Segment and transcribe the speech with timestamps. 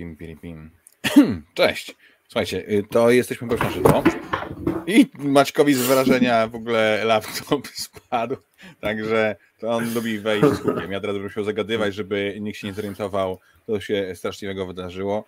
[0.00, 0.70] Pim, pim, pim.
[1.54, 1.96] Cześć.
[2.28, 4.02] Słuchajcie, y, to jesteśmy na żywo.
[4.86, 8.36] I Maćkowi z wrażenia w ogóle laptop spadł,
[8.80, 10.92] także to on lubi wejść z hukiem.
[10.92, 15.24] Ja teraz bym musiał zagadywać, żeby nikt się nie zorientował, co się straszliwego wydarzyło,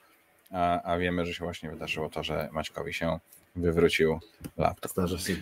[0.51, 3.19] a, a wiemy, że się właśnie wydarzyło to, że Maćkowi się
[3.57, 4.21] wywrócił
[4.57, 4.93] laptop.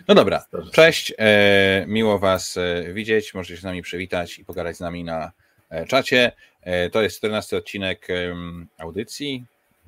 [0.08, 4.76] No dobra, cześć, e, miło Was e, widzieć, możecie się z nami przywitać i pogadać
[4.76, 5.32] z nami na
[5.70, 6.32] e, czacie.
[6.62, 8.08] E, to jest 14 odcinek
[8.78, 9.44] audycji,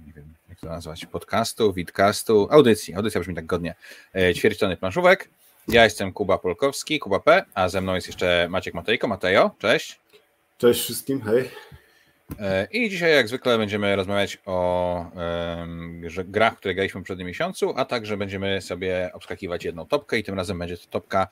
[0.07, 3.75] nie wiem jak to nazwać, podcastu, widcastu, audycji, audycja brzmi tak godnie,
[4.15, 5.29] e, ćwierć tony planszówek.
[5.69, 9.09] Ja jestem Kuba Polkowski, Kuba P, a ze mną jest jeszcze Maciek Matejko.
[9.09, 10.01] Matejo, cześć.
[10.59, 11.51] Cześć wszystkim, hej.
[12.41, 17.75] E, I dzisiaj, jak zwykle, będziemy rozmawiać o um, grach, które graliśmy w poprzednim miesiącu,
[17.77, 21.29] a także będziemy sobie obskakiwać jedną topkę i tym razem będzie to topka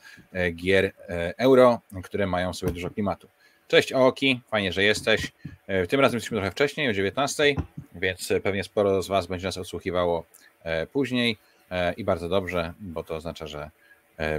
[0.55, 0.93] gier
[1.39, 3.29] euro, które mają sobie dużo klimatu.
[3.71, 5.33] Cześć Oki, fajnie, że jesteś.
[5.67, 7.55] E, tym razem jesteśmy trochę wcześniej, o 19,
[7.95, 10.25] więc pewnie sporo z Was będzie nas odsłuchiwało
[10.63, 11.37] e, później
[11.71, 13.71] e, i bardzo dobrze, bo to oznacza, że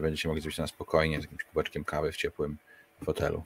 [0.02, 2.58] będziecie mogli zrobić to na spokojnie z jakimś kubeczkiem kawy w ciepłym
[3.06, 3.44] fotelu.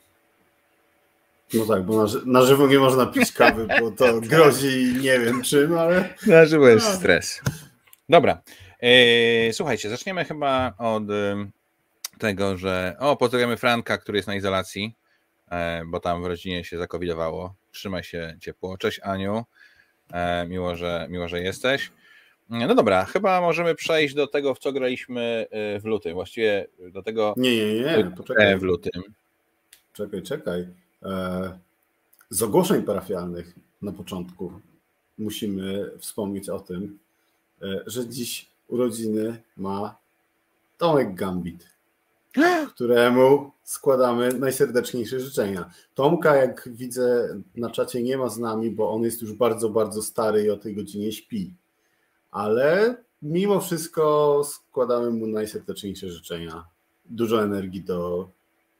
[1.53, 5.41] No tak, bo na, na żywo nie można pić kawy, bo to grozi nie wiem
[5.41, 6.13] czym, ale...
[6.27, 6.95] Na żywo jest no.
[6.95, 7.41] stres.
[8.09, 8.41] Dobra,
[9.51, 11.03] słuchajcie, zaczniemy chyba od
[12.19, 14.95] tego, że o, pozdrawiamy Franka, który jest na izolacji.
[15.51, 17.55] E, bo tam w rodzinie się zakowidowało.
[17.71, 18.77] Trzymaj się ciepło.
[18.77, 19.43] Cześć Aniu,
[20.11, 21.91] e, miło, że, miło, że jesteś.
[22.49, 26.13] No dobra, chyba możemy przejść do tego, w co graliśmy e, w lutym.
[26.13, 27.33] Właściwie do tego.
[27.38, 28.59] Nie, nie, nie, poczekaj.
[28.59, 29.03] W lutym.
[29.93, 30.67] Czekaj, czekaj.
[32.29, 34.51] Z ogłoszeń parafialnych na początku
[35.17, 36.99] musimy wspomnieć o tym,
[37.88, 39.97] że dziś urodziny ma
[40.77, 41.74] Tomek Gambit,
[42.73, 45.69] któremu składamy najserdeczniejsze życzenia.
[45.94, 50.02] Tomka, jak widzę na czacie, nie ma z nami, bo on jest już bardzo, bardzo
[50.02, 51.53] stary i o tej godzinie śpi.
[52.31, 56.66] Ale mimo wszystko składamy mu najserdeczniejsze życzenia.
[57.06, 58.29] Dużo energii do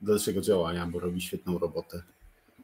[0.02, 2.04] dalszego działania, bo robi świetną robotę.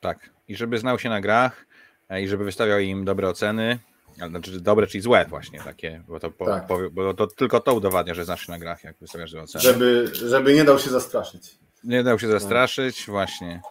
[0.01, 0.29] Tak.
[0.47, 1.65] I żeby znał się na grach
[2.09, 3.79] e, i żeby wystawiał im dobre oceny,
[4.29, 6.67] znaczy dobre, czyli złe właśnie takie, bo to, po, tak.
[6.67, 9.61] po, bo to tylko to udowadnia, że znasz na grach, jak wystawiasz oceny.
[9.61, 11.57] Żeby, żeby nie dał się zastraszyć.
[11.83, 13.61] Nie dał się zastraszyć, właśnie.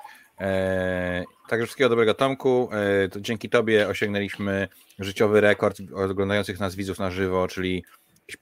[0.40, 2.68] E, także wszystkiego dobrego Tomku.
[2.72, 4.68] E, to dzięki Tobie osiągnęliśmy
[4.98, 7.84] życiowy rekord oglądających nas widzów na żywo, czyli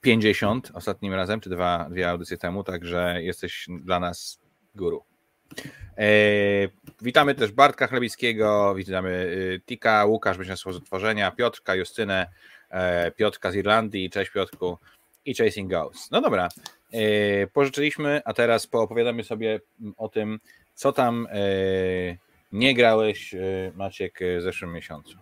[0.00, 4.38] 50 ostatnim razem, czy dwa, dwie audycje temu, także jesteś dla nas
[4.74, 5.04] guru.
[5.98, 6.08] E,
[7.02, 12.26] witamy też Bartka Chlebickiego, witamy y, Tika, Łukasz będzie z tworzenia, Piotrka, Justynę,
[12.70, 14.78] e, Piotrka z Irlandii, cześć Piotrku
[15.24, 16.10] i Chasing Ghosts.
[16.10, 16.48] No dobra,
[16.92, 19.60] E, pożyczyliśmy, a teraz poopowiadamy sobie
[19.96, 20.40] o tym,
[20.74, 21.28] co tam
[22.52, 23.38] nie grałeś, e,
[23.74, 25.18] Maciek, w zeszłym miesiącu.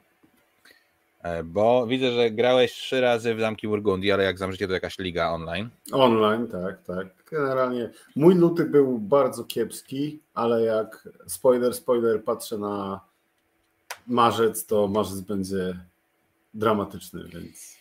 [1.45, 5.31] Bo widzę, że grałeś trzy razy w Zamki Burgundii, ale jak zamrzycie to jakaś liga
[5.31, 5.69] online.
[5.93, 7.07] Online, tak, tak.
[7.31, 13.01] Generalnie mój luty był bardzo kiepski, ale jak spoiler, spoiler, patrzę na
[14.07, 15.79] marzec, to marzec będzie
[16.55, 17.77] dramatyczny, więc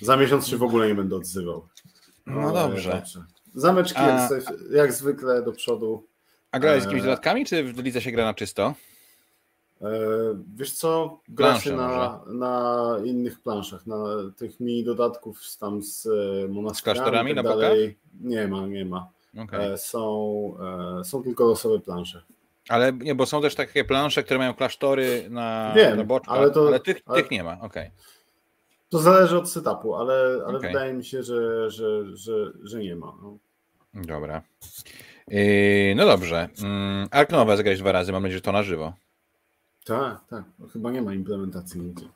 [0.00, 1.68] za miesiąc się w ogóle nie będę odzywał.
[2.26, 2.90] No, no dobrze.
[2.90, 3.24] dobrze.
[3.54, 4.06] Zameczki A...
[4.06, 4.30] jak,
[4.70, 6.06] jak, zwykle do przodu.
[6.52, 8.74] A grałeś z jakimiś e, dodatkami, czy w lidze się gra na czysto?
[9.82, 9.88] E,
[10.56, 14.04] wiesz co, gra się na, na innych planszach, na
[14.36, 16.74] tych mini dodatków tam z e, monastyrami.
[16.74, 17.98] Z klasztorami tak na dalej.
[18.20, 19.08] Nie ma, nie ma.
[19.44, 19.78] Okay.
[19.78, 20.54] Są,
[21.04, 22.22] są tylko losowe plansze.
[22.68, 26.50] Ale nie, bo są też takie plansze, które mają klasztory na, Wiem, na boczkach, ale,
[26.50, 27.22] to, ale tych, ale...
[27.22, 27.52] tych nie ma.
[27.52, 27.66] Okej.
[27.66, 27.90] Okay.
[28.88, 30.14] To zależy od setupu, ale,
[30.46, 30.70] ale okay.
[30.72, 33.14] wydaje mi się, że, że, że, że nie ma.
[33.22, 33.38] No.
[33.94, 34.42] Dobra.
[35.28, 36.48] Yy, no dobrze.
[36.58, 38.92] Yy, Ark Nowa zagrałeś dwa razy, mam nadzieję, że to na żywo.
[39.84, 40.44] Tak, tak.
[40.58, 42.06] No, chyba nie ma implementacji nigdzie.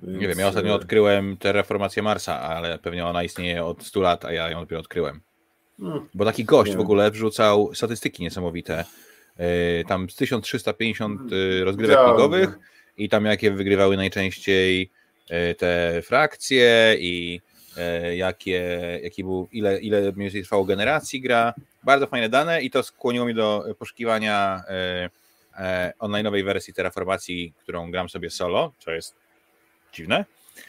[0.00, 0.20] Więc...
[0.20, 4.24] Nie wiem, ja ostatnio e, odkryłem Terraformację Marsa, ale pewnie ona istnieje od 100 lat,
[4.24, 5.20] a ja ją dopiero odkryłem.
[5.78, 8.84] No, Bo taki gość w ogóle wrzucał statystyki niesamowite.
[9.38, 9.44] Yy,
[9.88, 12.58] tam 1350 yy, rozgrywek ligowych
[12.96, 14.90] i tam jakie wygrywały najczęściej
[15.30, 17.40] E, te frakcje i
[17.76, 21.54] e, jakie, jaki był, ile, ile mniej więcej trwało generacji gra.
[21.84, 24.62] Bardzo fajne dane i to skłoniło mnie do poszukiwania
[25.60, 29.16] e, online'owej wersji Terraformacji, którą gram sobie solo, co jest
[29.92, 30.24] dziwne.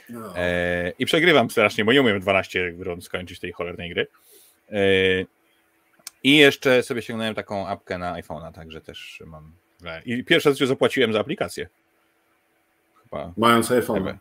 [0.10, 0.34] No.
[1.00, 4.08] I przegrywam strasznie, bo nie umiem 12 rund skończyć tej cholernej gry.
[6.24, 9.52] I jeszcze sobie sięgnąłem taką apkę na iPhone'a, także też mam.
[10.06, 11.70] I pierwsze raz zapłaciłem za aplikację.
[13.04, 13.34] Chyba.
[13.38, 14.18] Mając iPhone.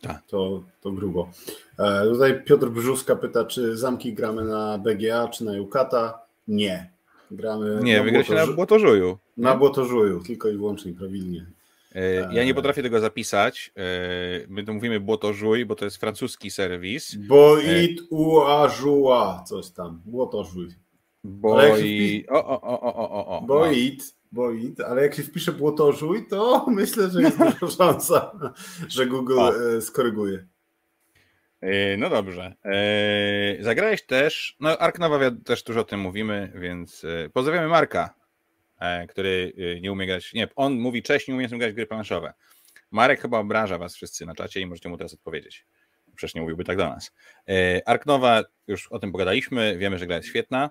[0.00, 0.22] Tak.
[0.26, 1.30] To, to grubo.
[1.78, 6.20] E, tutaj Piotr Brzuska pyta, czy zamki gramy na BGA, czy na Jukata?
[6.48, 6.91] Nie.
[7.32, 9.18] Gramy Nie, wygra się na Błotożuju.
[9.36, 11.46] Na Błotożuju, tylko i wyłącznie prawidłnie.
[12.32, 13.72] Ja nie potrafię tego zapisać.
[14.48, 17.14] My to mówimy błotożuj, bo to jest francuski serwis.
[17.14, 20.02] Boit uażua, coś tam.
[20.04, 20.68] Błotożuj.
[21.24, 22.26] Boi...
[22.28, 23.42] O, o, o, o, o, o.
[23.42, 28.38] Boit, boit, ale jak się wpisze błotożuj, to myślę, że jest duża szansa,
[28.88, 29.52] że Google o.
[29.80, 30.46] skoryguje.
[31.98, 32.54] No dobrze.
[33.60, 38.14] Zagrałeś też, no Ark Nowa też dużo o tym mówimy, więc pozdrawiamy Marka,
[39.08, 42.32] który nie umie grać, nie, on mówi cześć, nie umie grać gry planszowe.
[42.90, 45.66] Marek chyba obraża was wszyscy na czacie i możecie mu teraz odpowiedzieć.
[46.16, 47.12] Przecież nie mówiłby tak do nas.
[47.86, 50.70] Ark Nowa, już o tym pogadaliśmy, wiemy, że gra jest świetna.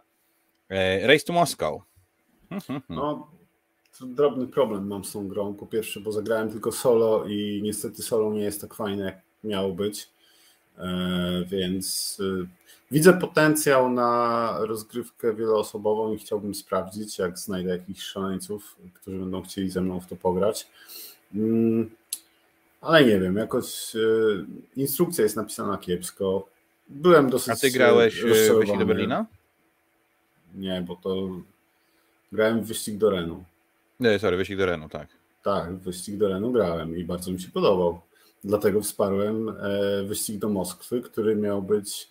[1.01, 1.81] Race to Moscow.
[2.89, 3.31] No,
[4.01, 5.53] drobny problem mam z tą grą.
[5.53, 9.73] Po pierwsze, bo zagrałem tylko solo i niestety solo nie jest tak fajne, jak miało
[9.73, 10.09] być.
[10.77, 12.47] E, więc y,
[12.91, 19.69] widzę potencjał na rozgrywkę wieloosobową i chciałbym sprawdzić, jak znajdę jakichś szaleńców, którzy będą chcieli
[19.69, 20.67] ze mną w to pograć.
[21.35, 21.89] Mm,
[22.81, 24.45] ale nie wiem, jakoś y,
[24.75, 26.47] instrukcja jest napisana kiepsko.
[26.89, 27.53] Byłem dosyć.
[27.53, 29.25] A ty grałeś wyścig do Berlina?
[30.55, 31.29] Nie, bo to
[32.31, 33.43] grałem w wyścig do Renu.
[33.99, 35.07] Nie, sorry, wyścig do Renu, tak.
[35.43, 38.01] Tak, wyścig do Renu grałem i bardzo mi się podobał.
[38.43, 39.53] Dlatego wsparłem e,
[40.03, 42.09] wyścig do Moskwy, który miał być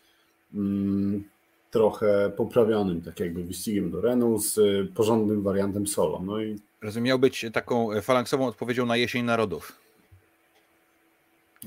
[0.54, 1.24] mm,
[1.70, 4.58] trochę poprawionym, tak jakby wyścigiem do Renu z
[4.94, 6.22] porządnym wariantem solo.
[6.24, 6.58] No i...
[6.82, 9.72] Rozumiem, miał być taką falanksową odpowiedzią na jesień narodów.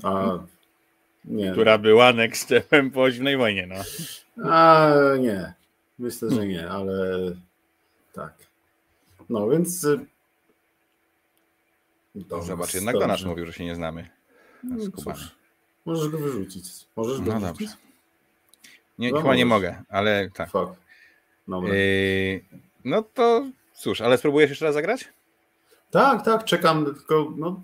[0.02, 0.38] A,
[1.24, 1.52] nie.
[1.52, 3.74] Która była next stepem po zimnej wojnie, no.
[4.50, 5.54] A, nie.
[5.98, 7.18] Myślę, że nie, ale
[8.12, 8.34] tak.
[9.28, 9.86] No więc.
[12.14, 14.08] Dobrze, Zobacz, jednak do nas mówił, że się nie znamy.
[14.64, 14.76] No,
[15.86, 16.64] możesz go wyrzucić.
[16.96, 17.68] Możesz go no wyrzucić?
[17.68, 17.84] dobrze.
[18.98, 19.38] Nie, no, chyba możesz.
[19.38, 20.50] nie mogę, ale tak.
[20.50, 20.72] Fuck.
[21.48, 22.44] Yy,
[22.84, 25.08] no to cóż, ale spróbujesz jeszcze raz zagrać?
[25.90, 27.62] Tak, tak, czekam, tylko no,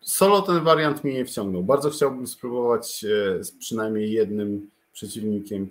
[0.00, 1.62] solo ten wariant mnie nie wciągnął.
[1.62, 5.68] Bardzo chciałbym spróbować e, z przynajmniej jednym przeciwnikiem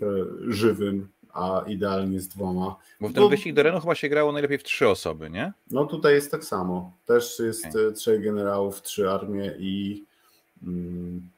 [0.48, 2.76] żywym, a idealnie z dwoma.
[3.02, 3.30] Bo w ten Bo...
[3.30, 5.54] wyścig do Renu chyba się grało najlepiej w trzy osoby, nie?
[5.72, 6.92] No tutaj jest tak samo.
[7.06, 7.92] Też jest okay.
[7.92, 10.04] trzech generałów, trzy armie i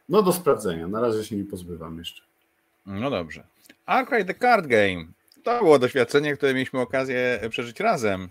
[0.09, 0.88] no do sprawdzenia.
[0.88, 2.21] Na razie się nie pozbywam jeszcze.
[2.85, 3.44] No dobrze.
[3.85, 5.06] Arkwright The Card Game.
[5.44, 8.29] To było doświadczenie, które mieliśmy okazję przeżyć razem.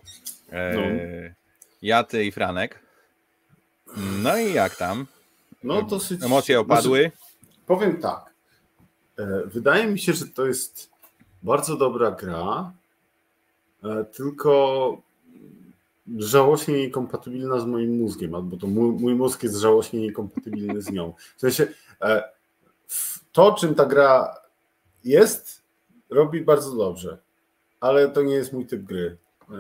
[0.50, 0.82] E, no.
[1.82, 2.81] Ja, ty i Franek.
[4.22, 5.06] No i jak tam?
[5.64, 6.22] No dosyć...
[6.22, 7.12] Emocje opadły?
[7.66, 8.25] Powiem tak.
[9.19, 10.90] E, wydaje mi się, że to jest
[11.43, 12.72] bardzo dobra gra,
[13.84, 15.02] e, tylko
[16.19, 21.12] żałośnie niekompatybilna z moim mózgiem, albo to mój, mój mózg jest żałośnie niekompatybilny z nią.
[21.37, 21.67] W sensie
[22.00, 22.23] e,
[23.32, 24.35] to, czym ta gra
[25.05, 25.62] jest,
[26.11, 27.19] robi bardzo dobrze,
[27.81, 29.17] ale to nie jest mój typ gry.
[29.50, 29.55] E,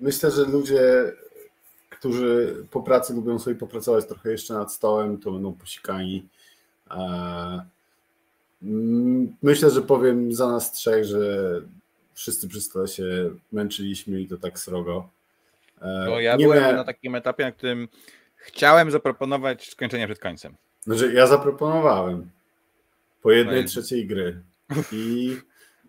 [0.00, 1.12] myślę, że ludzie,
[1.90, 6.28] którzy po pracy lubią sobie popracować trochę jeszcze nad stołem, to będą posikani.
[8.62, 11.62] Mm, myślę, że powiem za nas trzech, że
[12.16, 15.08] wszyscy przez to się męczyliśmy i to tak srogo.
[16.06, 16.76] Bo ja nie byłem miałem...
[16.76, 17.88] na takim etapie, na którym
[18.36, 20.54] chciałem zaproponować skończenie przed końcem.
[20.80, 22.30] Znaczy, ja zaproponowałem
[23.22, 24.42] po jednej no trzeciej gry.
[24.92, 25.36] I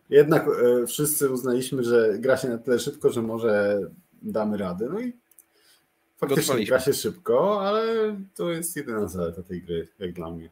[0.09, 3.79] jednak e, wszyscy uznaliśmy, że gra się na tyle szybko, że może
[4.21, 4.87] damy radę.
[4.93, 5.13] No i
[6.17, 10.49] faktycznie gra się szybko, ale to jest jedyna zaleta tej gry, jak dla mnie.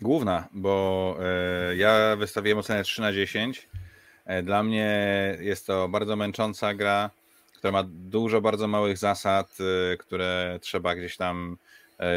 [0.00, 3.68] Główna, bo e, ja wystawiłem ocenę 3 na 10.
[4.24, 4.88] E, dla mnie
[5.40, 7.10] jest to bardzo męcząca gra,
[7.56, 9.58] która ma dużo bardzo małych zasad,
[9.92, 11.56] e, które trzeba gdzieś tam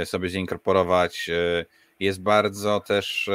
[0.05, 1.29] sobie zinkorporować.
[2.00, 3.29] Jest bardzo też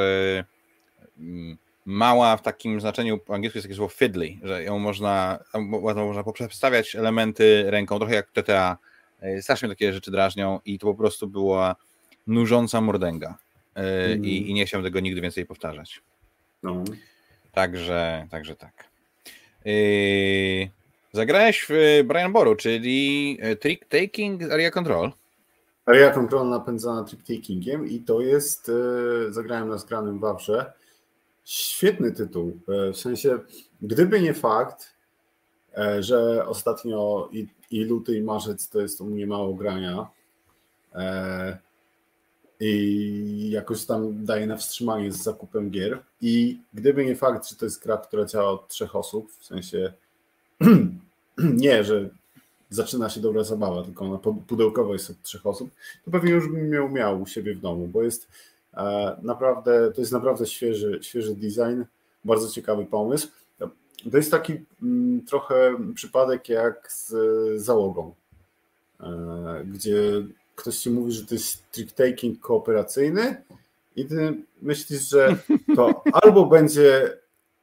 [1.85, 5.39] mała w takim znaczeniu, po angielsku jest takie słowo fiddly, że ją można,
[5.95, 8.77] można poprzestawiać elementy ręką, trochę jak TTA.
[9.41, 11.75] Strasznie takie rzeczy drażnią i to po prostu była
[12.27, 13.37] nużąca mordęga.
[13.75, 14.25] Mm.
[14.25, 16.01] I, i, nie chciałem tego nigdy więcej powtarzać.
[16.63, 16.83] No.
[17.51, 18.83] Także, także tak.
[19.65, 20.69] Yy,
[21.13, 25.11] zagrałeś w Brian Boru, czyli e, Trick Taking Area Control.
[25.85, 30.73] Area Control napędzana Trick Takingiem i to jest, yy, zagrałem na zgranym Wawrze,
[31.45, 32.59] świetny tytuł.
[32.93, 33.39] W sensie,
[33.81, 34.93] gdyby nie fakt,
[35.99, 40.07] że ostatnio i, i luty i marzec to jest u mnie mało grania,
[42.63, 45.99] i jakoś tam daje na wstrzymanie z zakupem gier.
[46.21, 49.93] I gdyby nie fakt, że to jest gra, która działa od trzech osób, w sensie
[51.37, 52.09] nie, że
[52.69, 55.69] zaczyna się dobra zabawa, tylko ona pudełkowo jest od trzech osób,
[56.05, 58.27] to pewnie już bym ją miał u siebie w domu, bo jest
[58.73, 61.81] e, naprawdę, to jest naprawdę świeży, świeży design,
[62.25, 63.27] bardzo ciekawy pomysł.
[64.11, 67.13] To jest taki mm, trochę przypadek jak z
[67.61, 68.13] załogą.
[69.65, 70.01] gdzie
[70.61, 73.43] ktoś ci mówi, że to jest trick-taking kooperacyjny
[73.95, 75.35] i ty myślisz, że
[75.75, 77.17] to albo będzie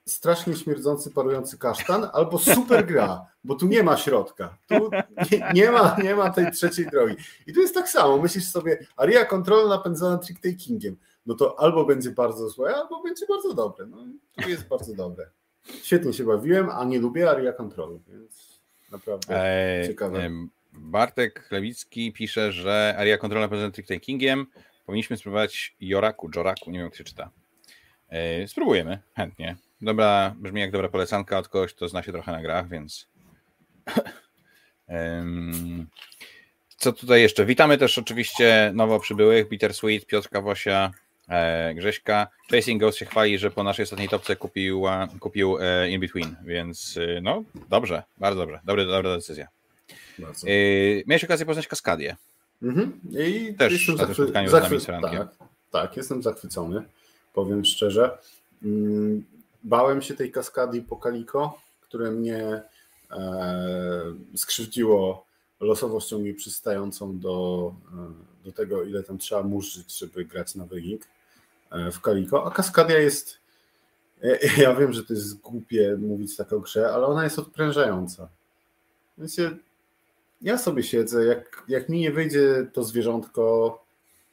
[0.06, 4.58] strasznie śmierdzący, parujący kasztan, albo super gra, bo tu nie ma środka.
[4.68, 4.90] Tu
[5.30, 7.16] nie, nie, ma, nie ma tej trzeciej drogi.
[7.46, 8.18] I tu jest tak samo.
[8.18, 10.94] Myślisz sobie, aria control napędzana trick-takingiem.
[11.26, 13.86] No to albo będzie bardzo złe, albo będzie bardzo dobre.
[13.86, 13.96] No
[14.42, 15.30] tu jest bardzo dobre.
[15.82, 18.60] Świetnie się bawiłem, a nie lubię aria control, więc
[18.92, 20.30] naprawdę eee, ciekawe.
[20.78, 24.44] Bartek Lewicki pisze, że aria control napędzana trick-takingiem
[24.86, 27.30] powinniśmy spróbować Joraku, Joraku, nie wiem jak się czyta.
[28.10, 29.56] Eee, spróbujemy, chętnie.
[29.80, 33.08] Dobra, brzmi jak dobra polecanka od kogoś, kto zna się trochę na grach, więc.
[36.68, 37.46] Co tutaj jeszcze?
[37.46, 40.90] Witamy też oczywiście nowo przybyłych, Bittersweet, Piotrka Wosia,
[41.28, 42.28] e, Grześka.
[42.50, 44.84] Chasing Ghost się chwali, że po naszej ostatniej topce kupił,
[45.20, 49.57] kupił e, In Between, więc e, no dobrze, bardzo dobrze, Dobry, dobra decyzja.
[50.18, 50.46] Bardzo.
[51.06, 52.16] Miałeś okazję poznać Kaskadię.
[52.62, 53.00] Mhm.
[53.10, 54.80] I też jestem na zachwy...
[54.80, 54.80] zachwy...
[55.02, 55.28] tak,
[55.70, 56.82] tak, jestem zachwycony,
[57.34, 58.18] powiem szczerze.
[58.62, 59.24] Mm,
[59.64, 62.62] bałem się tej kaskady po Kaliko, które mnie
[63.10, 65.26] e, skrzywdziło
[65.60, 67.74] losowością mi przystającą do,
[68.42, 71.08] e, do tego, ile tam trzeba murzyć, żeby grać na wynik
[71.70, 72.46] e, w Kaliko.
[72.46, 73.38] A kaskadia jest,
[74.22, 78.28] e, ja wiem, że to jest głupie mówić tak o grze, ale ona jest odprężająca.
[79.18, 79.36] Więc
[80.42, 83.78] ja sobie siedzę, jak, jak mi nie wyjdzie to zwierzątko,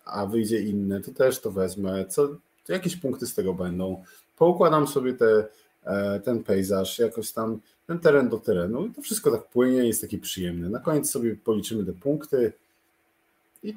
[0.05, 2.05] a wyjdzie inne, to też to wezmę.
[2.05, 2.29] Co,
[2.67, 4.03] jakieś punkty z tego będą
[4.37, 5.47] poukładam sobie te,
[5.83, 10.01] e, ten pejzaż, jakoś tam ten teren do terenu i to wszystko tak płynie, jest
[10.01, 10.69] taki przyjemny.
[10.69, 12.53] Na koniec sobie policzymy te punkty
[13.63, 13.75] i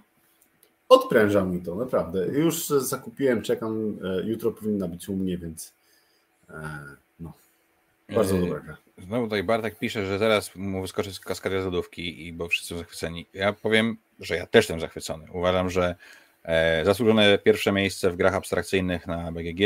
[0.89, 2.27] odpręża mi to, naprawdę.
[2.27, 5.73] Już zakupiłem, czekam, e, jutro powinna być u mnie, więc
[6.51, 6.79] e,
[7.21, 7.33] no,
[8.15, 8.88] bardzo dobra.
[8.99, 12.79] Znowu tutaj Bartek pisze, że zaraz mu wyskoczy z kaskadia lodówki, i bo wszyscy są
[12.79, 13.27] zachwyceni.
[13.35, 15.27] Ja powiem, że ja też jestem zachwycony.
[15.33, 15.95] Uważam, że
[16.85, 19.61] zasłużone pierwsze miejsce w grach abstrakcyjnych na BGG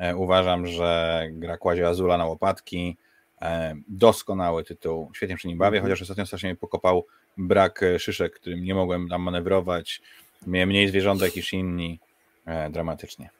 [0.00, 2.96] E, uważam, że gra kładzie Azula na łopatki.
[3.42, 5.84] E, doskonały tytuł, świetnie przy nim bawię, mhm.
[5.84, 10.00] chociaż ostatnio strasznie mnie pokopał brak e, szyszek, którym nie mogłem tam manewrować.
[10.46, 11.98] Miałem mniej zwierzątek niż inni.
[12.70, 13.30] Dramatycznie.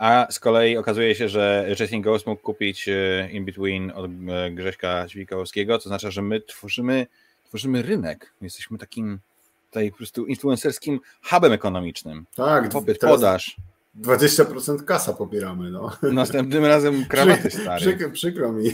[0.00, 2.88] A z kolei okazuje się, że Chasing Ghost mógł kupić
[3.32, 4.10] In Between od
[4.54, 7.06] Grześka Ćwikałowskiego, to znaczy, że my tworzymy,
[7.48, 8.32] tworzymy rynek.
[8.42, 9.18] Jesteśmy takim
[9.68, 12.26] tutaj po prostu influencerskim hubem ekonomicznym.
[12.34, 13.56] Tak, popyt, podaż.
[14.00, 15.70] 20% kasa pobieramy.
[15.70, 15.96] No.
[16.02, 17.80] Następnym razem krawaty stary.
[17.80, 18.70] Przykro, przykro mi.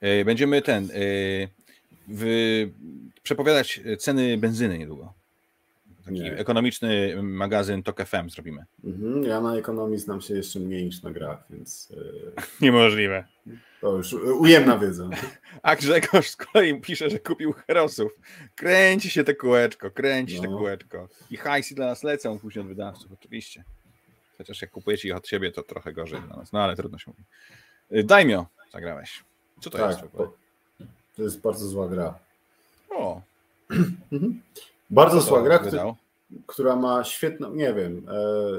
[0.00, 0.88] E, będziemy ten e,
[2.08, 2.66] w,
[3.22, 5.17] przepowiadać ceny benzyny niedługo.
[6.08, 6.36] Taki Nie.
[6.36, 8.64] ekonomiczny magazyn TOK FM zrobimy.
[8.84, 11.92] Mhm, ja na ekonomii znam się jeszcze mniej niż na grach, więc.
[12.36, 13.24] E, Niemożliwe.
[13.80, 15.08] To już ujemna wiedza.
[15.62, 18.12] A Grzegorz z kolei pisze, że kupił herosów.
[18.56, 20.48] Kręci się te kółeczko, kręci się no.
[20.48, 21.08] te kółeczko.
[21.30, 23.64] I hajsy dla nas lecą później od wydawców, oczywiście.
[24.38, 26.52] Chociaż jak kupujecie ich od siebie, to trochę gorzej dla nas.
[26.52, 27.22] No ale trudno się mówi.
[28.00, 29.24] Y, Dajmio zagrałeś.
[29.60, 30.12] Co to tak, jest?
[31.16, 32.18] To jest bardzo zła gra.
[32.90, 33.22] O.
[34.90, 35.94] Bardzo zła gra, która,
[36.46, 38.14] która ma świetną, nie wiem, e,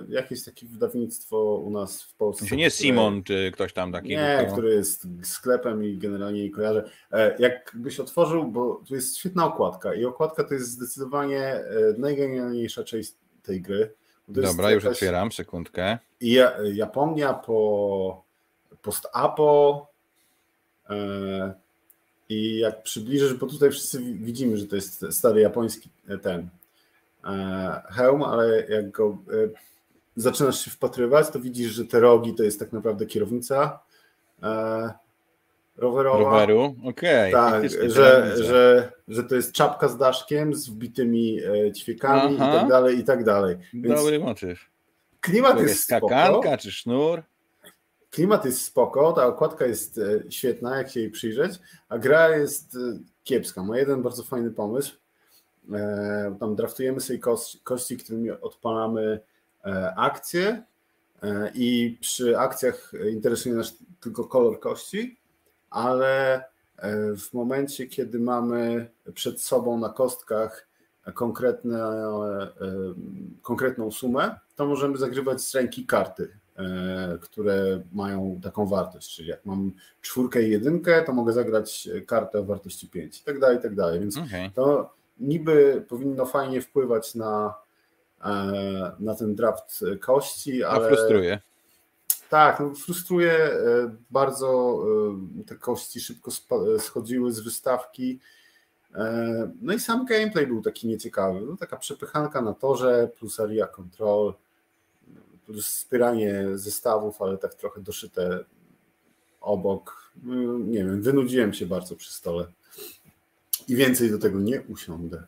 [0.09, 2.45] jakieś takie wydawnictwo u nas w Polsce.
[2.45, 4.09] Czy nie Simon, czy ktoś tam taki?
[4.09, 4.51] Nie, to...
[4.51, 6.89] który jest sklepem i generalnie nie kojarzę.
[7.11, 11.63] E, jakbyś otworzył, bo tu jest świetna okładka i okładka to jest zdecydowanie e,
[11.97, 13.93] najgenialniejsza część tej gry.
[14.27, 15.97] Dobra, już otwieram, sekundkę.
[16.21, 18.23] Ja, Japonia po
[18.81, 19.87] post-apo
[22.29, 26.49] i jak przybliżysz, bo tutaj wszyscy widzimy, że to jest stary japoński e, ten
[27.25, 29.17] e, hełm, ale jak go
[30.15, 33.79] zaczynasz się wpatrywać, to widzisz, że te rogi to jest tak naprawdę kierownica
[35.79, 36.19] rowerowa.
[36.19, 37.33] Roweru, okej.
[37.33, 37.51] Okay.
[37.51, 42.55] Tak, że, że, że to jest czapka z daszkiem, z wbitymi e, ćwiekami Aha.
[42.55, 43.57] i tak dalej, i tak dalej.
[43.73, 44.59] Więc Dobry motyw.
[45.19, 46.57] Klimat to jest skakanka spoko.
[46.57, 47.23] czy sznur?
[48.11, 52.75] Klimat jest spoko, ta okładka jest e, świetna, jak się jej przyjrzeć, a gra jest
[52.75, 53.63] e, kiepska.
[53.63, 54.95] Ma jeden bardzo fajny pomysł.
[56.39, 59.19] Tam draftujemy sobie kości, kości którymi odpalamy
[59.95, 60.63] akcje
[61.53, 65.19] i przy akcjach interesuje nas tylko kolor kości
[65.69, 66.43] ale
[66.77, 70.67] e, w momencie, kiedy mamy przed sobą na kostkach
[71.13, 72.47] konkretne, e,
[73.41, 76.38] konkretną sumę, to możemy zagrywać z ręki karty, e,
[77.21, 79.15] które mają taką wartość.
[79.15, 83.39] Czyli jak mam czwórkę i jedynkę, to mogę zagrać kartę o wartości 5 i tak
[83.39, 83.99] dalej, i tak dalej.
[83.99, 84.51] Więc okay.
[84.55, 87.55] to niby powinno fajnie wpływać na,
[88.99, 90.85] na ten draft kości, ale.
[90.85, 91.39] A frustruje.
[92.29, 93.59] Tak, no frustruje e,
[94.09, 94.79] bardzo.
[95.39, 96.31] E, te kości szybko
[96.79, 98.19] schodziły z wystawki.
[99.61, 101.41] No i sam gameplay był taki nieciekawy.
[101.41, 104.33] No, taka przepychanka na torze, plus area control,
[105.49, 108.39] plus wspieranie zestawów, ale tak trochę doszyte
[109.41, 110.11] obok.
[110.23, 112.45] No, nie wiem, wynudziłem się bardzo przy stole.
[113.67, 115.23] I więcej do tego nie usiądę.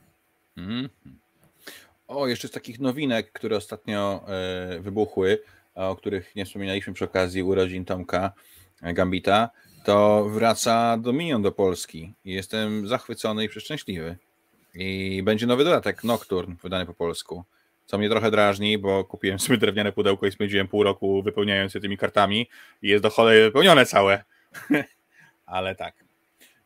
[0.58, 0.90] Mm.
[2.08, 5.40] O, jeszcze z takich nowinek, które ostatnio e, wybuchły,
[5.76, 8.32] o których nie wspominaliśmy przy okazji urodzin Tomka
[8.82, 9.50] e, Gambita,
[9.86, 12.14] to wraca Dominion do Polski.
[12.26, 14.18] Jestem zachwycony i przeszczęśliwy.
[14.74, 17.44] I będzie nowy dodatek Nocturne wydany po polsku.
[17.92, 21.82] Co mnie trochę drażni, bo kupiłem sobie drewniane pudełko i spędziłem pół roku wypełniając je
[21.82, 22.50] tymi kartami
[22.82, 24.24] i jest do cholery wypełnione całe.
[25.46, 25.94] Ale tak.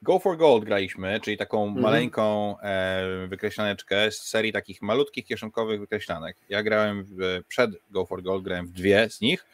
[0.02, 1.82] Go for Gold graliśmy, czyli taką mhm.
[1.82, 6.38] maleńką e, wykreślaneczkę z serii takich malutkich kieszonkowych wykreślanek.
[6.50, 9.46] Ja grałem w, przed Go for Gold, grałem w dwie z nich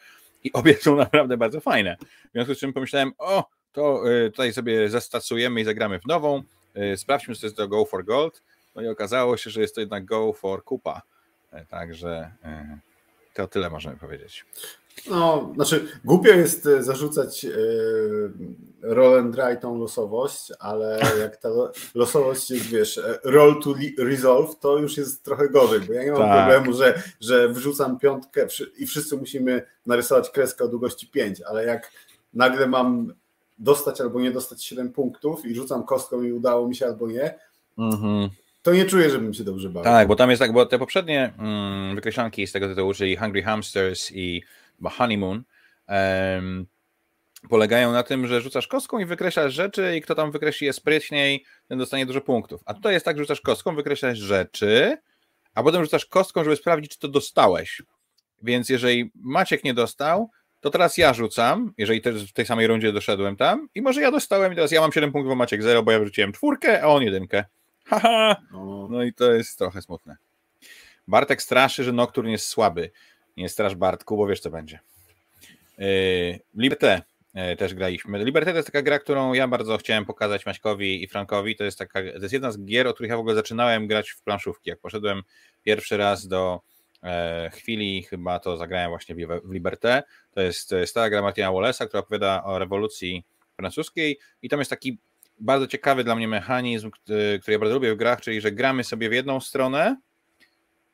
[0.44, 1.96] i obie są naprawdę bardzo fajne.
[2.28, 6.42] W związku z czym pomyślałem, o, to e, tutaj sobie zestacujemy i zagramy w nową.
[6.74, 8.42] E, sprawdźmy, co to jest to Go for Gold.
[8.74, 11.02] No i okazało się, że jest to jednak Go for Kupa.
[11.52, 12.78] E, także e,
[13.34, 14.44] to tyle możemy powiedzieć.
[15.10, 17.46] No, znaczy głupio jest e, zarzucać
[18.82, 21.48] roll and dry tą losowość, ale jak ta
[21.94, 26.20] losowość jest, wiesz, roll to resolve, to już jest trochę gorzej, bo ja nie mam
[26.20, 26.48] tak.
[26.48, 28.46] problemu, że, że wrzucam piątkę
[28.78, 31.92] i wszyscy musimy narysować kreskę o długości 5, ale jak
[32.34, 33.14] nagle mam
[33.58, 37.38] dostać albo nie dostać 7 punktów i rzucam kostką i udało mi się albo nie,
[37.78, 38.30] mhm
[38.62, 39.84] to nie czuję, żebym się dobrze bawił.
[39.84, 43.42] Tak, bo tam jest tak, bo te poprzednie mm, wykreślanki z tego tytułu, czyli Hungry
[43.42, 44.42] Hamsters i
[44.84, 45.42] Honeymoon,
[47.48, 51.44] polegają na tym, że rzucasz kostką i wykreślasz rzeczy i kto tam wykreśli je sprytniej,
[51.68, 52.62] ten dostanie dużo punktów.
[52.66, 54.96] A tutaj jest tak, że rzucasz kostką, wykreślasz rzeczy,
[55.54, 57.82] a potem rzucasz kostką, żeby sprawdzić, czy to dostałeś.
[58.42, 62.92] Więc jeżeli Maciek nie dostał, to teraz ja rzucam, jeżeli też w tej samej rundzie
[62.92, 65.82] doszedłem tam i może ja dostałem i teraz ja mam 7 punktów, a Maciek 0,
[65.82, 67.44] bo ja wrzuciłem czwórkę, a on jedynkę.
[67.84, 68.36] Haha!
[68.52, 68.88] No.
[68.90, 70.16] no i to jest trochę smutne.
[71.08, 72.90] Bartek straszy, że Nocturne jest słaby.
[73.36, 74.78] Nie strasz Bartku, bo wiesz co będzie.
[75.78, 77.02] Yy, Liberté
[77.34, 78.24] yy, też graliśmy.
[78.24, 81.56] Liberté to jest taka gra, którą ja bardzo chciałem pokazać Maćkowi i Frankowi.
[81.56, 84.10] To jest, taka, to jest jedna z gier, o których ja w ogóle zaczynałem grać
[84.10, 84.70] w planszówki.
[84.70, 85.22] Jak poszedłem
[85.62, 86.60] pierwszy raz do
[87.02, 90.02] e, chwili, chyba to zagrałem właśnie w, w Liberté.
[90.30, 93.24] To jest stara gra Martina Wallace'a, która opowiada o rewolucji
[93.56, 94.98] francuskiej i tam jest taki
[95.42, 98.84] bardzo ciekawy dla mnie mechanizm, który, który ja bardzo lubię w grach, czyli że gramy
[98.84, 99.96] sobie w jedną stronę,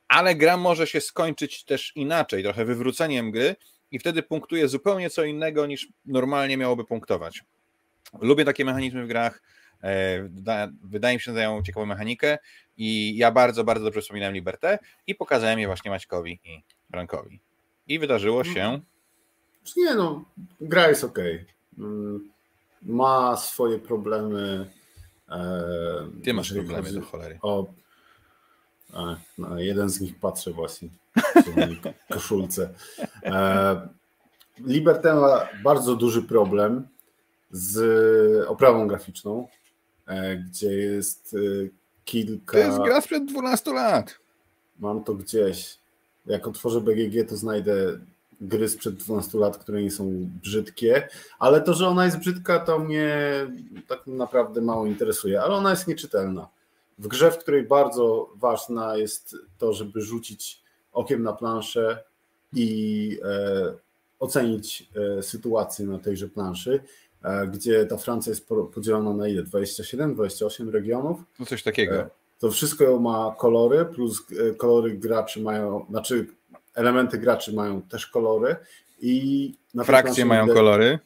[0.08, 3.56] ale gra może się skończyć też inaczej, trochę wywróceniem gry
[3.90, 7.44] i wtedy punktuje zupełnie co innego niż normalnie miałoby punktować.
[8.20, 9.42] Lubię takie mechanizmy w grach,
[9.82, 10.28] e,
[10.82, 12.38] wydaje mi się, że dają ciekawą mechanikę
[12.76, 17.40] i ja bardzo, bardzo dobrze wspominałem Libertę i pokazałem je właśnie Maćkowi i Frankowi.
[17.88, 18.62] I wydarzyło się...
[18.62, 18.80] Mhm.
[19.76, 20.24] Nie no,
[20.61, 21.18] gra jest ok
[22.83, 24.71] ma swoje problemy.
[25.31, 25.62] E,
[26.25, 27.38] Ty masz problemy do cholery.
[27.43, 27.67] O,
[29.38, 30.88] no, jeden z nich patrzę właśnie
[31.37, 31.81] w
[32.14, 32.71] koszulce.
[33.25, 33.88] E,
[34.59, 36.88] Liberté ma bardzo duży problem
[37.51, 39.49] z oprawą graficzną,
[40.07, 41.37] e, gdzie jest
[42.05, 42.53] kilka.
[42.53, 44.19] To jest gra sprzed 12 lat.
[44.79, 45.79] Mam to gdzieś.
[46.27, 47.99] Jak otworzę BGG, to znajdę
[48.40, 52.79] gry sprzed 12 lat, które nie są brzydkie, ale to, że ona jest brzydka, to
[52.79, 53.16] mnie
[53.88, 56.48] tak naprawdę mało interesuje, ale ona jest nieczytelna.
[56.98, 62.05] W grze, w której bardzo ważna jest to, żeby rzucić okiem na planszę
[62.53, 63.74] i e,
[64.18, 66.81] ocenić e, sytuację na tejże planszy,
[67.22, 69.42] e, gdzie ta Francja jest podzielona na ile?
[69.42, 71.20] 27, 28 regionów?
[71.38, 71.94] No coś takiego.
[71.94, 76.27] E, to wszystko ma kolory, plus e, kolory graczy mają, znaczy
[76.79, 78.57] elementy graczy mają też kolory
[79.01, 80.99] i na frakcje mają widać, kolory.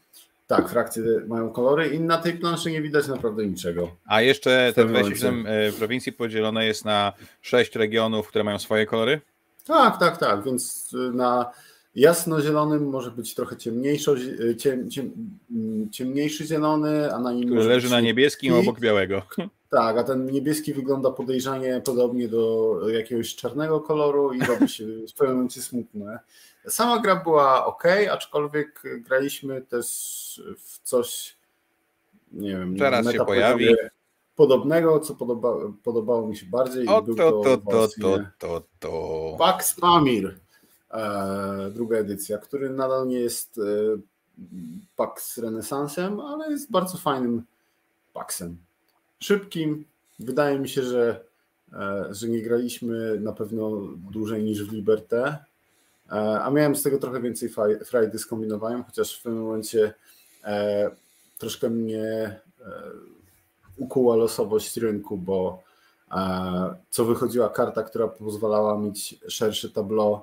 [0.47, 3.97] Tak, frakcje mają kolory i na tej planszy nie widać naprawdę niczego.
[4.07, 9.21] A jeszcze te 27 e, prowincji podzielone jest na 6 regionów, które mają swoje kolory?
[9.67, 11.51] Tak, tak, tak, więc e, na
[11.95, 15.13] jasno-zielonym może być trochę ciemniejszy, e, ciem, ciem,
[15.51, 19.23] mm, ciemniejszy zielony, a na nim Który leży na niebieskim obok białego.
[19.73, 25.15] Tak, a ten niebieski wygląda podejrzanie podobnie do jakiegoś czarnego koloru i robi się w
[25.15, 26.19] pewnym momencie smutne.
[26.69, 29.87] Sama gra była ok, aczkolwiek graliśmy też
[30.59, 31.37] w coś,
[32.33, 33.75] nie wiem, Teraz się pojawi.
[34.37, 35.55] Podobnego, co podoba,
[35.85, 36.89] podobało mi się bardziej.
[36.89, 39.37] O, to, to, to, to, to, to.
[39.39, 40.41] Pax Pamir,
[40.91, 43.63] e, druga edycja, który nadal nie jest e,
[44.97, 47.43] Pax Renesansem, ale jest bardzo fajnym
[48.13, 48.57] Paxem
[49.23, 49.85] szybkim.
[50.19, 51.25] Wydaje mi się, że,
[51.73, 53.71] e, że nie graliśmy na pewno
[54.11, 57.51] dłużej niż w Liberté, e, a miałem z tego trochę więcej
[57.85, 59.95] frajdy skombinowałem, chociaż w pewnym momencie
[60.45, 60.91] e,
[61.39, 62.41] troszkę mnie
[63.77, 65.63] ukuła losowość rynku, bo
[66.91, 70.21] co wychodziła karta, która pozwalała mieć szersze tableau,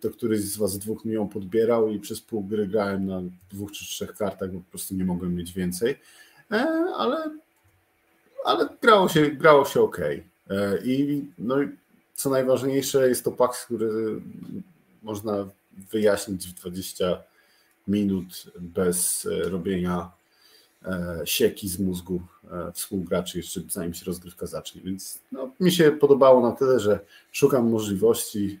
[0.00, 3.72] to któryś z Was dwóch mi ją podbierał i przez pół gry grałem na dwóch
[3.72, 5.98] czy trzech kartach, bo po prostu nie mogłem mieć więcej,
[6.96, 7.30] ale,
[8.46, 9.98] ale grało się, grało się ok.
[10.84, 11.56] I no,
[12.14, 14.20] co najważniejsze jest to pak, który
[15.02, 15.48] można
[15.92, 17.22] wyjaśnić w 20
[17.88, 20.10] minut bez e, robienia
[20.84, 22.20] e, sieki z mózgu
[22.52, 24.80] e, współgraczy jeszcze zanim się rozgrywka zacznie.
[24.84, 27.00] Więc no, mi się podobało na tyle, że
[27.32, 28.60] szukam możliwości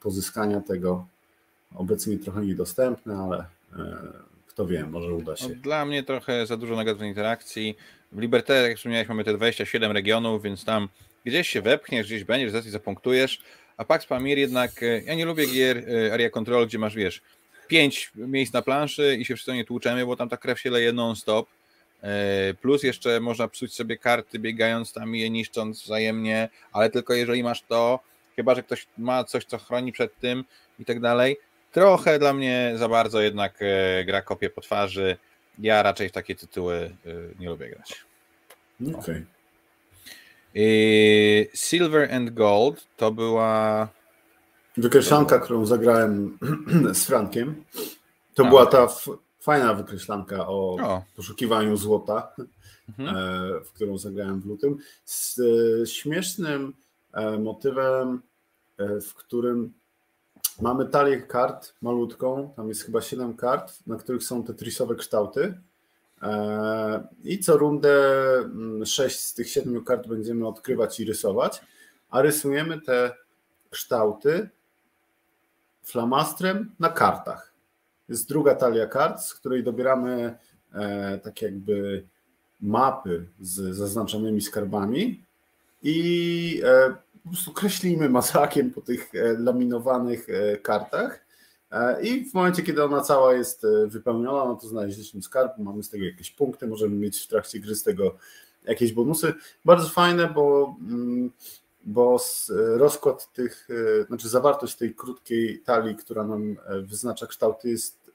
[0.00, 1.06] pozyskania tego.
[1.74, 3.44] Obecnie trochę niedostępne, ale
[4.46, 5.48] kto wie, może uda się.
[5.48, 7.76] No, dla mnie trochę za dużo negatywnej interakcji.
[8.12, 10.88] W Liberté, jak wspomniałeś, mamy te 27 regionów, więc tam
[11.24, 13.38] gdzieś się wepchniesz, gdzieś będziesz, zaraz zapunktujesz,
[13.76, 14.70] a Pax Pamir jednak,
[15.04, 17.22] ja nie lubię gier Area Control, gdzie masz, wiesz,
[17.68, 20.92] pięć miejsc na planszy i się wszyscy nie tłuczemy, bo tam ta krew się leje
[20.92, 21.48] non-stop.
[22.02, 27.14] E, plus jeszcze można psuć sobie karty biegając tam i je niszcząc wzajemnie, ale tylko
[27.14, 28.00] jeżeli masz to,
[28.36, 30.44] chyba że ktoś ma coś, co chroni przed tym
[30.78, 31.36] i tak dalej.
[31.72, 35.16] Trochę dla mnie za bardzo jednak e, gra kopie po twarzy.
[35.60, 38.04] Ja raczej w takie tytuły e, nie lubię grać.
[38.80, 38.98] Okej.
[38.98, 39.26] Okay.
[41.54, 43.88] Silver and Gold to była
[44.76, 46.38] Wykreślanka, którą zagrałem
[46.92, 47.64] z Frankiem,
[48.34, 48.48] to A.
[48.48, 48.88] była ta
[49.40, 51.02] fajna wykreślanka o, o.
[51.16, 52.34] poszukiwaniu złota,
[52.88, 53.16] mhm.
[53.16, 56.72] E, w którą zagrałem w lutym, z e, śmiesznym
[57.12, 58.22] e, motywem,
[58.78, 59.72] w którym
[60.60, 65.60] mamy talię kart malutką, tam jest chyba 7 kart, na których są te trisowe kształty.
[67.24, 67.94] I co rundę
[68.84, 71.62] 6 mm, z tych 7 kart będziemy odkrywać i rysować,
[72.10, 73.16] a rysujemy te
[73.70, 74.48] kształty
[75.82, 77.52] flamastrem na kartach.
[78.08, 80.38] Jest druga talia kart, z której dobieramy
[80.72, 82.06] e, tak jakby
[82.60, 85.24] mapy z zaznaczonymi skarbami
[85.82, 91.24] i e, po prostu kreślimy masakiem po tych e, laminowanych e, kartach.
[91.70, 95.90] E, I w momencie, kiedy ona cała jest wypełniona, no to znaleźliśmy skarb, mamy z
[95.90, 98.16] tego jakieś punkty, możemy mieć w trakcie gry z tego
[98.64, 99.34] jakieś bonusy.
[99.64, 101.30] Bardzo fajne, bo mm,
[101.84, 102.18] bo
[102.76, 103.68] rozkład tych,
[104.06, 108.10] znaczy zawartość tej krótkiej talii, która nam wyznacza kształty jest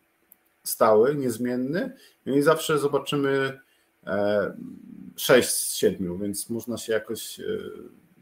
[0.63, 1.93] stały, niezmienny
[2.25, 3.59] no i zawsze zobaczymy
[5.15, 7.41] 6 e, z 7, więc można się jakoś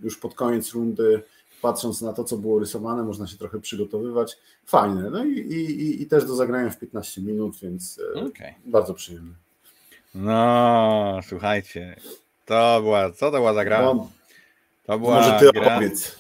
[0.02, 1.24] już pod koniec rundy,
[1.62, 4.38] patrząc na to, co było rysowane, można się trochę przygotowywać.
[4.66, 5.10] Fajne.
[5.10, 8.54] No i, i, i też do zagrania w 15 minut, więc okay.
[8.66, 9.34] bardzo przyjemne.
[10.16, 11.96] No, słuchajcie,
[12.46, 13.82] to była, co to była za gra?
[13.82, 14.10] No,
[14.86, 15.76] to była Może ty gra...
[15.76, 16.20] opowiedz.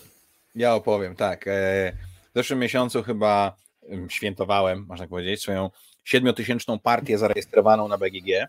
[0.55, 1.47] Ja opowiem, tak.
[1.47, 1.91] E,
[2.31, 3.55] w zeszłym miesiącu chyba
[4.09, 5.69] świętowałem, można powiedzieć, swoją
[6.03, 8.47] siedmiotysięczną partię zarejestrowaną na BGG.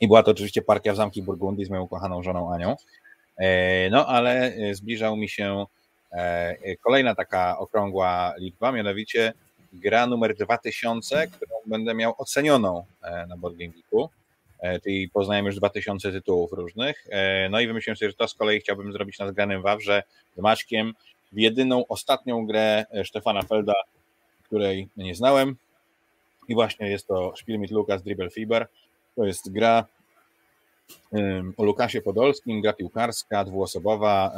[0.00, 2.76] I była to oczywiście partia w Zamki Burgundii z moją kochaną żoną Anią.
[3.38, 5.64] E, no ale e, zbliżał mi się
[6.80, 9.32] kolejna taka okrągła liczba, mianowicie
[9.72, 12.84] gra numer 2000, którą będę miał ocenioną
[13.28, 14.10] na Board Game Geeku.
[14.60, 17.06] E, czyli poznałem już 2000 tytułów różnych.
[17.10, 20.02] E, no i wymyśliłem sobie, że to z kolei chciałbym zrobić na zgranym Wawrze
[20.36, 20.92] z Maćkiem
[21.32, 23.74] w jedyną, ostatnią grę e, Stefana Felda,
[24.42, 25.56] której nie znałem.
[26.48, 28.66] I właśnie jest to Spiel mit Lukas Dribble Fiber.
[29.16, 29.84] To jest gra
[31.56, 34.32] o Lukasie Podolskim, gra piłkarska, dwuosobowa.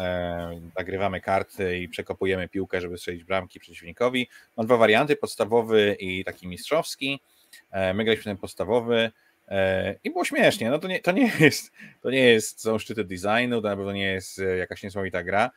[0.79, 4.29] Nagrywamy karty i przekopujemy piłkę, żeby strzelić bramki przeciwnikowi.
[4.57, 7.21] Mam dwa warianty, podstawowy i taki mistrzowski.
[7.95, 9.11] My graliśmy ten podstawowy.
[10.05, 10.71] I było śmiesznie.
[10.71, 13.93] No to nie, to nie jest, to nie jest, są szczyty designu, to na pewno
[13.93, 15.51] nie jest e, jakaś niesamowita gra,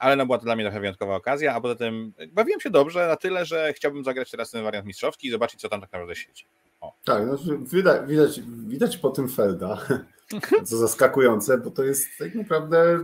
[0.00, 3.06] ale no była to dla mnie trochę wyjątkowa okazja, a poza tym bawiłem się dobrze
[3.08, 6.16] na tyle, że chciałbym zagrać teraz ten wariant mistrzowski i zobaczyć, co tam tak naprawdę
[6.16, 6.44] siedzi.
[6.80, 6.92] O.
[7.04, 9.78] Tak, no, widać, widać, widać po tym Felda,
[10.66, 12.98] co zaskakujące, bo to jest tak naprawdę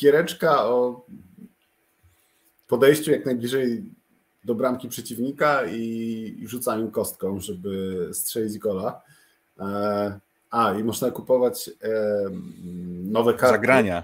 [0.00, 1.06] giereczka o
[2.68, 3.84] podejściu jak najbliżej
[4.44, 9.02] do bramki przeciwnika i rzucaniu kostką, żeby strzelić gola.
[9.60, 10.20] E,
[10.50, 11.90] a, i można kupować e,
[13.04, 13.56] nowe karty.
[13.56, 14.02] Zagrania.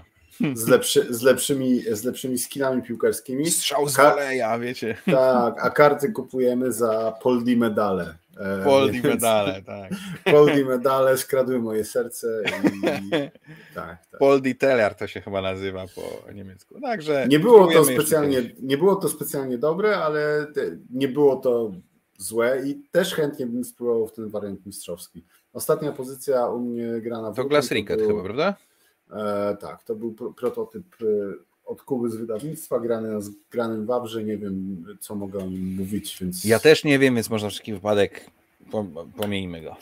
[0.53, 3.51] Z, lepszy, z, lepszymi, z lepszymi skinami piłkarskimi.
[3.51, 4.97] Strzał z woleja, wiecie.
[5.05, 8.15] Tak, a karty kupujemy za Poldi medale.
[8.39, 9.91] E, Poldi medale, tak.
[10.23, 12.43] Poldi medale skradły moje serce.
[12.73, 12.79] I,
[13.75, 14.19] tak, tak.
[14.19, 16.81] Poldi Teller to się chyba nazywa po niemiecku.
[16.81, 20.47] Także nie było to specjalnie, nie było to specjalnie dobre, ale
[20.89, 21.71] nie było to
[22.17, 25.25] złe i też chętnie bym spróbował w ten wariant mistrzowski.
[25.55, 28.55] Ostatnia pozycja u mnie grana w To Glass Ricket chyba, prawda?
[29.11, 31.05] E, tak, to był prototyp e,
[31.65, 36.17] od Kuby z wydawnictwa, grany na zgranym Wawrze, nie wiem co mogę o nim mówić,
[36.21, 36.45] więc...
[36.45, 38.29] Ja też nie wiem, więc można wszelki wypadek
[39.17, 39.75] pomijmy go.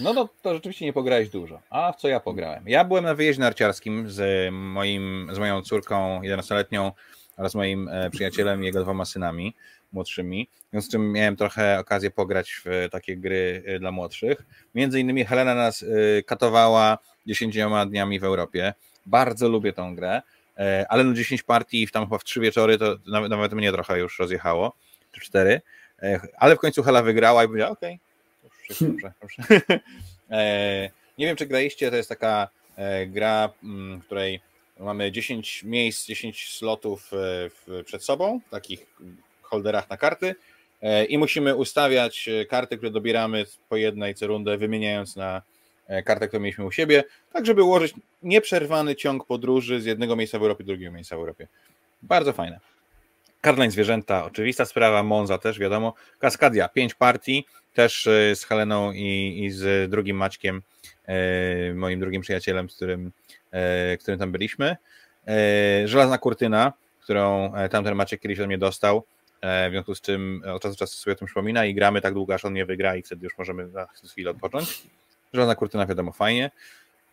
[0.00, 1.60] No to, to rzeczywiście nie pograłeś dużo.
[1.70, 2.64] A w co ja pograłem?
[2.66, 6.92] Ja byłem na wyjeździe narciarskim z, moim, z moją córką 11-letnią
[7.36, 9.54] oraz moim e, przyjacielem i jego dwoma synami
[9.94, 14.42] młodszymi, w związku z czym miałem trochę okazję pograć w takie gry e, dla młodszych.
[14.74, 18.74] Między innymi Helena nas e, katowała 10 dniami w Europie.
[19.06, 20.22] Bardzo lubię tą grę,
[20.88, 23.98] ale no 10 partii w tam chyba w 3 wieczory to nawet, nawet mnie trochę
[23.98, 24.72] już rozjechało,
[25.12, 25.60] czy 4,
[26.38, 27.98] ale w końcu Hela wygrała i powiedziała, okej,
[28.42, 29.60] okay, proszę, proszę.
[31.18, 32.48] Nie wiem, czy graliście, to jest taka
[33.06, 33.48] gra,
[34.00, 34.40] w której
[34.80, 37.10] Mamy 10 miejsc, 10 slotów
[37.68, 38.86] e, przed sobą, takich
[39.46, 40.34] holderach na karty
[40.82, 45.42] e, i musimy ustawiać e, karty, które dobieramy po jednej co rundę, wymieniając na
[46.04, 50.42] kartę, którą mieliśmy u siebie, tak żeby ułożyć nieprzerwany ciąg podróży z jednego miejsca w
[50.42, 51.48] Europie do drugiego miejsca w Europie.
[52.02, 52.60] Bardzo fajne.
[53.42, 59.50] Cardline Zwierzęta, oczywista sprawa, Monza też wiadomo, Kaskadia, 5 partii, też z Heleną i, i
[59.50, 60.62] z drugim Maćkiem,
[61.74, 63.12] moim drugim przyjacielem, z którym
[63.54, 64.76] E, którym tam byliśmy.
[65.28, 69.04] E, żelazna kurtyna, którą e, tamten Maciek kiedyś od mnie dostał,
[69.68, 72.14] w związku z czym od czasu do czasu sobie o tym przypomina i gramy tak
[72.14, 74.82] długo, aż on nie wygra i wtedy już możemy na chwilę odpocząć.
[75.32, 76.50] Żelazna kurtyna wiadomo fajnie.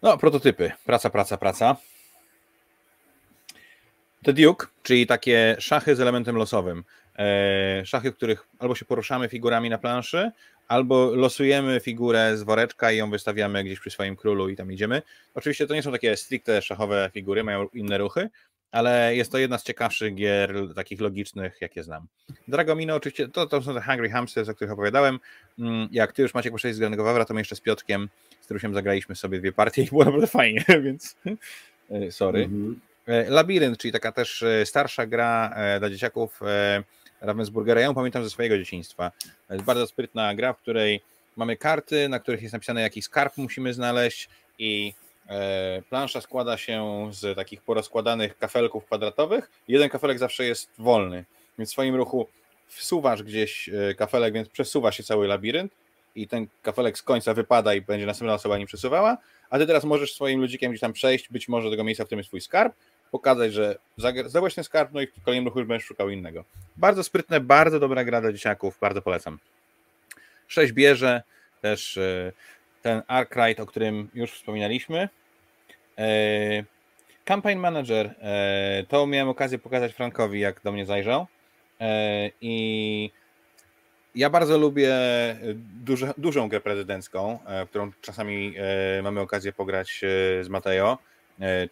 [0.02, 0.72] No, prototypy.
[0.86, 1.76] Praca, praca, praca.
[4.24, 6.84] The Duke, czyli takie szachy z elementem losowym.
[7.84, 10.32] Szachy, w których albo się poruszamy figurami na planszy,
[10.68, 15.02] albo losujemy figurę z woreczka i ją wystawiamy gdzieś przy swoim królu i tam idziemy.
[15.34, 18.30] Oczywiście to nie są takie stricte szachowe figury, mają inne ruchy,
[18.72, 22.08] ale jest to jedna z ciekawszych gier takich logicznych, jakie znam.
[22.48, 25.20] Dragomino oczywiście, to, to są te Hungry Hamsters, o których opowiadałem.
[25.60, 28.10] Mm, jak ty już macie poszedł z Granego Wawra, to my jeszcze z Piotkiem,
[28.42, 31.16] z Trusiem zagraliśmy sobie dwie partie i było naprawdę fajnie, więc
[31.92, 32.44] e, sorry.
[32.44, 32.76] Mm -hmm.
[33.30, 36.40] Labirynt, czyli taka też e, starsza gra dla dzieciaków,
[37.22, 37.82] Ravensburgera.
[37.82, 39.12] Ja ją pamiętam ze swojego dzieciństwa.
[39.48, 41.02] To jest bardzo sprytna gra, w której
[41.36, 44.30] mamy karty, na których jest napisane jaki skarb musimy znaleźć
[44.60, 44.94] i
[45.90, 49.52] plansza składa się z takich porozkładanych kafelków kwadratowych.
[49.68, 51.26] Jeden kafelek zawsze jest wolny,
[51.58, 52.28] więc w swoim ruchu
[52.68, 55.72] wsuwasz gdzieś e, kafelek, więc przesuwa się cały labirynt
[56.16, 59.18] i ten kafelek z końca wypada i będzie następna osoba nim przesuwała,
[59.50, 62.08] a ty teraz możesz swoim ludzikiem gdzieś tam przejść, być może do tego miejsca, w
[62.08, 62.74] którym jest twój skarb
[63.12, 66.44] pokazać, że zdobyłeś ten skarb, no i w kolejnym ruchu już będziesz szukał innego.
[66.78, 69.40] Bardzo sprytne, bardzo dobra gra dla dzieciaków, bardzo polecam.
[70.48, 71.22] Sześć bierze,
[71.62, 72.32] też e,
[72.82, 75.10] ten Arkwright, o którym już wspominaliśmy.
[75.98, 76.64] E,
[77.26, 81.28] Campaign Manager, e, to miałem okazję pokazać Frankowi, jak do mnie zajrzał.
[82.42, 83.12] I
[84.16, 84.96] ja bardzo lubię
[85.84, 88.54] duże, dużą grę prezydencką, którą czasami
[89.04, 90.02] mamy okazję pograć
[90.42, 90.98] z Mateo,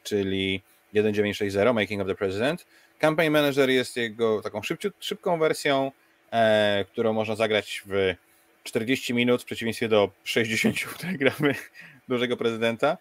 [0.04, 0.62] czyli
[0.94, 2.66] 1960 Making of the President.
[3.00, 4.62] Campaign Manager jest jego taką
[5.00, 5.92] szybką wersją,
[6.32, 8.16] e, którą można zagrać w
[8.64, 11.56] 40 minut, w przeciwieństwie do 60, które gramy
[12.10, 12.98] dużego prezydenta, e,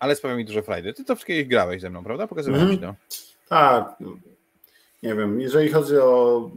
[0.00, 0.94] ale sprawia mi dużo frajdy.
[0.94, 2.26] Ty to kiedyś grałeś ze mną, prawda?
[2.26, 2.76] Pokazywałem mm.
[2.76, 2.94] ci to.
[3.48, 3.96] Tak.
[5.02, 6.50] Nie wiem, jeżeli chodzi o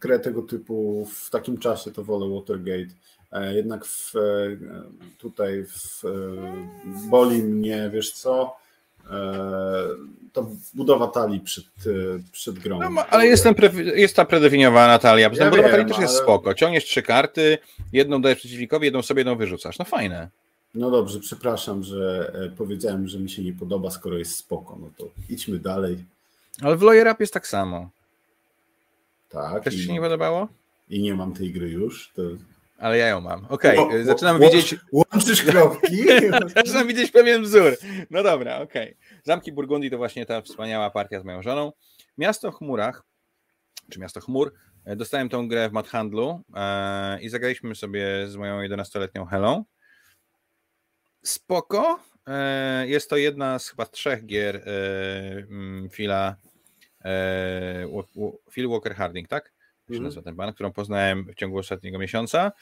[0.00, 2.94] grę tego typu w takim czasie, to wolę Watergate.
[3.32, 4.20] E, jednak w, e,
[5.18, 6.08] tutaj w, e,
[7.10, 8.56] boli mnie, wiesz co,
[10.32, 11.64] to budowa talii przed,
[12.32, 12.90] przed grą.
[12.90, 15.30] No, ale jest, ten pre, jest ta predefiniowana talia.
[15.32, 16.22] Ja budowa talii też jest ale...
[16.22, 16.54] spoko.
[16.54, 17.58] Ciągniesz trzy karty,
[17.92, 19.78] jedną dajesz przeciwnikowi, jedną sobie, jedną wyrzucasz.
[19.78, 20.28] No fajne.
[20.74, 24.78] No dobrze, przepraszam, że e, powiedziałem, że mi się nie podoba, skoro jest spoko.
[24.80, 26.04] No to idźmy dalej.
[26.62, 27.90] Ale w Lawyer Up jest tak samo.
[29.28, 29.64] Tak.
[29.64, 30.48] Też ci się nie podobało?
[30.88, 32.12] I nie mam tej gry już.
[32.16, 32.22] To
[32.80, 33.46] ale ja ją mam.
[33.48, 34.04] Okej, okay.
[34.04, 34.76] zaczynam widzieć.
[34.92, 35.96] Łączysz kropki.
[36.56, 37.76] zaczynam widzieć pewien wzór.
[38.10, 38.82] No dobra, okej.
[38.82, 39.20] Okay.
[39.24, 41.72] Zamki Burgundii to właśnie ta wspaniała partia z moją żoną.
[42.18, 43.02] Miasto w chmurach,
[43.90, 44.52] czy miasto chmur.
[44.84, 49.64] E, dostałem tą grę w Madhandlu e, i zagraliśmy sobie z moją 11-letnią Helą.
[51.22, 52.00] Spoko.
[52.26, 54.62] E, jest to jedna z chyba trzech gier e,
[55.90, 56.36] Phila,
[57.04, 57.86] e,
[58.50, 59.52] Phil Walker Harding, tak?
[59.90, 60.04] się mhm.
[60.04, 62.52] nazywa ten pan, którą poznałem w ciągu ostatniego miesiąca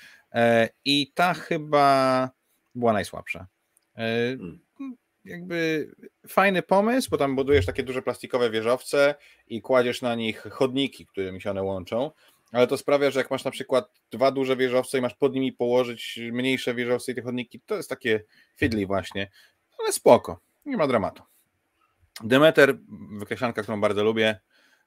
[0.85, 2.31] i ta chyba
[2.75, 3.47] była najsłabsza.
[3.97, 4.61] Hmm.
[5.25, 5.91] Jakby
[6.29, 9.15] fajny pomysł, bo tam budujesz takie duże plastikowe wieżowce
[9.47, 12.11] i kładziesz na nich chodniki, którymi się one łączą,
[12.53, 15.53] ale to sprawia, że jak masz na przykład dwa duże wieżowce i masz pod nimi
[15.53, 18.25] położyć mniejsze wieżowce i te chodniki, to jest takie
[18.57, 19.31] fiddly właśnie,
[19.79, 21.23] ale spoko, nie ma dramatu.
[22.25, 22.79] Demeter,
[23.19, 24.41] wykreślanka, którą bardzo lubię,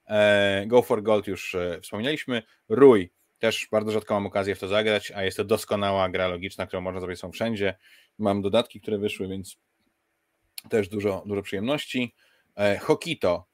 [0.06, 2.42] E, Go for Gold już e, wspomnieliśmy.
[2.68, 6.66] Rój, też bardzo rzadko mam okazję w to zagrać, a jest to doskonała gra logiczna,
[6.66, 7.74] którą można zrobić są wszędzie.
[8.18, 9.56] Mam dodatki, które wyszły, więc
[10.70, 12.14] też dużo, dużo przyjemności.
[12.56, 13.46] E, Hokito,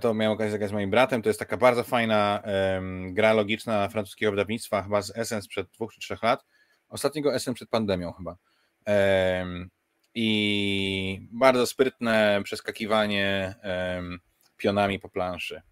[0.00, 1.22] to miałem okazję zagrać z moim bratem.
[1.22, 2.42] To jest taka bardzo fajna
[2.74, 6.44] um, gra logiczna francuskiego wydawnictwa, chyba z Essence przed dwóch czy trzech lat.
[6.88, 8.36] Ostatniego SM przed pandemią chyba.
[10.14, 13.54] I bardzo sprytne przeskakiwanie
[14.56, 15.62] pionami po planszy.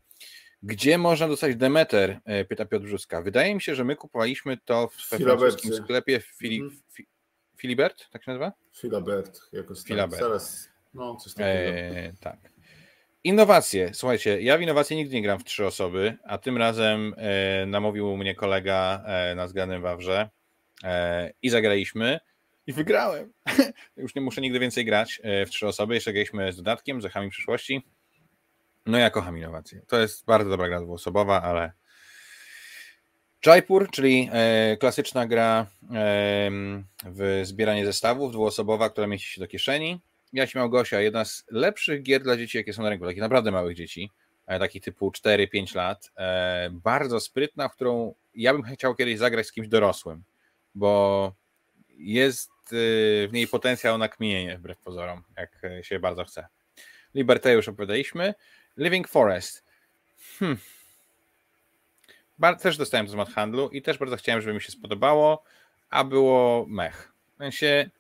[0.63, 2.21] Gdzie można dostać Demeter?
[2.25, 3.23] E, pyta Piotr Brzuska.
[3.23, 6.81] Wydaje mi się, że my kupowaliśmy to w francuskim sklepie Fili, mm.
[7.57, 8.53] Filibert, tak się nazywa?
[8.77, 10.23] Filabert, jakoś Filabert.
[10.23, 11.51] Zaraz, no, coś takiego.
[11.51, 12.52] E, tak.
[13.25, 13.91] Innowacje.
[13.95, 18.17] Słuchajcie, ja w innowacje nigdy nie gram w trzy osoby, a tym razem e, namówił
[18.17, 20.31] mnie kolega e, na zgranym Wawrze
[20.85, 22.21] e, i zagraliśmy
[22.67, 23.33] i wygrałem.
[23.97, 25.95] Już nie muszę nigdy więcej grać e, w trzy osoby.
[25.95, 27.83] Jeszcze graliśmy z dodatkiem, z echami przyszłości.
[28.87, 29.81] No ja kocham innowacje.
[29.87, 31.73] To jest bardzo dobra gra dwuosobowa, ale
[33.47, 36.51] Jaipur, czyli e, klasyczna gra e,
[37.05, 40.01] w zbieranie zestawów, dwuosobowa, która mieści się do kieszeni.
[40.33, 43.77] Jaś Małgosia, jedna z lepszych gier dla dzieci, jakie są na rynku, takich naprawdę małych
[43.77, 44.11] dzieci,
[44.47, 46.11] e, takich typu 4-5 lat.
[46.17, 50.23] E, bardzo sprytna, w którą ja bym chciał kiedyś zagrać z kimś dorosłym,
[50.75, 51.33] bo
[51.89, 56.47] jest e, w niej potencjał na kmienienie, wbrew pozorom, jak się bardzo chce.
[57.15, 58.35] Liberté już opowiadaliśmy.
[58.77, 59.65] Living Forest.
[60.39, 60.59] Hmm.
[62.61, 65.45] Też dostałem to z handlu i też bardzo chciałem, żeby mi się spodobało,
[65.91, 67.13] a było mech.
[67.35, 67.91] W sensie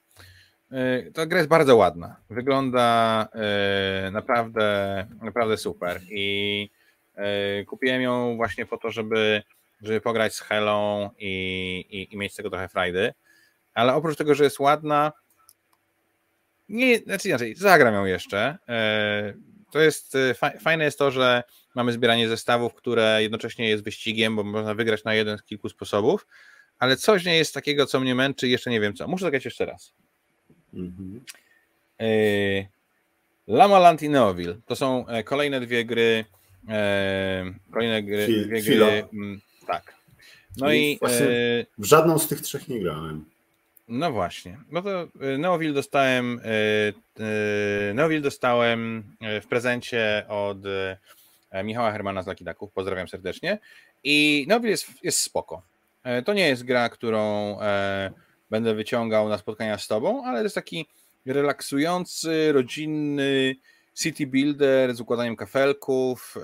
[1.14, 2.16] ta gra jest bardzo ładna.
[2.30, 3.28] Wygląda
[4.08, 6.00] y, naprawdę, naprawdę super.
[6.10, 6.70] I
[7.60, 9.42] y, kupiłem ją właśnie po to, żeby,
[9.82, 13.14] żeby pograć z Helą i, i, i mieć z tego trochę frajdy.
[13.74, 15.12] Ale oprócz tego, że jest ładna,
[16.68, 18.58] nie, znaczy inaczej, zagram ją jeszcze
[19.72, 20.16] to jest
[20.60, 21.42] fajne jest to, że
[21.74, 26.26] mamy zbieranie zestawów, które jednocześnie jest wyścigiem, bo można wygrać na jeden z kilku sposobów,
[26.78, 29.08] ale coś nie jest takiego, co mnie męczy, jeszcze nie wiem co.
[29.08, 29.94] Muszę zagrać jeszcze raz.
[30.74, 31.20] Mhm.
[32.00, 32.66] Y,
[33.46, 34.56] Lama Land i Neoville.
[34.66, 36.24] To są e, kolejne dwie gry.
[36.68, 39.04] E, kolejne gry, dwie gry.
[39.12, 39.94] Mm, tak.
[40.56, 43.24] No i, i e, w żadną z tych trzech nie grałem.
[43.88, 44.58] No właśnie.
[44.70, 46.40] No to y, Neoville dostałem
[47.18, 49.04] y, Neoville dostałem
[49.42, 50.58] w prezencie od
[51.64, 52.72] Michała Hermana z Lakidaków.
[52.72, 53.58] Pozdrawiam serdecznie.
[54.04, 55.62] I Neoville jest, jest spoko.
[56.24, 57.58] To nie jest gra, którą
[58.52, 60.86] będę wyciągał na spotkania z tobą, ale to jest taki
[61.26, 63.54] relaksujący, rodzinny
[63.94, 66.36] city builder z układaniem kafelków,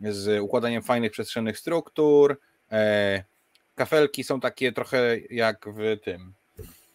[0.00, 2.40] z układaniem fajnych przestrzennych struktur.
[3.74, 6.34] Kafelki są takie trochę jak w tym,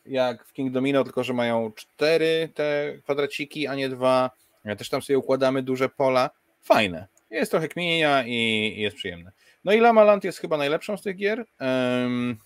[0.05, 4.31] jak w King Domino, tylko że mają cztery te kwadraciki, a nie dwa.
[4.77, 6.29] Też tam sobie układamy duże pola.
[6.61, 7.07] Fajne.
[7.29, 9.31] Jest trochę kmienia i, jest przyjemne.
[9.63, 12.37] No i Lama Land jest chyba najlepszą z tych gier, um,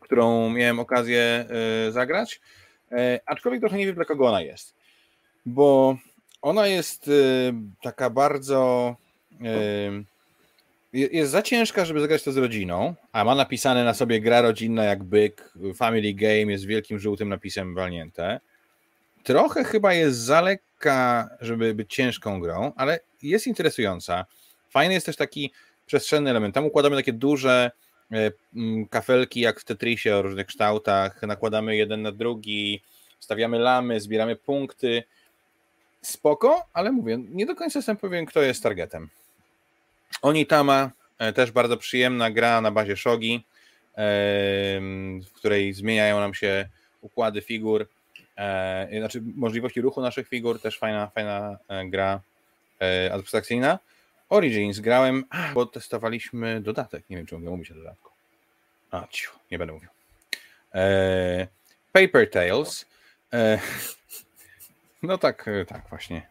[0.00, 1.46] którą miałem okazję
[1.88, 2.40] y, zagrać.
[2.92, 4.74] E, aczkolwiek trochę nie wiem, dla kogo ona jest.
[5.46, 5.96] Bo
[6.42, 8.96] ona jest y, taka bardzo.
[10.92, 14.84] Jest za ciężka, żeby zagrać to z rodziną, a ma napisane na sobie gra rodzinna
[14.84, 18.40] jak byk, family game jest wielkim żółtym napisem walnięte.
[19.22, 24.26] Trochę chyba jest za lekka, żeby być ciężką grą, ale jest interesująca.
[24.70, 25.52] Fajny jest też taki
[25.86, 26.54] przestrzenny element.
[26.54, 27.80] Tam układamy takie duże e,
[28.90, 32.82] kafelki jak w Tetrisie o różnych kształtach, nakładamy jeden na drugi,
[33.20, 35.02] stawiamy lamy, zbieramy punkty.
[36.02, 39.08] Spoko, ale mówię, nie do końca jestem pewien, kto jest targetem.
[40.22, 43.42] Onitama, e, też bardzo przyjemna gra na bazie shogi, e,
[45.20, 46.68] w której zmieniają nam się
[47.00, 47.86] układy figur,
[48.36, 52.20] e, znaczy możliwości ruchu naszych figur, też fajna, fajna gra
[53.12, 53.78] abstrakcyjna.
[54.30, 58.10] Origins grałem, bo testowaliśmy dodatek, nie wiem czy mogę mówić o dodatku.
[58.90, 59.88] A, ciu, nie będę mówił.
[61.92, 62.86] Paper Tales.
[65.02, 66.26] No tak, tak właśnie.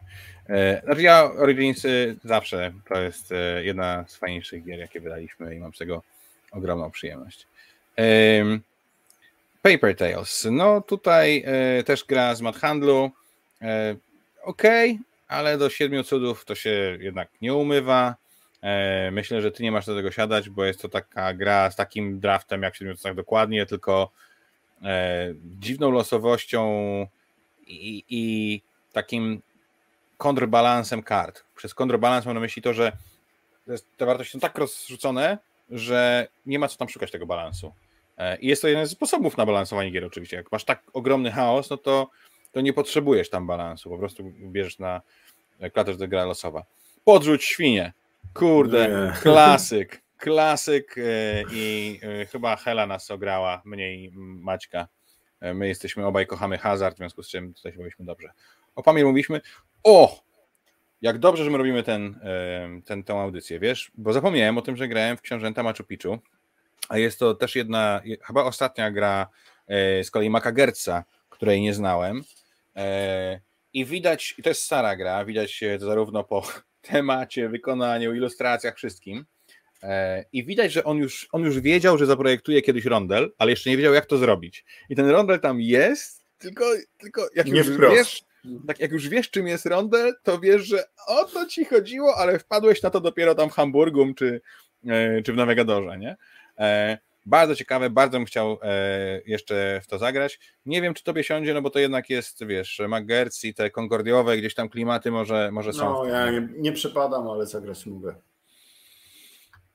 [0.50, 5.60] E, znaczy ja Originsy zawsze to jest e, jedna z fajniejszych gier, jakie wydaliśmy i
[5.60, 6.04] mam z tego
[6.52, 7.48] ogromną przyjemność.
[9.62, 10.48] Paper Tales.
[10.52, 13.12] No tutaj e, też gra z Mad Handlu.
[14.44, 14.64] Ok,
[15.30, 18.16] ale do siedmiu cudów to się jednak nie umywa.
[19.12, 22.20] Myślę, że ty nie masz do tego siadać, bo jest to taka gra z takim
[22.20, 24.12] draftem jak w siedmiu cudach dokładnie, tylko
[25.60, 26.68] dziwną losowością
[27.68, 28.62] i, i
[28.94, 29.42] takim
[30.18, 31.44] konrbalansem kart.
[31.56, 32.92] Przez kontrbalans mam na myśli to, że
[33.98, 35.38] te wartości są tak rozrzucone,
[35.70, 37.74] że nie ma co tam szukać tego balansu.
[38.18, 40.38] E, I jest to jeden ze sposobów na balansowanie gier oczywiście.
[40.38, 42.10] Jak masz tak ogromny chaos, no to,
[42.52, 43.90] to nie potrzebujesz tam balansu.
[43.90, 45.02] Po prostu bierzesz na
[45.74, 46.66] klatę, że gra losowa.
[47.04, 47.94] Podrzuć świnie.
[48.34, 49.14] Kurde, nie.
[49.22, 50.02] klasyk.
[50.18, 51.02] Klasyk e,
[51.54, 54.88] i e, chyba Hela nas ograła, mniej Maćka.
[55.54, 58.32] My jesteśmy obaj kochamy hazard, w związku z czym tutaj się bawiliśmy dobrze.
[58.76, 59.42] O Pamir mówiliśmy,
[59.84, 60.24] o!
[61.02, 62.20] Jak dobrze, że my robimy ten,
[62.86, 63.92] ten, tę audycję, wiesz?
[63.96, 66.20] Bo zapomniałem o tym, że grałem w Książęta Machu Picchu
[66.90, 69.28] a jest to też jedna, chyba ostatnia gra
[69.68, 72.24] e, z kolei Maka Gertza, której nie znałem.
[72.76, 73.40] E,
[73.74, 76.48] I widać, i to jest stara gra, widać to zarówno po
[76.82, 79.26] temacie, wykonaniu, ilustracjach, wszystkim.
[79.84, 83.70] E, I widać, że on już, on już wiedział, że zaprojektuje kiedyś rondel, ale jeszcze
[83.70, 84.66] nie wiedział, jak to zrobić.
[84.90, 86.66] I ten rondel tam jest, tylko,
[86.98, 87.96] tylko jak nie już wprost.
[87.96, 88.24] wiesz,
[88.68, 92.40] tak jak już wiesz, czym jest rondel, to wiesz, że o to ci chodziło, ale
[92.40, 94.42] wpadłeś na to dopiero tam w Hamburgum czy,
[95.26, 96.18] czy w Navigadorze, nie?
[97.30, 100.40] Bardzo ciekawe, bardzo bym chciał e, jeszcze w to zagrać.
[100.66, 104.38] Nie wiem, czy tobie siądzie, no bo to jednak jest, wiesz, McGertz i te konkordiowe
[104.38, 105.94] gdzieś tam klimaty może, może są.
[105.94, 108.16] No, ja nie, nie przepadam, ale zagrać mogę.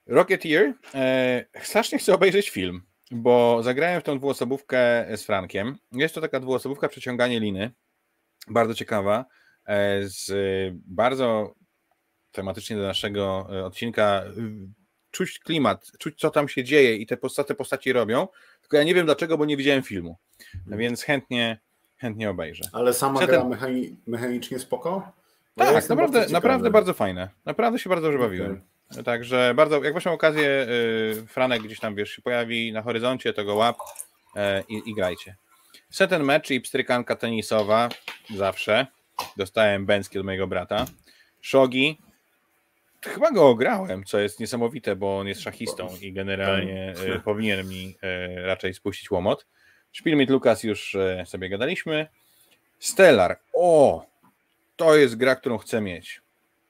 [0.06, 0.72] Rocketeer.
[0.94, 5.76] E, strasznie chcę obejrzeć film, bo zagrałem w tą dwuosobówkę z Frankiem.
[5.92, 7.70] Jest to taka dwuosobówka przeciąganie liny.
[8.48, 9.24] Bardzo ciekawa.
[9.66, 10.32] E, z
[10.74, 11.54] bardzo
[12.32, 14.24] tematycznie do naszego odcinka
[15.14, 18.28] czuć klimat, czuć co tam się dzieje i te postacie, postaci robią,
[18.60, 20.16] tylko ja nie wiem dlaczego, bo nie widziałem filmu,
[20.66, 21.58] no więc chętnie,
[21.96, 22.64] chętnie obejrzę.
[22.72, 23.34] Ale sama Zatem...
[23.34, 25.12] gra mechani mechanicznie spoko?
[25.56, 27.28] Bo tak, naprawdę, bardzo naprawdę bardzo fajne.
[27.44, 28.62] Naprawdę się bardzo dobrze bawiłem.
[28.90, 29.04] Okay.
[29.04, 30.66] Także bardzo, jak masz okazję,
[31.16, 33.76] yy, Franek gdzieś tam wiesz, się pojawi na horyzoncie, to go łap
[34.34, 35.36] yy, i, i grajcie.
[35.90, 37.88] Set ten mecz i pstrykanka tenisowa,
[38.36, 38.86] zawsze.
[39.36, 40.86] Dostałem bęcki od mojego brata.
[41.42, 41.98] Shogi,
[43.04, 47.96] Chyba go ograłem, co jest niesamowite, bo on jest szachistą i generalnie e, powinien mi
[48.02, 49.46] e, raczej spuścić łomot.
[49.92, 52.06] Szpilmit Lukas już e, sobie gadaliśmy.
[52.78, 53.40] Stellar.
[53.52, 54.06] O!
[54.76, 56.20] To jest gra, którą chcę mieć.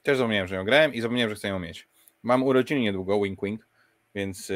[0.02, 1.88] Też zapomniałem, że ją grałem i zapomniałem, że chcę ją mieć.
[2.22, 3.66] Mam urodziny niedługo, wink wink,
[4.14, 4.52] więc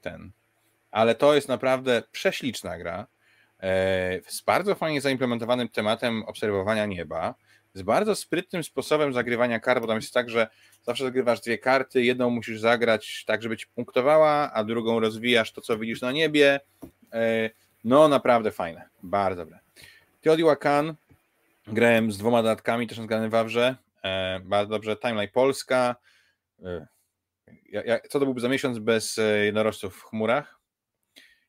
[0.00, 0.32] ten.
[0.90, 3.06] Ale to jest naprawdę prześliczna gra.
[4.26, 7.34] Z bardzo fajnie zaimplementowanym tematem obserwowania nieba
[7.74, 10.48] z bardzo sprytnym sposobem zagrywania kart, bo tam jest tak, że
[10.82, 15.60] zawsze zagrywasz dwie karty, jedną musisz zagrać tak, żeby ci punktowała, a drugą rozwijasz to,
[15.60, 16.60] co widzisz na niebie.
[17.12, 17.50] E,
[17.84, 19.58] no, naprawdę fajne, bardzo dobre.
[20.20, 20.94] Teotihuacan
[21.66, 24.96] grałem z dwoma dodatkami, też zgrany w Wawrze, e, bardzo dobrze.
[24.96, 25.96] Timeline Polska,
[26.64, 26.86] e,
[28.08, 30.58] co to byłby za miesiąc bez jednorożców w chmurach?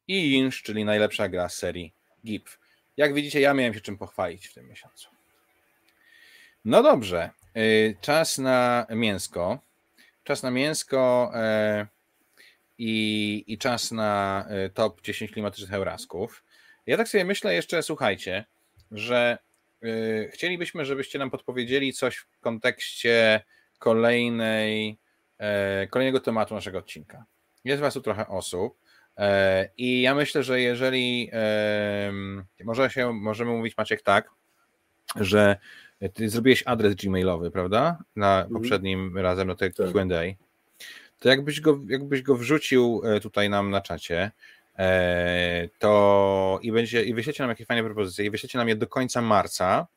[0.08, 1.94] I Inch, czyli najlepsza gra serii
[2.26, 2.60] GIF.
[2.98, 5.19] Jak widzicie, ja miałem się czym pochwalić w tym miesiącu.
[6.66, 9.60] No dobrze, y, czas na mięsko.
[10.24, 11.88] Czas na mięsko e,
[12.78, 16.44] i, i czas na e, top 10 klimatycznych eurasków.
[16.86, 18.46] Ja tak sobie myślę jeszcze, słuchajcie,
[18.92, 19.38] że
[19.84, 23.42] y, chcielibyśmy, żebyście nam podpowiedzieli coś w kontekście
[23.80, 24.98] kolejnej,
[25.38, 27.26] e, kolejnego tematu naszego odcinka.
[27.66, 28.80] Jest Was tu trochę osób
[29.78, 31.32] i ja myślę, że jeżeli
[32.64, 34.30] może się, możemy mówić Maciek tak,
[35.16, 35.58] że
[36.14, 37.98] ty zrobiłeś adres gmailowy, prawda?
[38.16, 38.54] Na mhm.
[38.54, 39.92] poprzednim razem na tej tak.
[39.92, 40.34] Q&A.
[41.20, 44.32] To jakbyś go, jakbyś go wrzucił e, tutaj nam na czacie,
[44.78, 48.88] e, to i, będzie, i wyślecie nam jakieś fajne propozycje i wyślecie nam je do
[48.88, 49.88] końca marca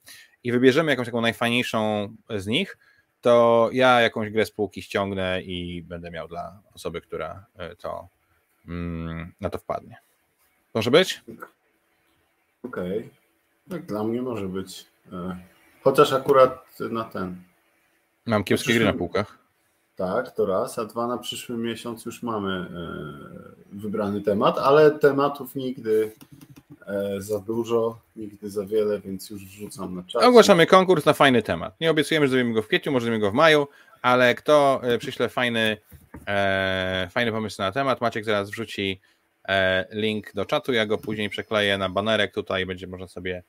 [0.45, 2.79] i wybierzemy jakąś taką najfajniejszą z nich,
[3.21, 8.09] to ja jakąś grę spółki ściągnę i będę miał dla osoby, która e, to
[8.69, 9.97] mm, na to wpadnie.
[10.75, 11.23] Może być?
[12.63, 12.99] Okej.
[12.99, 13.11] Okay.
[13.71, 14.87] Tak dla mnie może być.
[15.85, 17.37] Chociaż akurat na ten.
[18.27, 18.85] Mam kiepskie przyszłym...
[18.85, 19.39] gry na półkach.
[19.97, 22.67] Tak, to raz, a dwa na przyszły miesiąc już mamy e,
[23.73, 26.13] wybrany temat, ale tematów nigdy
[26.87, 30.25] e, za dużo, nigdy za wiele, więc już wrzucam na czas.
[30.25, 31.81] Ogłaszamy konkurs na fajny temat.
[31.81, 33.69] Nie obiecujemy, że zrobimy go w kwietniu, może zrobimy go w maju,
[34.03, 35.77] ale kto e, przyśle fajny,
[37.11, 39.01] fajny pomysł na temat, Maciek zaraz wrzuci
[39.91, 43.43] link do czatu, ja go później przekleję na banerek, tutaj będzie można sobie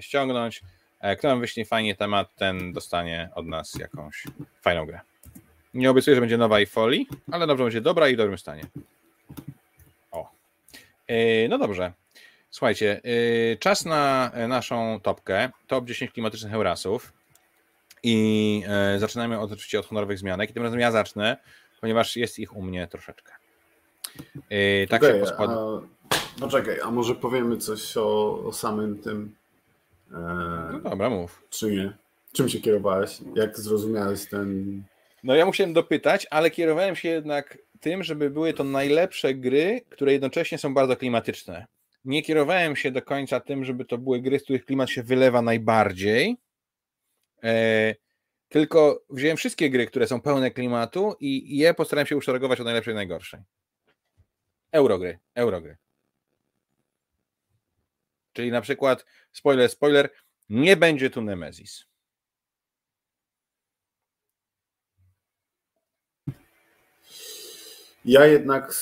[0.00, 0.62] ściągnąć.
[1.02, 4.24] E, kto nam wyśle fajnie temat, ten dostanie od nas jakąś
[4.60, 5.00] fajną grę.
[5.74, 8.62] Nie obiecuję, że będzie nowa i folii, ale dobrze będzie dobra i w dobrym stanie.
[10.10, 10.30] O.
[11.06, 11.92] E, no dobrze.
[12.50, 13.00] Słuchajcie,
[13.52, 15.50] e, czas na naszą topkę.
[15.66, 17.12] Top 10 klimatycznych Eurasów.
[18.04, 18.64] I
[18.98, 20.50] zaczynamy od, oczywiście od honorowych zmianek.
[20.50, 21.36] I tym razem ja zacznę,
[21.80, 23.32] ponieważ jest ich u mnie troszeczkę.
[24.88, 25.50] Tak okay, się poskład...
[25.50, 25.80] a,
[26.40, 29.34] Poczekaj, a może powiemy coś o, o samym tym
[30.12, 31.44] no dobra, mów.
[31.50, 31.92] Czy nie?
[32.32, 33.18] Czym się kierowałeś?
[33.34, 34.82] Jak zrozumiałeś ten.
[35.24, 40.12] No ja musiałem dopytać, ale kierowałem się jednak tym, żeby były to najlepsze gry, które
[40.12, 41.66] jednocześnie są bardzo klimatyczne.
[42.04, 45.42] Nie kierowałem się do końca tym, żeby to były gry, z których klimat się wylewa
[45.42, 46.36] najbardziej.
[47.44, 47.94] E,
[48.48, 52.92] tylko wziąłem wszystkie gry, które są pełne klimatu i je postarałem się uszeregować od najlepszej
[52.92, 53.40] i najgorszej.
[54.72, 55.76] Eurogry, eurogry.
[58.32, 60.10] Czyli na przykład, spoiler, spoiler,
[60.48, 61.84] nie będzie tu Nemesis.
[68.04, 68.74] Ja jednak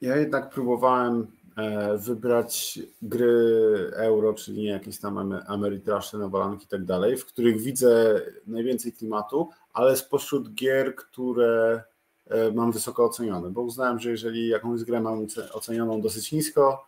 [0.00, 1.26] ja jednak próbowałem
[1.56, 7.60] e, wybrać gry euro, czyli nie jakieś tam Ameritrasze, nawalanki i tak dalej, w których
[7.60, 11.82] widzę najwięcej klimatu, ale spośród gier, które
[12.26, 16.86] e, mam wysoko ocenione, bo uznałem, że jeżeli jakąś grę mam ocenioną dosyć nisko,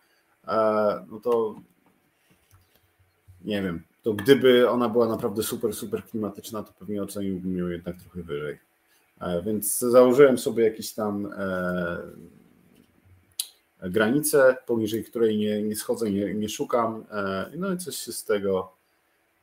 [1.11, 1.55] no to
[3.45, 7.95] nie wiem, to gdyby ona była naprawdę super, super klimatyczna, to pewnie oceniłbym ją jednak
[7.95, 8.59] trochę wyżej.
[9.43, 11.27] Więc założyłem sobie jakiś tam
[13.81, 17.05] granicę, poniżej której nie, nie schodzę, nie, nie szukam.
[17.11, 18.71] E, no i coś się z tego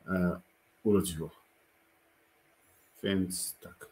[0.07, 0.39] e,
[0.83, 1.29] urodziło.
[3.03, 3.87] Więc tak.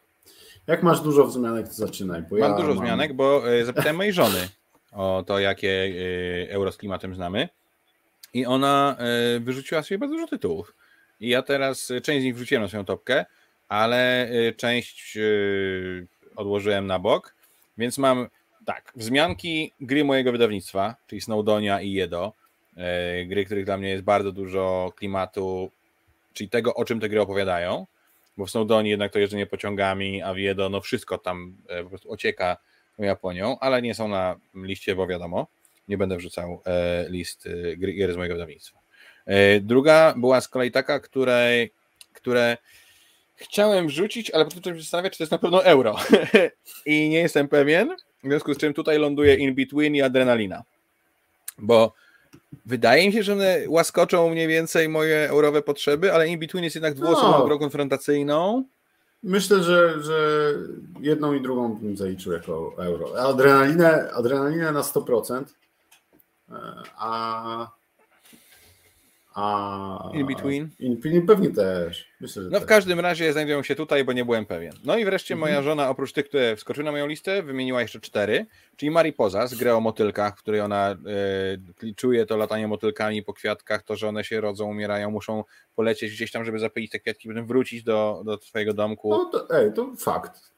[0.68, 2.24] Jak masz dużo wzmianek, to zaczynaj.
[2.32, 2.78] Mam ja dużo mam...
[2.78, 4.50] wzmianek, bo e, zapytałem mojej żony
[4.96, 5.94] o to, jakie
[6.50, 7.50] euro z klimatem znamy.
[8.34, 8.98] I ona
[9.40, 10.76] wyrzuciła sobie bardzo dużo tytułów.
[11.20, 13.26] I ja teraz część z nich wrzuciłem na swoją topkę,
[13.68, 15.18] ale część
[16.36, 17.36] odłożyłem na bok,
[17.78, 18.28] więc mam
[18.66, 22.34] tak, wzmianki gry mojego wydawnictwa, czyli Snowdonia i Jedo,
[23.28, 25.72] gry, których dla mnie jest bardzo dużo klimatu,
[26.34, 27.88] czyli tego, o czym te gry opowiadają,
[28.38, 32.12] bo w Snowdonie jednak to jeżdżenie pociągami, a w Jedo no wszystko tam po prostu
[32.12, 32.58] ocieka
[32.98, 35.48] Japonią, ale nie są na liście, bo wiadomo,
[35.88, 37.48] nie będę wrzucał e, list
[37.80, 38.80] gier z mojego wydawnictwa.
[39.62, 41.72] Druga była z kolei taka, której,
[42.14, 42.58] które
[43.36, 45.96] chciałem wrzucić, ale potem się zastanawiać, czy to jest na pewno euro.
[46.86, 50.64] I nie jestem pewien, w związku z czym tutaj ląduje In Between i Adrenalina.
[51.58, 51.94] Bo
[52.66, 56.76] wydaje mi się, że one łaskoczą mniej więcej moje eurowe potrzeby, ale In Between jest
[56.76, 57.46] jednak dwuosobową no.
[57.46, 58.64] grą konfrontacyjną.
[59.26, 60.52] Myślę, że, że
[61.00, 63.22] jedną i drugą bym zaliczył jako euro.
[63.22, 65.44] Adrenalinę, adrenalinę na 100%,
[66.50, 66.54] e,
[66.98, 67.72] a
[69.36, 70.70] a In Between?
[70.80, 72.08] In Between pewnie też.
[72.22, 72.70] Myślę, no w tak.
[72.70, 74.74] każdym razie znajdują się tutaj, bo nie byłem pewien.
[74.84, 75.52] No i wreszcie mhm.
[75.52, 79.56] moja żona, oprócz tych, które wskoczyły na moją listę, wymieniła jeszcze cztery, czyli Mariposa z
[79.56, 80.98] grę o motylkach, w której ona
[81.84, 85.44] y, czuje to latanie motylkami po kwiatkach, to, że one się rodzą, umierają, muszą
[85.76, 89.10] polecieć gdzieś tam, żeby zapylić te kwiatki, potem wrócić do, do swojego domku.
[89.10, 90.52] No to, ej, to fakt.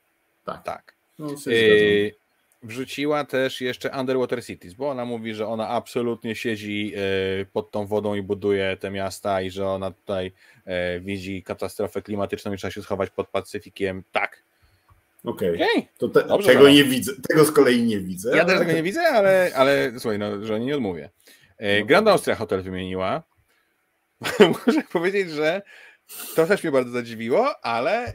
[0.45, 0.63] Tak.
[0.63, 0.93] Tak.
[1.19, 2.15] No, y,
[2.63, 7.87] wrzuciła też jeszcze Underwater Cities, bo ona mówi, że ona absolutnie siedzi e, pod tą
[7.87, 10.31] wodą i buduje te miasta i że ona tutaj
[10.65, 14.03] e, widzi katastrofę klimatyczną i trzeba się schować pod Pacyfikiem.
[14.11, 14.43] Tak.
[15.23, 15.55] Okej.
[15.55, 15.67] Okay.
[15.67, 15.87] okay.
[15.97, 17.11] To te, Dobrze, tego nie widzę.
[17.29, 18.29] Tego z kolei nie widzę.
[18.29, 18.45] Ja ale...
[18.45, 21.09] też tego nie widzę, ale, ale słuchaj, no, że nie odmówię.
[21.57, 23.23] E, no Grand Austria Hotel wymieniła.
[24.65, 25.61] Muszę powiedzieć, że
[26.35, 28.13] to też mnie bardzo zadziwiło, ale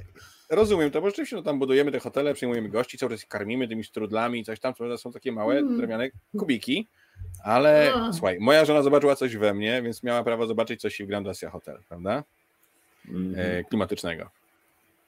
[0.53, 3.85] rozumiem to, bo rzeczywiście no, tam budujemy te hotele, przyjmujemy gości, cały czas karmimy tymi
[3.85, 5.77] strudlami i coś tam, to są takie małe mm.
[5.77, 6.89] drewniane kubiki,
[7.45, 8.13] ale A.
[8.13, 11.51] słuchaj, moja żona zobaczyła coś we mnie, więc miała prawo zobaczyć coś w Grand Asia
[11.51, 12.25] Hotel, prawda?
[13.09, 13.35] Mm.
[13.37, 14.31] E, klimatycznego.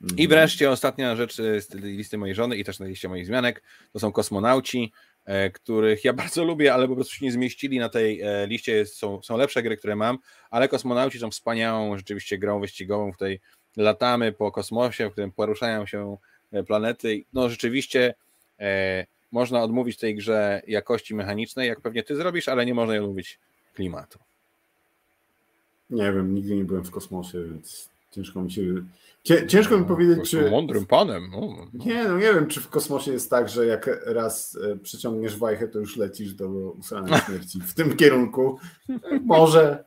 [0.03, 0.17] Mm.
[0.19, 3.99] I wreszcie ostatnia rzecz z listy mojej żony i też na liście moich zmianek, to
[4.01, 4.93] są kosmonauci,
[5.25, 8.87] e, których ja bardzo lubię, ale po prostu się nie zmieścili na tej e, liście,
[8.87, 10.19] są, są lepsze gry, które mam,
[10.51, 13.41] ale kosmonauci są wspaniałą rzeczywiście grą wyścigową w tej
[13.77, 16.17] latamy po kosmosie, w którym poruszają się
[16.53, 17.25] e, planety.
[17.33, 18.15] No rzeczywiście
[18.61, 23.03] e, można odmówić tej grze jakości mechanicznej, jak pewnie ty zrobisz, ale nie można jej
[23.03, 23.39] odmówić
[23.75, 24.19] klimatu.
[25.91, 28.63] Nie wiem, nigdy nie byłem w kosmosie, więc ciężko mi się.
[29.49, 30.51] Ciężko mi no, powiedzieć, czy.
[30.51, 31.31] Mądrym panem.
[31.31, 31.85] No, no.
[31.87, 35.69] Nie, no nie wiem, czy w kosmosie jest tak, że jak raz e, przyciągniesz wajchę,
[35.69, 37.61] to już lecisz do usranej śmierci.
[37.61, 38.59] W tym kierunku.
[39.25, 39.85] Może.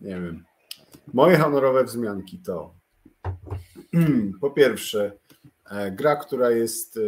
[0.00, 0.44] Nie wiem.
[1.12, 2.74] Moje honorowe wzmianki to
[4.40, 5.12] po pierwsze
[5.70, 7.00] e, gra, która jest e,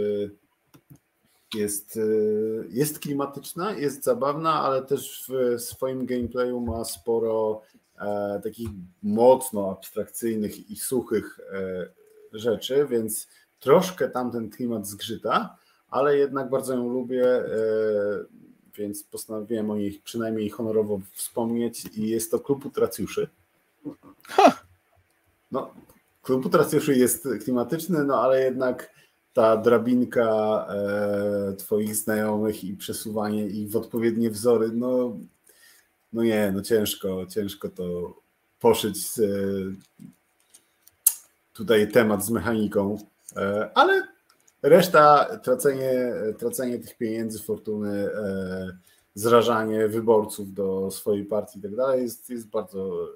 [1.55, 2.01] jest, e,
[2.69, 7.63] jest klimatyczna, jest zabawna, ale też w swoim gameplayu ma sporo
[8.43, 8.69] takich
[9.03, 11.41] mocno abstrakcyjnych i suchych
[12.33, 13.29] rzeczy, więc
[13.61, 15.57] troszkę tamten klimat zgrzyta,
[15.89, 17.25] ale jednak bardzo ją lubię,
[18.77, 23.29] więc postanowiłem o niej przynajmniej honorowo wspomnieć i jest to Klub Utracjuszy.
[24.29, 24.63] Ha!
[25.53, 25.75] No,
[26.23, 28.91] klub utracjuszy jest klimatyczny, no ale jednak
[29.33, 30.27] ta drabinka
[30.69, 35.17] e, twoich znajomych i przesuwanie ich w odpowiednie wzory, no,
[36.13, 38.15] no nie, no ciężko, ciężko to
[38.61, 39.23] poszyć e,
[41.53, 42.99] tutaj temat z mechaniką,
[43.37, 44.09] e, ale
[44.63, 48.79] reszta, tracenie, tracenie tych pieniędzy, fortuny, e,
[49.15, 53.09] zrażanie wyborców do swojej partii i tak dalej jest, jest bardzo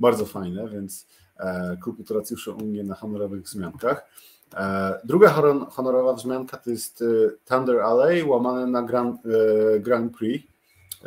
[0.00, 4.06] bardzo fajne, więc e, klub utracjuszy u mnie na honorowych wzmiankach.
[4.54, 7.04] E, druga honorowa wzmianka to jest e,
[7.44, 9.20] Thunder Alley łamane na Grand,
[9.80, 10.46] Grand Prix,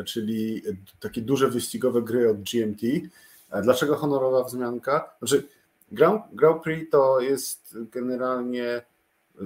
[0.05, 0.61] czyli
[0.99, 2.81] takie duże wyścigowe gry od GMT.
[3.63, 5.11] Dlaczego honorowa wzmianka?
[5.19, 5.47] Znaczy,
[5.91, 8.81] Grand, Grand Prix to jest generalnie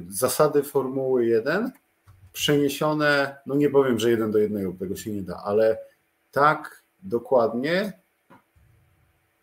[0.09, 1.71] zasady Formuły 1
[2.33, 5.77] przeniesione, no nie powiem, że jeden do jednego, tego się nie da, ale
[6.31, 7.93] tak dokładnie,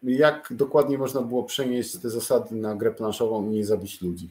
[0.03, 4.31] jak dokładnie można było przenieść te zasady na grę planszową i nie zabić ludzi.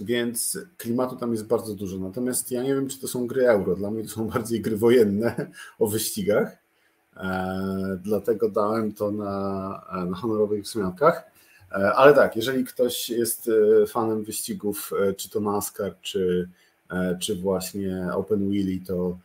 [0.00, 1.98] Więc klimatu tam jest bardzo dużo.
[1.98, 3.76] Natomiast ja nie wiem, czy to są gry euro.
[3.76, 6.58] Dla mnie to są bardziej gry wojenne o wyścigach.
[7.16, 11.30] E, dlatego dałem to na, na honorowych wzmiankach.
[11.72, 13.50] E, ale tak, jeżeli ktoś jest
[13.82, 16.48] e, fanem wyścigów, e, czy to NASCAR, czy,
[16.90, 19.18] e, czy właśnie Open Wheelie, to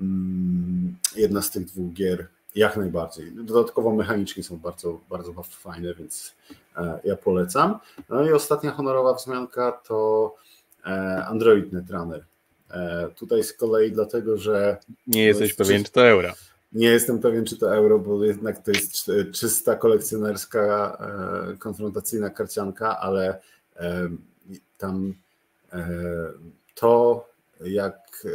[0.00, 3.32] mm, jedna z tych dwóch gier jak najbardziej.
[3.32, 6.34] Dodatkowo mechanicznie są bardzo, bardzo fajne, więc
[6.76, 7.78] e, ja polecam.
[8.08, 10.34] No i ostatnia honorowa wzmianka to
[10.86, 10.88] e,
[11.26, 12.24] Android Netrunner.
[12.70, 14.76] E, tutaj z kolei dlatego, że.
[15.06, 16.32] Nie jesteś pewien, czy to euro.
[16.72, 20.98] Nie jestem pewien, czy to euro, bo jednak to jest czysta kolekcjonerska,
[21.58, 23.40] konfrontacyjna karcianka, ale
[24.78, 25.14] tam
[26.74, 27.26] to,
[27.60, 28.26] jak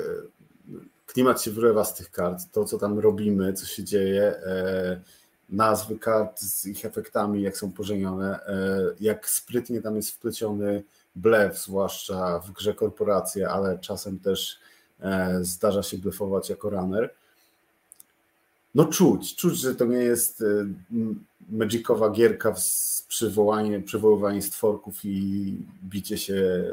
[1.14, 5.02] klimat się wylewa z tych kart, to co tam robimy, co się dzieje, e,
[5.50, 10.84] nazwy kart z ich efektami, jak są pożenione, e, jak sprytnie tam jest wpleciony
[11.16, 14.60] blef, zwłaszcza w grze korporacje, ale czasem też
[15.00, 17.14] e, zdarza się blefować jako runner.
[18.76, 20.44] No czuć, czuć, że to nie jest
[21.50, 26.64] magicowa gierka z przywołaniem, przywoływanie stworków i bicie się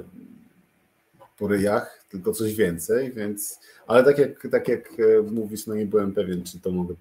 [1.38, 5.86] po ryjach, tylko coś więcej, więc, ale tak jak, tak jak e, mówisz, no nie
[5.86, 6.94] byłem pewien, czy to mogę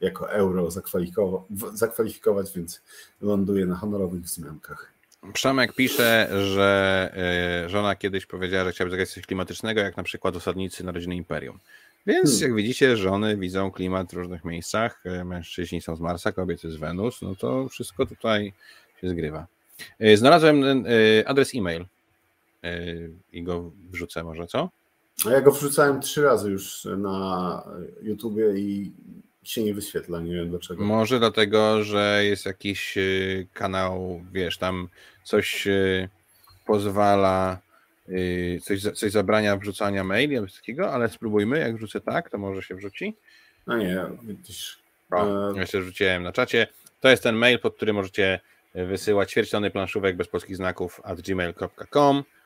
[0.00, 1.42] jako euro zakwalifikować,
[1.74, 2.82] zakwalifikować więc
[3.20, 4.92] ląduję na honorowych wzmiankach.
[5.32, 7.10] Przemek pisze, że
[7.64, 11.58] e, żona kiedyś powiedziała, że chciałaby zagrać coś klimatycznego, jak na przykład osadnicy Narodziny Imperium.
[12.06, 12.42] Więc hmm.
[12.42, 16.76] jak widzicie, żony widzą klimat w różnych miejscach, e, mężczyźni są z Marsa, kobiety z
[16.76, 18.52] Wenus, no to wszystko tutaj
[19.00, 19.46] się zgrywa.
[20.14, 20.84] Znalazłem
[21.26, 21.84] adres e-mail
[23.32, 24.70] i go wrzucę może, co?
[25.26, 27.62] A ja go wrzucałem trzy razy już na
[28.02, 28.92] YouTubie i
[29.42, 30.84] się nie wyświetla, nie wiem dlaczego.
[30.84, 34.88] Może dlatego, że jest jakiś y, kanał, wiesz, tam
[35.24, 36.08] coś y,
[36.66, 37.58] pozwala,
[38.08, 42.62] y, coś, coś zabrania wrzucania maili albo takiego, ale spróbujmy, jak wrzucę tak, to może
[42.62, 43.14] się wrzuci.
[43.66, 44.78] No nie, widzisz.
[45.10, 46.66] O, ja się rzuciłem na czacie.
[47.00, 48.40] To jest ten mail, pod który możecie
[48.74, 52.43] wysyłać ćwierćtony planszówek bez polskich znaków at gmail.com E,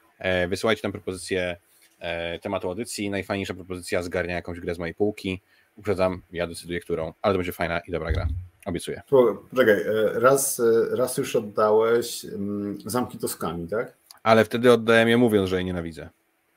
[0.49, 1.57] wysyłajcie tam propozycję
[1.99, 3.11] e, tematu audycji.
[3.11, 5.41] Najfajniejsza propozycja zgarnia jakąś grę z mojej półki.
[5.77, 8.27] Uprzedzam, ja decyduję którą, ale to będzie fajna i dobra gra.
[8.67, 9.03] Obiecuję.
[9.51, 13.93] Poczekaj, e, raz, raz już oddałeś mm, Zamki Toskani, tak?
[14.23, 16.09] Ale wtedy oddałem je mówiąc, że je nienawidzę.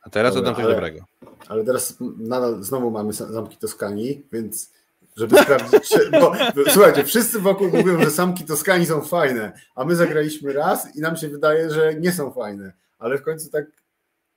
[0.03, 1.05] A teraz Dobra, oddam coś ale, dobrego.
[1.47, 4.71] Ale teraz nadal znowu mamy Zamki Toskani, więc
[5.17, 6.33] żeby sprawdzić, czy, bo,
[6.73, 11.17] słuchajcie, wszyscy wokół mówią, że Zamki Toskani są fajne, a my zagraliśmy raz i nam
[11.17, 13.65] się wydaje, że nie są fajne ale w końcu tak,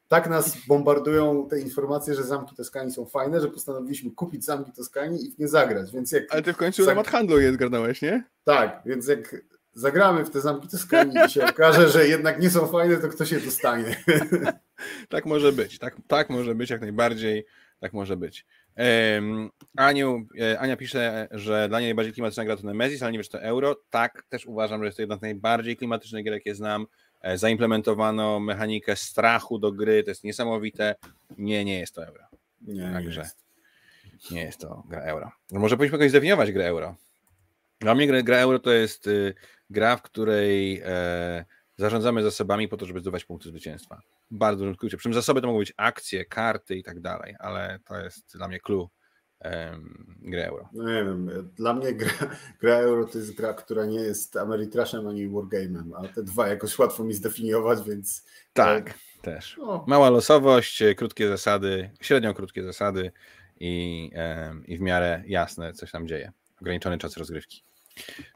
[0.08, 5.26] tak nas bombardują te informacje, że zamki Toskanii są fajne, że postanowiliśmy kupić zamki Toskanii
[5.26, 5.92] i w nie zagrać.
[5.92, 7.06] Więc jak ale ty w końcu zag...
[7.06, 8.24] handlu je zgarnąłeś, nie?
[8.44, 9.36] Tak, więc jak
[9.72, 13.24] zagramy w te zamki Toskanii i się okaże, że jednak nie są fajne, to kto
[13.24, 13.96] się dostanie.
[15.08, 17.46] tak może być, tak, tak może być jak najbardziej,
[17.80, 18.46] tak może być.
[18.76, 23.18] Um, Aniu, e, Ania pisze, że dla niej najbardziej klimatyczna gra to Nemesis, ale nie
[23.18, 23.76] wiem, czy to euro.
[23.90, 26.86] Tak, też uważam, że jest to jedna z najbardziej klimatycznych gier, jakie znam.
[27.24, 30.94] E, zaimplementowano mechanikę strachu do gry, to jest niesamowite.
[31.38, 32.24] Nie, nie jest to euro.
[32.60, 33.44] Nie, Także nie jest.
[34.30, 35.32] nie jest to gra euro.
[35.50, 36.96] No może powinniśmy jakoś zdefiniować grę euro.
[37.80, 39.34] Dla mnie gra, gra euro to jest y,
[39.70, 41.44] gra, w której e,
[41.76, 44.00] zarządzamy zasobami po to, żeby zdobywać punkty zwycięstwa.
[44.30, 44.76] Bardzo dużym.
[44.76, 48.48] Przy czym zasoby to mogą być akcje, karty i tak dalej, ale to jest dla
[48.48, 48.90] mnie clue
[50.22, 50.68] grę euro.
[50.72, 52.12] No nie wiem, dla mnie gra,
[52.60, 56.78] gra, euro to jest gra, która nie jest Ameritrashem ani Wargame'em, a te dwa jakoś
[56.78, 58.24] łatwo mi zdefiniować, więc...
[58.52, 59.56] Tak, też.
[59.58, 59.84] No.
[59.88, 63.12] Mała losowość, krótkie zasady, średnio krótkie zasady
[63.60, 64.10] i,
[64.66, 66.32] i w miarę jasne, coś tam dzieje.
[66.60, 67.62] Ograniczony czas rozgrywki.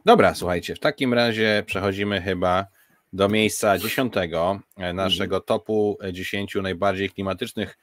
[0.05, 2.67] Dobra, słuchajcie, w takim razie przechodzimy chyba
[3.13, 5.43] do miejsca dziesiątego e, naszego mhm.
[5.47, 7.79] topu dziesięciu najbardziej klimatycznych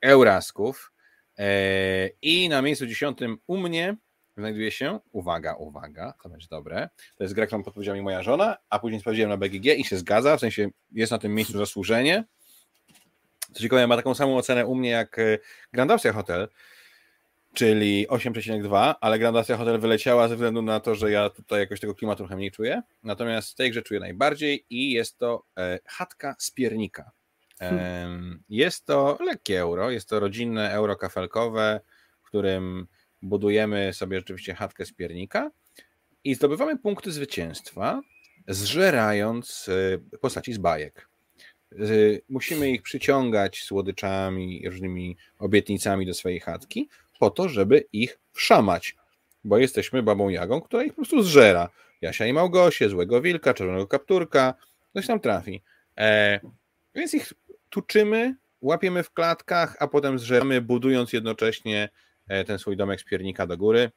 [0.00, 0.92] Eurasków.
[1.38, 3.96] E, I na miejscu dziesiątym u mnie
[4.36, 8.56] znajduje się, uwaga, uwaga, to będzie dobre, to jest gra, którą podpowiedziała mi moja żona,
[8.70, 12.24] a później sprawdziłem na BGG i się zgadza, w sensie jest na tym miejscu zasłużenie.
[13.52, 15.38] Co ciekawe, ma taką samą ocenę u mnie jak e,
[15.72, 16.48] Grand Austria Hotel,
[17.54, 21.80] czyli 8,2, ale Grand Austria Hotel wyleciała ze względu na to, że ja tutaj jakoś
[21.80, 22.82] tego klimatu trochę mniej czuję.
[23.02, 27.10] Natomiast tej grze czuję najbardziej i jest to e, chatka z piernika.
[28.48, 31.80] Jest to lekkie euro, jest to rodzinne euro kafelkowe,
[32.22, 32.86] w którym
[33.22, 35.50] budujemy sobie rzeczywiście chatkę z piernika
[36.24, 38.02] i zdobywamy punkty zwycięstwa,
[38.48, 39.68] zżerając
[40.12, 41.08] e, postaci z bajek.
[42.28, 46.88] musimy ich przyciągać słodyczami, różnymi obietnicami do swojej chatki,
[47.18, 48.96] po to, żeby ich wszamać,
[49.44, 51.68] bo jesteśmy babą Jagą, która ich po prostu zżera.
[52.00, 54.54] Jasia i Małgosie, Złego Wilka, Czerwonego Kapturka,
[54.94, 55.62] coś tam trafi.
[55.98, 56.40] E,
[56.94, 57.32] więc ich
[57.70, 61.88] tuczymy, łapiemy w klatkach, a potem zżeramy, budując jednocześnie
[62.28, 63.90] e, ten swój domek z piernika do góry.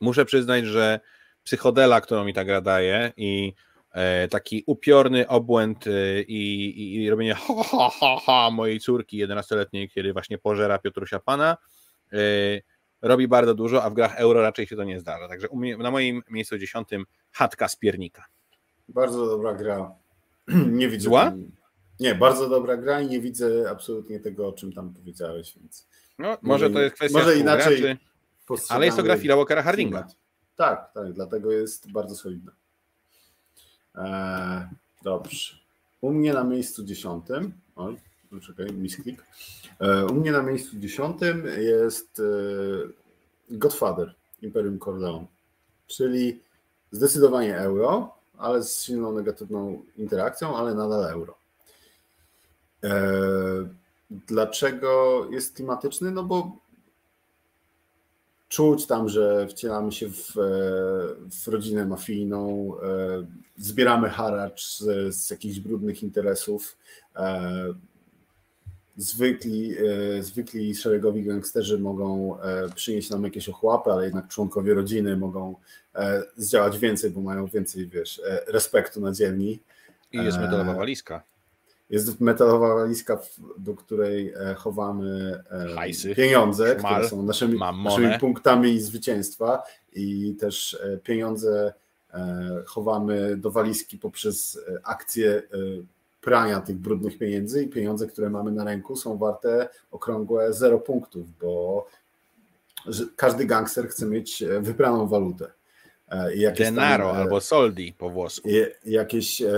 [0.00, 1.00] Muszę przyznać, że
[1.44, 3.54] psychodela, którą mi ta gra daje i
[3.92, 9.26] e, taki upiorny obłęd e, i, i, i robienie ha, ha, ha, ha mojej córki
[9.26, 11.56] 11-letniej, kiedy właśnie pożera Piotrusia Pana,
[13.02, 15.28] robi bardzo dużo, a w grach euro raczej się to nie zdarza.
[15.28, 18.24] Także mnie, na moim miejscu dziesiątym chatka z piernika.
[18.88, 19.94] Bardzo dobra gra.
[20.78, 21.04] Nie widzę.
[21.04, 21.32] Zła?
[22.00, 25.54] Nie, bardzo dobra gra i nie widzę absolutnie tego, o czym tam powiedziałeś.
[25.60, 25.86] Więc
[26.18, 27.98] no, może to jest kwestia może inaczej
[28.68, 30.06] ale jest to gra Phila Walkera Hardinga.
[30.56, 32.52] Tak, tak, dlatego jest bardzo solidna.
[33.94, 34.66] Eee,
[35.02, 35.56] dobrze.
[36.00, 37.96] U mnie na miejscu dziesiątym, oj,
[38.42, 39.24] czekaj, misklik.
[39.80, 42.22] Eee, u mnie na miejscu dziesiątym jest e,
[43.50, 45.26] Godfather Imperium Corleone,
[45.86, 46.40] czyli
[46.90, 51.39] zdecydowanie euro, ale z silną negatywną interakcją, ale nadal euro.
[52.82, 52.90] Eee,
[54.10, 56.10] dlaczego jest klimatyczny?
[56.10, 56.56] No bo
[58.50, 60.42] czuć tam, że wcielamy się w, e,
[61.44, 63.26] w rodzinę mafijną, e,
[63.56, 66.76] zbieramy haracz z, z jakichś brudnych interesów.
[67.16, 67.74] E,
[68.96, 69.74] zwykli,
[70.20, 72.36] zwykli szeregowi gangsterzy mogą
[72.74, 75.54] przynieść nam jakieś ochłapy, ale jednak członkowie rodziny mogą
[76.36, 79.60] zdziałać więcej, bo mają więcej, wiesz, respektu na dzielni.
[80.12, 81.22] I jest metalowa walizka.
[81.90, 83.18] Jest metalowa walizka,
[83.58, 89.62] do której e, chowamy e, Hajsy, pieniądze, szmal, które są naszymi, naszymi punktami zwycięstwa
[89.92, 91.72] i też e, pieniądze
[92.66, 95.42] chowamy do walizki poprzez akcję
[96.20, 101.26] prania tych brudnych pieniędzy i pieniądze, które mamy na ręku są warte okrągłe 0 punktów,
[101.40, 101.86] bo
[103.16, 105.52] każdy gangster chce mieć wypraną walutę.
[106.10, 108.48] E, jakieś Denaro tam, e, albo soldi po włosku.
[108.84, 109.52] Jakieś e,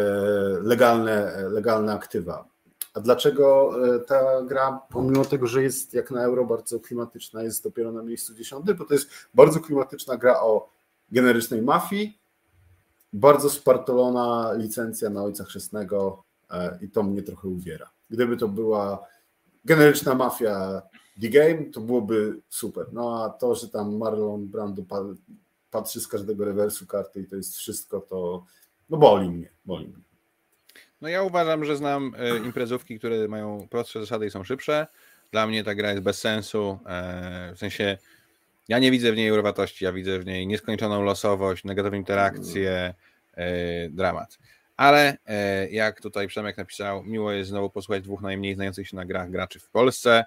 [0.62, 2.44] legalne, legalne aktywa.
[2.94, 3.74] A dlaczego
[4.07, 8.34] ta gra, pomimo tego, że jest jak na euro bardzo klimatyczna, jest dopiero na miejscu
[8.34, 8.76] dziesiątym?
[8.76, 10.68] Bo to jest bardzo klimatyczna gra o
[11.12, 12.18] generycznej mafii,
[13.12, 16.24] bardzo spartolona licencja na Ojca Chrzestnego
[16.80, 17.90] i to mnie trochę uwiera.
[18.11, 19.07] Gdyby to była
[19.64, 20.82] generyczna mafia
[21.22, 22.86] The Game, to byłoby super.
[22.92, 24.82] No a to, że tam Marlon Brando
[25.73, 28.45] patrzy z każdego rewersu karty i to jest wszystko, to
[28.91, 30.03] no boli mnie, boli mnie.
[31.01, 34.87] No ja uważam, że znam e, imprezówki, które mają prostsze zasady i są szybsze.
[35.31, 36.79] Dla mnie ta gra jest bez sensu.
[36.87, 37.99] E, w sensie
[38.68, 42.95] ja nie widzę w niej eurowatości, ja widzę w niej nieskończoną losowość, negatywne interakcje,
[43.35, 44.39] e, dramat.
[44.77, 45.16] Ale
[45.70, 49.61] jak tutaj Przemek napisał, miło jest znowu posłuchać dwóch najmniej znających się na grach graczy
[49.61, 50.25] w Polsce.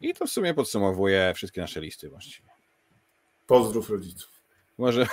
[0.00, 2.48] I to w sumie podsumowuje wszystkie nasze listy właściwie.
[3.46, 4.29] Pozdrów rodziców.
[4.80, 5.06] Może.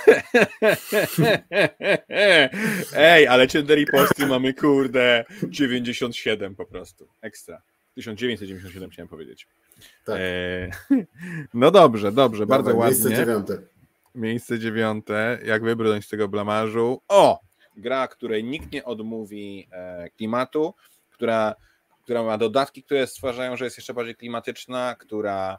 [2.96, 7.08] Ej, ale Cinder posty mamy kurde 97 po prostu.
[7.20, 7.62] Ekstra.
[7.94, 9.46] 1997 chciałem powiedzieć.
[10.04, 10.16] Tak.
[10.20, 10.70] E...
[11.54, 12.94] No dobrze, dobrze, Dobra, bardzo ładnie.
[12.94, 13.58] Miejsce dziewiąte.
[14.14, 15.38] Miejsce dziewiąte.
[15.44, 17.02] Jak wybrnąć z tego blamarzu?
[17.08, 17.40] O!
[17.76, 20.74] Gra, której nikt nie odmówi e, klimatu,
[21.10, 21.54] która,
[22.04, 25.58] która ma dodatki, które stwarzają, że jest jeszcze bardziej klimatyczna, która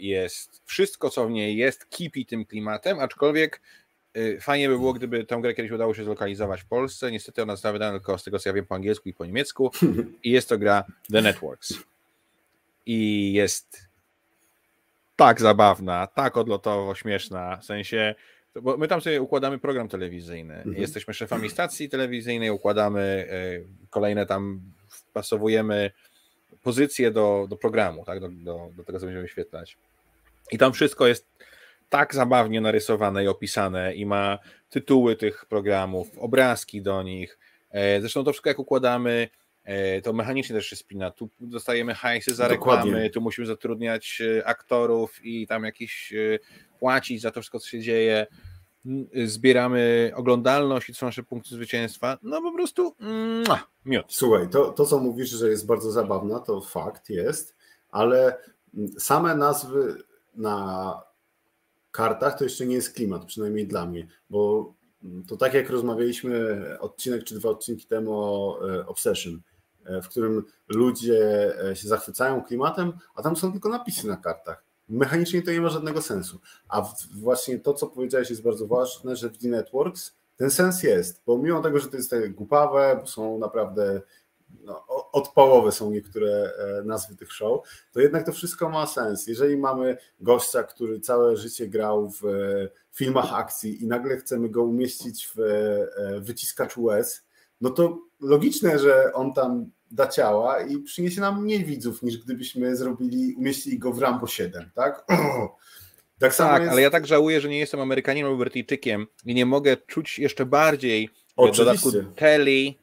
[0.00, 3.60] jest wszystko, co w niej jest, kipi tym klimatem, aczkolwiek
[4.16, 7.10] y, fajnie by było, gdyby tę grę kiedyś udało się zlokalizować w Polsce.
[7.10, 9.70] Niestety ona została wydana tylko z tego, co ja wiem po angielsku i po niemiecku.
[10.24, 11.74] I jest to gra The Networks.
[12.86, 13.88] I jest
[15.16, 18.14] tak zabawna, tak odlotowo śmieszna, w sensie,
[18.62, 20.54] bo my tam sobie układamy program telewizyjny.
[20.54, 20.76] Mhm.
[20.76, 25.90] Jesteśmy szefami stacji telewizyjnej, układamy y, kolejne tam, wpasowujemy
[26.62, 28.20] pozycję do, do programu, tak?
[28.20, 29.76] do, do, do tego, co będziemy wyświetlać.
[30.52, 31.26] I tam wszystko jest
[31.88, 34.38] tak zabawnie narysowane i opisane i ma
[34.70, 37.38] tytuły tych programów, obrazki do nich.
[37.70, 39.28] E, zresztą to wszystko jak układamy,
[39.64, 41.10] e, to mechanicznie też się spina.
[41.10, 43.10] Tu dostajemy hajsy za reklamy, Dokładnie.
[43.10, 46.12] tu musimy zatrudniać e, aktorów i tam jakiś
[46.78, 48.26] płacić za to wszystko, co się dzieje
[49.24, 52.94] zbieramy oglądalność i są nasze punkty zwycięstwa, no po prostu
[53.84, 54.04] miód.
[54.08, 57.56] Słuchaj, to, to co mówisz, że jest bardzo zabawna, to fakt jest,
[57.90, 58.38] ale
[58.98, 60.02] same nazwy
[60.34, 61.02] na
[61.90, 64.72] kartach to jeszcze nie jest klimat, przynajmniej dla mnie, bo
[65.28, 69.40] to tak jak rozmawialiśmy odcinek czy dwa odcinki temu o e, Obsession,
[69.84, 74.71] e, w którym ludzie e, się zachwycają klimatem, a tam są tylko napisy na kartach
[74.92, 76.40] mechanicznie to nie ma żadnego sensu.
[76.68, 81.22] A właśnie to, co powiedziałeś, jest bardzo ważne, że w The Networks ten sens jest,
[81.26, 84.00] bo mimo tego, że to jest głupawe, są naprawdę
[84.64, 84.84] no,
[85.70, 86.52] są niektóre
[86.84, 89.26] nazwy tych show, to jednak to wszystko ma sens.
[89.26, 92.22] Jeżeli mamy gościa, który całe życie grał w
[92.92, 95.40] filmach akcji i nagle chcemy go umieścić w
[96.20, 97.22] wyciskacz łez,
[97.60, 102.76] no to logiczne, że on tam da ciała i przyniesie nam mniej widzów niż gdybyśmy
[102.76, 105.04] zrobili, umieścili go w Rambo 7, tak?
[106.18, 106.72] Tak, tak jest...
[106.72, 110.46] ale ja tak żałuję, że nie jestem Amerykaninem albo Brytyjczykiem i nie mogę czuć jeszcze
[110.46, 111.62] bardziej Oczywiście.
[111.62, 112.74] w dodatku Telly,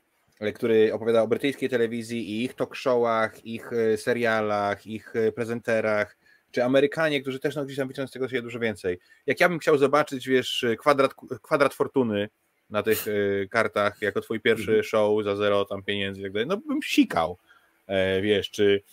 [0.55, 6.17] który opowiada o brytyjskiej telewizji i ich talk showach, ich e, serialach, ich e, prezenterach,
[6.51, 8.99] czy Amerykanie, którzy też no, gdzieś tam widzą z tego się dużo więcej.
[9.25, 12.29] Jak ja bym chciał zobaczyć, wiesz, kwadrat, kwadrat fortuny
[12.69, 14.83] na tych e, kartach jako twój pierwszy mhm.
[14.83, 17.37] show za zero tam pieniędzy i tak dalej, no bym sikał,
[18.21, 18.83] wiesz, czy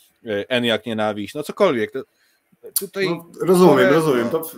[0.49, 1.91] Eniak Nienawiść, no cokolwiek.
[1.91, 2.03] To,
[2.81, 4.31] Tutaj no, rozumiem, rozumiem.
[4.31, 4.51] To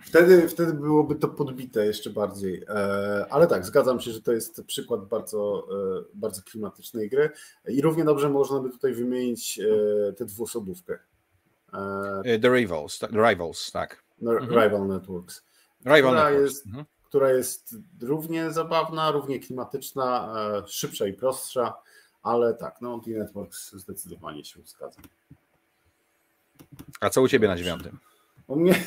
[0.00, 2.64] wtedy, wtedy byłoby to podbite jeszcze bardziej.
[2.68, 5.66] E, ale tak, zgadzam się, że to jest przykład bardzo,
[5.98, 7.30] e, bardzo klimatycznej gry
[7.68, 10.98] i równie dobrze można by tutaj wymienić e, tę dwuosobówkę.
[12.42, 14.04] The Rivals, The Rivals, tak.
[14.20, 14.62] No, mhm.
[14.62, 15.42] Rival Networks.
[15.86, 16.42] Rival Networks.
[16.42, 16.84] Jest, mhm.
[17.14, 20.34] Która jest równie zabawna, równie klimatyczna,
[20.66, 21.74] szybsza i prostsza,
[22.22, 25.00] ale tak, no The Networks zdecydowanie się zgadza.
[27.00, 27.98] A co u ciebie na dziewiątym?
[28.46, 28.74] U mnie.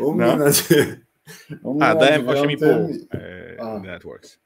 [0.00, 0.36] u mnie no.
[0.36, 1.04] na dziewiątym.
[1.80, 4.38] A, dałem 8,5 e, Networks.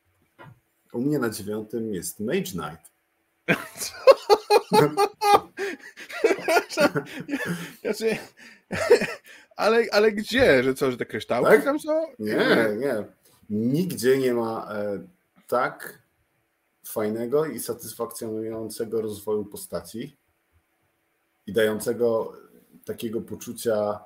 [0.92, 2.92] U mnie na dziewiątym jest Mage Knight.
[9.62, 10.64] ale, ale gdzie?
[10.64, 11.64] Że co, że te kryształki tak?
[11.64, 12.06] tam są?
[12.18, 13.04] Nie, nie.
[13.50, 15.06] Nigdzie nie ma e,
[15.48, 16.02] tak
[16.86, 20.16] fajnego i satysfakcjonującego rozwoju postaci
[21.46, 22.32] i dającego
[22.84, 24.00] takiego poczucia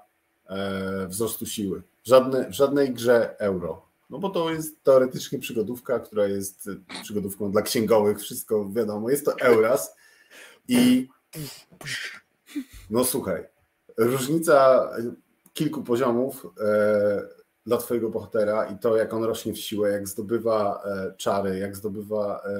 [0.46, 1.82] e, wzrostu siły.
[2.04, 3.86] Żadne, w żadnej grze euro.
[4.10, 6.70] No bo to jest teoretycznie przygodówka, która jest
[7.02, 9.96] przygodówką dla księgowych, wszystko wiadomo, jest to Euras
[10.68, 11.08] i
[12.90, 13.44] no słuchaj,
[13.96, 14.88] różnica
[15.56, 17.22] kilku poziomów e,
[17.66, 21.76] dla twojego bohatera i to, jak on rośnie w siłę, jak zdobywa e, czary, jak
[21.76, 22.50] zdobywa e,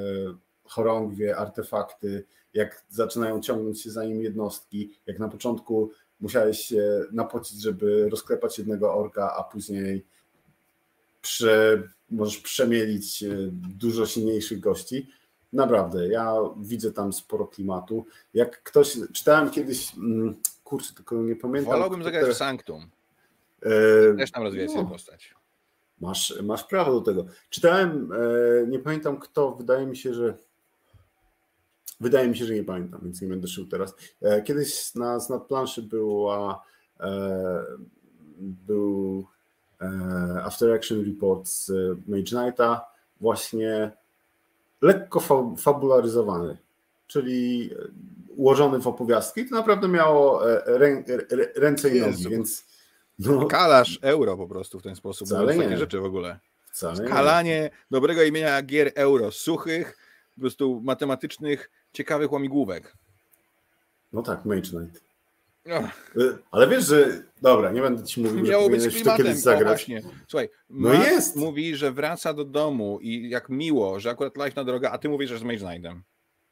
[0.65, 2.25] chorągwie, artefakty,
[2.55, 5.91] jak zaczynają ciągnąć się za nim jednostki, jak na początku
[6.21, 10.07] musiałeś się napocić, żeby rozklepać jednego orka, a później
[11.23, 15.09] prze, możesz przemielić dużo silniejszych gości.
[15.53, 18.07] Naprawdę, ja widzę tam sporo klimatu.
[18.35, 20.37] Jak ktoś, czytałem kiedyś, mm,
[20.67, 21.73] kurczę, tylko nie pamiętam.
[21.73, 22.87] Wolałbym zagrać w Sanctum.
[23.63, 25.35] E, Też tam rozwija no, postać.
[26.01, 27.27] Masz, masz prawo do tego.
[27.51, 30.35] Czytałem, e, nie pamiętam kto, wydaje mi się, że
[32.01, 33.95] wydaje mi się, że nie pamiętam, więc nie będę szył teraz.
[34.23, 36.63] E, kiedyś na, na planszy była
[38.39, 39.27] był
[40.45, 41.71] After Action Report z
[42.09, 42.87] Mage Knighta
[43.21, 43.93] właśnie
[44.83, 45.21] lekko
[45.59, 46.57] fabularyzowany,
[47.07, 47.71] czyli
[48.37, 49.49] ułożony w opowiastki.
[49.49, 51.03] To naprawdę miało rę,
[51.57, 52.65] ręce i nogi, więc
[53.19, 53.47] no.
[53.47, 55.29] Kalasz euro po prostu w ten sposób.
[55.29, 55.63] Wcale nie.
[55.63, 56.39] takie rzeczy w ogóle.
[56.73, 57.71] Wcale Skalanie nie.
[57.91, 59.97] dobrego imienia gier euro, suchych,
[60.35, 62.97] po prostu matematycznych, ciekawych łamigłówek.
[64.13, 65.07] No tak, Mage Knight.
[65.67, 65.89] No.
[66.51, 67.23] Ale wiesz, że.
[67.43, 69.91] Dobra, nie będę ci mówił, Miało że być to kiedyś zagrać.
[69.91, 71.37] O, Słuchaj, no jest.
[71.37, 75.09] mówi, że wraca do domu i jak miło, że akurat live na droga, a ty
[75.09, 76.03] mówisz, że z Mage Knightem.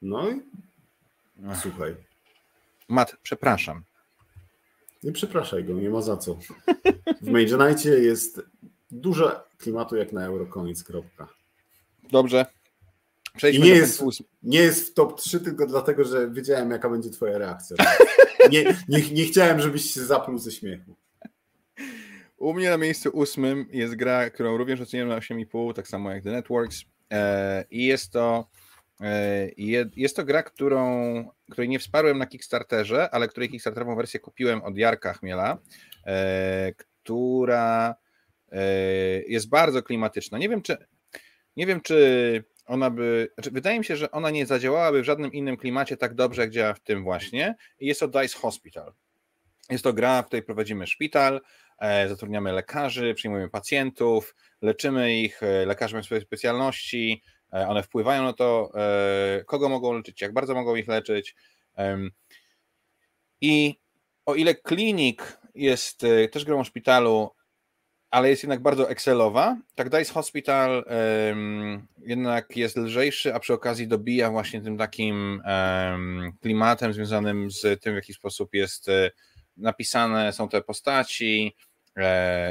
[0.03, 0.43] No i.
[1.63, 1.95] Słuchaj.
[2.89, 3.85] Mat, przepraszam.
[5.03, 6.39] Nie przepraszaj go, nie ma za co.
[7.23, 8.43] W Major Nightie jest
[8.91, 10.85] dużo klimatu jak na Euroconic.
[12.11, 12.47] Dobrze.
[13.37, 14.03] Przejdźmy I nie jest,
[14.43, 17.77] nie jest w top 3 tylko dlatego, że wiedziałem jaka będzie twoja reakcja.
[18.51, 20.95] Nie, nie, nie chciałem, żebyś się zapluł ze śmiechu.
[22.37, 26.23] U mnie na miejscu ósmym jest gra, którą również oceniłem na 8,5, tak samo jak
[26.23, 26.85] The Networks.
[27.13, 28.49] E, I jest to
[29.97, 34.77] jest to gra, którą, której nie wsparłem na Kickstarterze, ale której Kickstarterową wersję kupiłem od
[34.77, 35.59] Jarka Chmiela,
[36.07, 37.95] e, która
[38.53, 38.63] e,
[39.23, 40.39] jest bardzo klimatyczna.
[40.39, 40.77] Nie wiem, czy
[41.57, 43.29] nie wiem, czy ona by.
[43.35, 46.51] Znaczy wydaje mi się, że ona nie zadziałałaby w żadnym innym klimacie tak dobrze, jak
[46.51, 47.55] działa w tym właśnie.
[47.81, 48.93] Jest to Dice Hospital.
[49.71, 51.41] Jest to gra, w której prowadzimy szpital,
[52.09, 58.71] zatrudniamy lekarzy, przyjmujemy pacjentów, leczymy ich, lekarze mają swoje specjalności, E, one wpływają na to,
[58.75, 61.35] e, kogo mogą leczyć, jak bardzo mogą ich leczyć.
[63.41, 63.75] I
[64.27, 67.31] o ile klinik jest e, też grą szpitalu,
[68.11, 70.85] ale jest jednak bardzo Excelowa, tak Dice Hospital
[71.99, 75.43] jednak jest lżejszy, a przy okazji dobija właśnie tym takim
[76.43, 78.87] klimatem związanym z tym, w jaki sposób jest
[79.57, 81.57] napisane są te postaci,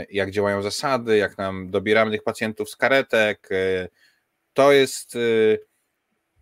[0.09, 3.49] jak działają zasady, jak nam dobieramy tych pacjentów z karetek,
[4.53, 5.17] to jest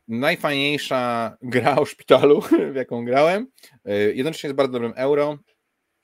[0.07, 2.41] najfajniejsza gra o szpitalu,
[2.71, 3.47] w jaką grałem.
[4.13, 5.37] Jednocześnie jest bardzo dobrym euro,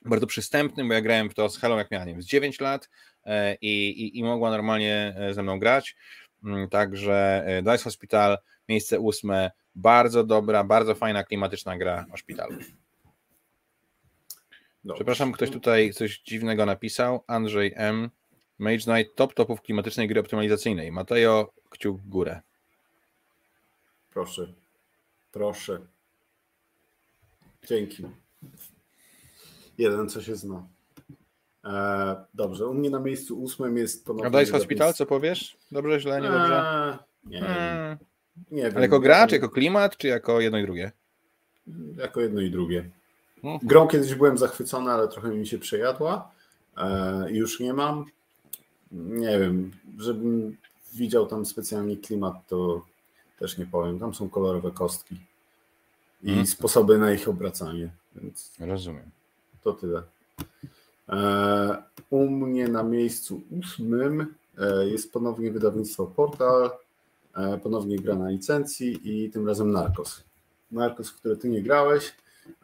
[0.05, 2.59] bardzo przystępnym, bo ja grałem w to z Helą, jak miałem, nie wiem, z 9
[2.59, 2.89] lat
[3.61, 5.95] i, i, i mogła normalnie ze mną grać.
[6.43, 8.37] Mm, także Dice Hospital,
[8.69, 12.57] miejsce ósme, bardzo dobra, bardzo fajna, klimatyczna gra o szpitalu.
[14.83, 14.99] Dobrze.
[14.99, 17.23] Przepraszam, ktoś tutaj coś dziwnego napisał.
[17.27, 18.09] Andrzej M.
[18.59, 20.91] Mage Knight top topów klimatycznej gry optymalizacyjnej.
[20.91, 22.41] Mateo, kciuk w górę.
[24.09, 24.53] Proszę.
[25.31, 25.79] Proszę.
[27.67, 28.03] Dzięki.
[29.77, 30.67] Jeden, co się zna.
[31.65, 34.27] E, dobrze, u mnie na miejscu ósmym jest ponownie...
[34.27, 35.57] A Dice Hospital, co powiesz?
[35.71, 36.55] Dobrze, źle, niedobrze?
[36.55, 37.97] E, nie, hmm.
[38.51, 38.71] nie wiem.
[38.75, 40.91] Ale jako gra, czy jako klimat, czy jako jedno i drugie?
[41.97, 42.89] Jako jedno i drugie.
[43.43, 43.59] Mhm.
[43.63, 46.31] Grą kiedyś byłem zachwycony, ale trochę mi się przejadła
[46.77, 48.05] e, i już nie mam.
[48.91, 50.57] Nie wiem, żebym
[50.97, 52.85] widział tam specjalnie klimat, to
[53.39, 53.99] też nie powiem.
[53.99, 55.15] Tam są kolorowe kostki
[56.23, 56.47] i hmm.
[56.47, 57.89] sposoby na ich obracanie.
[58.59, 59.09] Rozumiem.
[59.63, 60.03] To tyle.
[61.09, 66.69] E, u mnie na miejscu ósmym e, jest ponownie wydawnictwo Portal,
[67.63, 70.23] ponownie gra na licencji i tym razem Narcos.
[70.71, 72.13] Narcos, w który ty nie grałeś.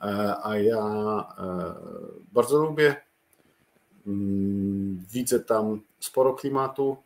[0.01, 1.73] E, a ja e,
[2.33, 2.95] bardzo lubię.
[4.07, 6.97] Mm, widzę tam sporo klimatu,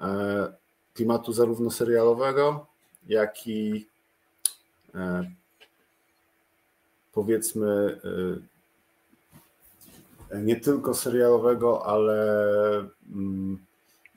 [0.00, 0.52] e,
[0.98, 2.66] klimatu zarówno serialowego,
[3.08, 3.86] jak i
[7.12, 8.00] powiedzmy
[10.34, 12.14] nie tylko serialowego, ale
[13.14, 13.58] mm,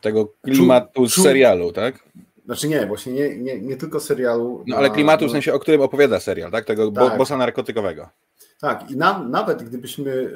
[0.01, 2.03] tego klimatu z serialu, tak?
[2.45, 4.63] Znaczy nie, właśnie nie, nie, nie tylko serialu.
[4.67, 6.65] No ale klimatu w sensie, o którym opowiada serial, tak?
[6.65, 7.17] Tego tak.
[7.17, 8.09] bossa narkotykowego.
[8.59, 10.29] Tak, i na, nawet gdybyśmy e,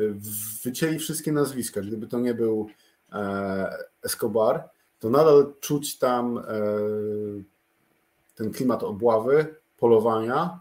[0.63, 2.69] wycięli wszystkie nazwiska, gdyby to nie był
[3.13, 4.69] e, Escobar,
[4.99, 6.43] to nadal czuć tam e,
[8.35, 10.59] ten klimat obławy, polowania,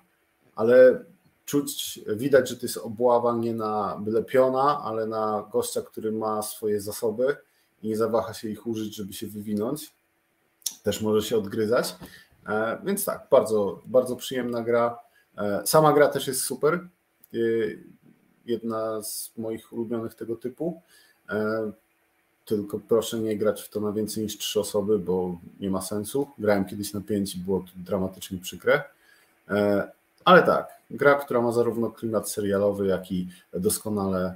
[0.54, 1.04] ale
[1.44, 6.42] czuć, widać, że to jest obława nie na byle piona, ale na gościa, który ma
[6.42, 7.36] swoje zasoby
[7.82, 9.94] i nie zawaha się ich użyć, żeby się wywinąć
[10.84, 11.96] też może się odgryzać.
[12.46, 14.98] E, więc tak, bardzo, bardzo przyjemna gra.
[15.38, 16.88] E, sama gra też jest super.
[18.44, 20.82] Jedna z moich ulubionych tego typu.
[22.44, 26.28] Tylko proszę nie grać w to na więcej niż trzy osoby, bo nie ma sensu.
[26.38, 28.82] Grałem kiedyś na pięć i było to dramatycznie przykre.
[30.24, 34.34] Ale tak, gra, która ma zarówno klimat serialowy, jak i doskonale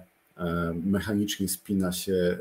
[0.84, 2.38] mechanicznie spina się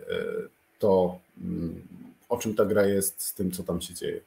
[0.80, 1.82] to, mm,
[2.30, 4.22] o czym ta gra jest, z tym, co tam się dzieje.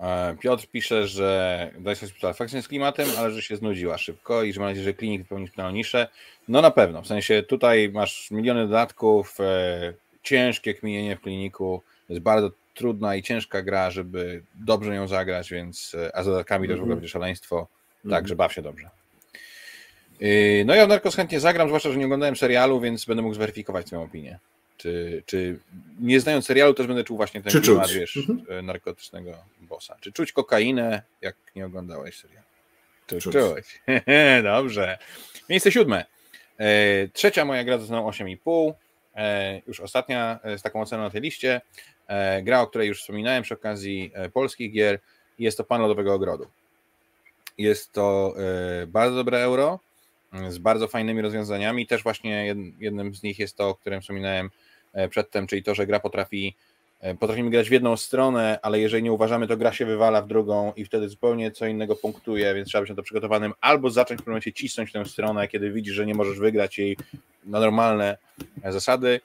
[0.00, 4.52] E, Piotr pisze, że Dice Hospital faktycznie z klimatem, ale że się znudziła szybko i
[4.52, 6.08] że ma nadzieję, że klinik wypełni pełną niszę.
[6.48, 9.92] No na pewno, w sensie tutaj masz miliony dodatków, e,
[10.22, 15.94] ciężkie kminienie w kliniku, jest bardzo trudna i ciężka gra, żeby dobrze ją zagrać, więc
[15.94, 16.72] e, a z dodatkami mm -hmm.
[16.72, 17.00] też w ogóle mhm.
[17.00, 17.66] będzie szaleństwo, mm
[18.04, 18.10] -hmm.
[18.10, 18.90] tak, że baw się dobrze.
[20.20, 23.34] Yy, no ja w Narcos chętnie zagram, zwłaszcza, że nie oglądałem serialu, więc będę mógł
[23.34, 24.38] zweryfikować swoją opinię.
[24.76, 25.58] Czy, czy
[26.00, 28.66] nie znając serialu, też będę czuł właśnie ten czy klimat, wiesz, mhm.
[28.66, 29.32] narkotycznego
[30.00, 32.46] Czy czuć kokainę, jak nie oglądałeś serialu?
[33.06, 33.32] Czy czuć.
[33.32, 33.82] czuć.
[34.42, 34.98] Dobrze.
[35.48, 36.04] Miejsce siódme.
[36.58, 38.72] E, trzecia moja gra to 8,5.
[39.16, 41.60] E, już ostatnia z taką oceną na tej liście.
[42.08, 44.98] E, gra, o której już wspominałem przy okazji polskich gier.
[45.38, 46.46] Jest to Pan Lodowego Ogrodu.
[47.58, 48.34] Jest to
[48.86, 49.80] bardzo dobre euro
[50.48, 51.86] z bardzo fajnymi rozwiązaniami.
[51.86, 54.50] Też właśnie jednym z nich jest to, o którym wspominałem
[54.96, 56.54] E, przedtem, czyli to, że gra potrafi e,
[57.20, 60.72] potrafimy grać w jedną stronę, ale jeżeli nie uważamy, to gra się wywala w drugą
[60.76, 64.22] i wtedy zupełnie co innego punktuje, więc trzeba być na to przygotowanym, albo zacząć w
[64.22, 66.96] pewnym momencie cisnąć tę stronę, kiedy widzisz, że nie możesz wygrać jej
[67.44, 68.16] na normalne
[68.62, 69.20] e, zasady.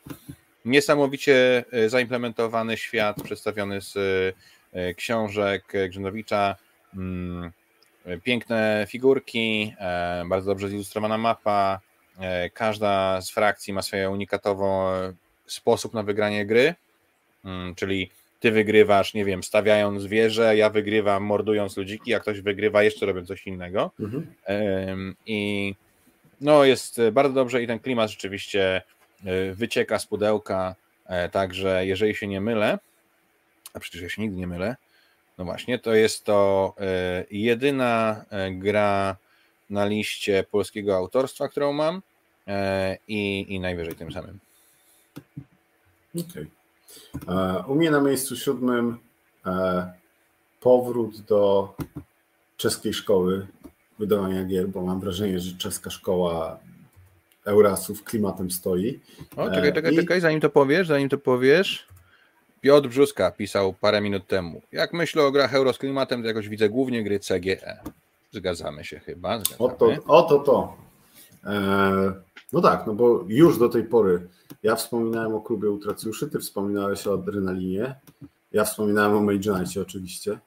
[0.65, 3.95] Niesamowicie zaimplementowany świat przedstawiony z
[4.95, 6.55] książek Grzędowicza,
[6.95, 7.51] mm,
[8.23, 9.73] piękne figurki,
[10.25, 11.79] bardzo dobrze zilustrowana mapa,
[12.53, 14.85] każda z frakcji ma swoją unikatową
[15.45, 16.75] sposób na wygranie gry,
[17.75, 23.05] czyli ty wygrywasz, nie wiem, stawiając wieżę, ja wygrywam mordując ludziki, a ktoś wygrywa jeszcze
[23.05, 23.91] robiąc coś innego.
[23.99, 25.15] Mhm.
[25.25, 25.75] I
[26.41, 28.81] no jest bardzo dobrze i ten klimat rzeczywiście
[29.25, 30.75] e, wycieka z pudełka,
[31.05, 32.79] e, także jeżeli się nie mylę,
[33.73, 34.75] a przecież ja się nigdy nie mylę,
[35.37, 39.15] no właśnie, to jest to e, jedyna gra
[39.69, 42.01] na liście polskiego autorstwa, którą mam
[43.07, 44.39] i, i najwyżej tym samym.
[46.15, 46.23] Okej.
[46.29, 46.60] Okay.
[47.67, 48.97] U mnie na miejscu siódmym
[49.45, 49.93] e,
[50.59, 51.73] powrót do
[52.57, 53.47] czeskiej szkoły
[53.99, 56.59] wydawania gier, bo mam wrażenie, że czeska szkoła
[57.45, 58.99] Eurasów klimatem stoi.
[59.35, 59.95] O, czekaj, czekaj, I...
[59.95, 61.87] czekaj, zanim to powiesz, zanim to powiesz.
[62.61, 64.61] Piotr Brzuska pisał parę minut temu.
[64.71, 67.79] Jak myślę o grach euro z klimatem, to jakoś widzę głównie gry CGE.
[68.31, 69.39] Zgadzamy się chyba.
[69.39, 69.71] Zgadzamy.
[69.71, 70.77] Oto, oto to.
[71.45, 72.11] Eee,
[72.53, 74.27] no tak, no bo już do tej pory
[74.63, 77.95] ja wspominałem o klubie Utracjuszy, ty wspominałeś o Adrenalinie,
[78.51, 80.39] ja wspominałem o Knightie oczywiście,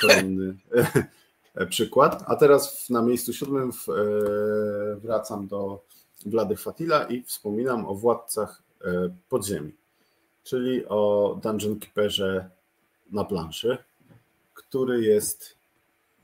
[0.00, 0.56] kolejny
[1.68, 3.92] przykład, a teraz na miejscu siódmym w, e,
[4.96, 5.84] wracam do
[6.26, 9.74] Wlady Fatila i wspominam o Władcach e, Podziemi,
[10.44, 12.50] czyli o Dungeon Keeperze
[13.12, 13.78] na planszy,
[14.54, 15.56] który jest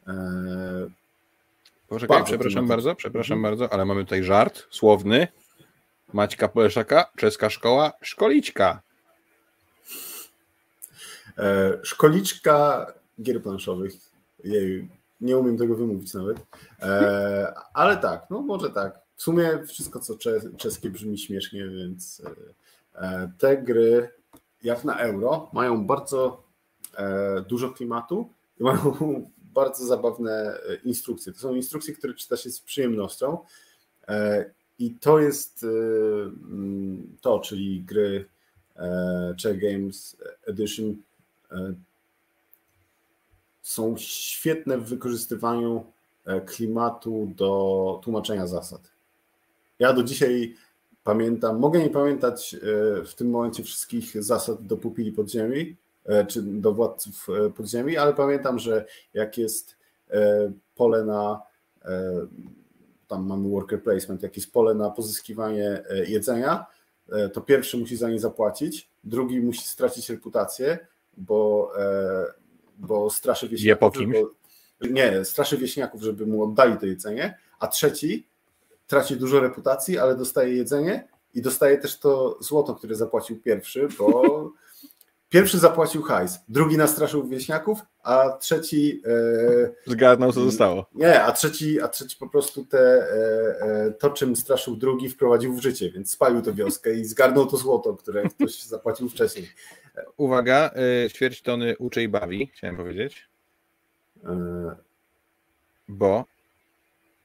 [0.06, 0.12] e,
[1.88, 2.68] Poczekaj, Bardzo przepraszam klimatyczny.
[2.76, 5.28] bardzo, przepraszam bardzo, ale mamy tutaj żart słowny.
[6.12, 8.82] Maćka Poleszaka, czeska szkoła, szkoliczka.
[11.38, 12.86] E, szkoliczka
[13.22, 13.92] gier planszowych.
[14.44, 14.88] Jej,
[15.20, 16.36] nie umiem tego wymówić nawet.
[16.82, 18.98] E, ale tak, no może tak.
[19.16, 22.22] W sumie wszystko, co cze- czeskie brzmi śmiesznie, więc
[22.94, 24.10] e, e, te gry,
[24.62, 26.42] jak na euro, mają bardzo
[26.96, 31.32] e, dużo klimatu i mają bardzo zabawne e, instrukcje.
[31.32, 33.38] To są instrukcje, które czyta się z przyjemnością.
[34.08, 38.24] E, I to jest e, mm, to, czyli gry
[39.36, 40.96] Czech Games Edition
[43.62, 45.84] są świetne w wykorzystywaniu
[46.46, 48.80] klimatu do tłumaczenia zasad.
[49.78, 50.54] Ja do dzisiaj
[51.04, 52.56] pamiętam, mogę nie pamiętać
[53.06, 55.76] w tym momencie wszystkich zasad do pupili podziemi,
[56.28, 58.84] czy do władców e, podziemi, ale pamiętam, że
[59.14, 59.76] jak jest
[60.10, 61.42] e, pole na
[61.84, 62.12] e,
[63.08, 66.66] tam mamy worker placement, jak jest pole na pozyskiwanie e, jedzenia,
[67.12, 70.78] e, to pierwszy musi za nie zapłacić, drugi musi stracić reputację,
[71.16, 72.24] bo, e,
[72.78, 73.80] bo straszy wieśniaków.
[74.14, 78.26] żeby- nie, straszy wieśniaków, żeby mu oddali to jedzenie, a trzeci
[78.86, 84.50] traci dużo reputacji, ale dostaje jedzenie i dostaje też to złoto, które zapłacił pierwszy, bo
[85.28, 89.02] pierwszy zapłacił hajs, drugi nastraszył wieśniaków, a trzeci
[89.86, 90.86] e, Zgadnął, co zostało.
[90.94, 95.54] nie, a trzeci, a trzeci po prostu te, e, e, to, czym straszył drugi, wprowadził
[95.54, 99.48] w życie, więc spalił tę wioskę i zgarnął to złoto, które ktoś zapłacił wcześniej.
[100.16, 100.70] Uwaga,
[101.06, 103.28] y, ćwierć tony uczy i bawi, chciałem powiedzieć,
[104.24, 104.76] E,
[105.88, 106.24] bo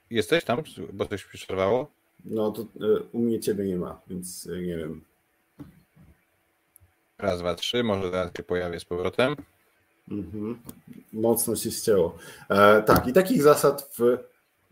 [0.10, 1.92] jesteś tam, bo coś przerwało?
[2.26, 5.02] No to e, u mnie ciebie nie ma, więc e, nie wiem.
[7.18, 9.36] Raz, dwa, trzy, może zaraz się pojawię z powrotem.
[10.12, 10.62] Mhm.
[11.14, 12.18] Mocno się ścięło.
[12.50, 14.18] E, tak, i takich zasad w,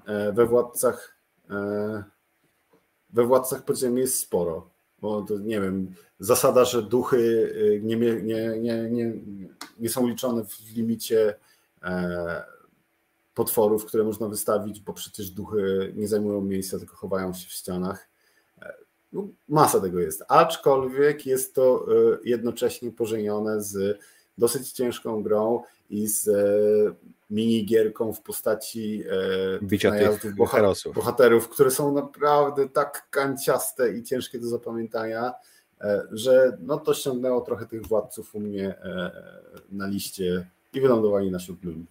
[0.05, 1.17] e, we władcach
[1.49, 2.03] e,
[3.13, 4.69] we władcach podziemi jest sporo.
[5.01, 9.13] Bo to, nie wiem, zasada, że duchy e, nie, nie, nie, nie,
[9.79, 11.35] nie są liczone w limicie
[11.83, 12.43] e,
[13.33, 18.10] potworów, które można wystawić, bo przecież duchy nie zajmują miejsca, tylko chowają się w ścianach.
[19.13, 20.23] No, masa tego jest.
[20.27, 23.99] Aczkolwiek jest to e, jednocześnie pożenione z
[24.37, 26.33] dosyć ciężką grą i z e,
[27.29, 29.03] minigierką w postaci
[29.61, 30.95] e, Bicia najazdów tych boha- herosów.
[30.95, 35.33] bohaterów, które są naprawdę tak kanciaste i ciężkie do zapamiętania,
[36.11, 38.75] że no to ściągnęło trochę tych władców u mnie
[39.71, 41.85] na liście i wylądowali na siódmym.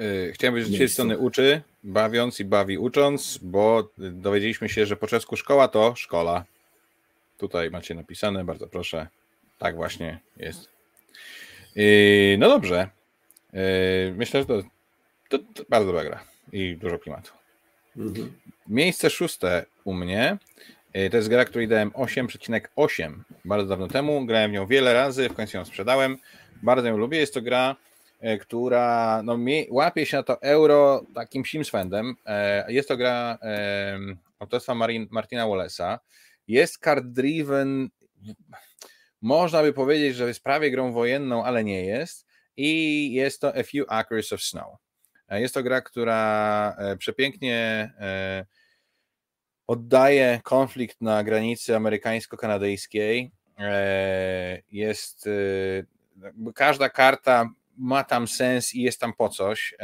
[0.00, 4.96] Y, Chciałem powiedzieć, że z strony uczy, bawiąc i bawi ucząc, bo dowiedzieliśmy się, że
[4.96, 6.44] po czesku szkoła to szkola.
[7.38, 9.06] Tutaj macie napisane, bardzo proszę.
[9.58, 10.68] Tak właśnie jest.
[11.76, 12.88] Y, No dobrze.
[13.54, 14.62] Y, Myślę, że to,
[15.28, 17.32] to, to bardzo dobra gra i dużo klimatu.
[17.96, 18.32] Mhm.
[18.68, 20.38] Miejsce szóste u mnie
[21.10, 23.12] to jest gra, której dałem 8,8
[23.44, 24.26] bardzo dawno temu.
[24.26, 26.18] Grałem w nią wiele razy, w końcu ją sprzedałem.
[26.62, 27.18] Bardzo ją lubię.
[27.18, 27.76] Jest to gra,
[28.40, 29.38] która no,
[29.70, 32.14] łapie się na to euro takim simswendem.
[32.26, 33.98] E, Jest to gra e,
[34.38, 35.98] autorstwa Marin, Martina Wallace'a.
[36.48, 37.88] Jest card driven.
[39.22, 42.26] Można by powiedzieć, że jest prawie grą wojenną, ale nie jest.
[42.56, 44.76] I jest to A Few Acres of Snow.
[45.28, 47.56] E, Jest to gra, która e, przepięknie
[48.00, 48.46] e,
[49.66, 53.30] oddaje konflikt na granicy amerykańsko-kanadyjskiej.
[53.58, 59.74] E, Jest e, każda karta ma tam sens i jest tam po coś.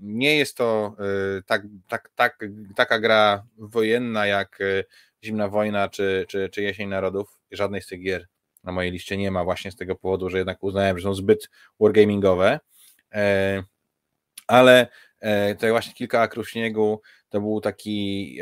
[0.00, 0.96] Nie jest to
[1.38, 2.44] e, tak, tak, tak,
[2.76, 4.84] taka gra wojenna jak e,
[5.24, 7.38] Zimna Wojna czy, czy, czy Jesień Narodów.
[7.50, 8.26] Żadnej z tych gier
[8.64, 11.50] na mojej liście nie ma właśnie z tego powodu, że jednak uznałem, że są zbyt
[11.80, 12.60] wargamingowe.
[13.12, 13.62] E,
[14.46, 14.86] Ale
[15.58, 18.34] to właśnie kilka akrów śniegu to był taki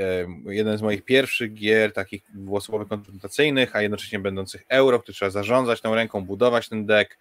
[0.46, 5.80] jeden z moich pierwszych gier, takich dwuosobowych konfrontacyjnych, a jednocześnie będących euro, który trzeba zarządzać
[5.80, 7.18] tą ręką, budować ten deck,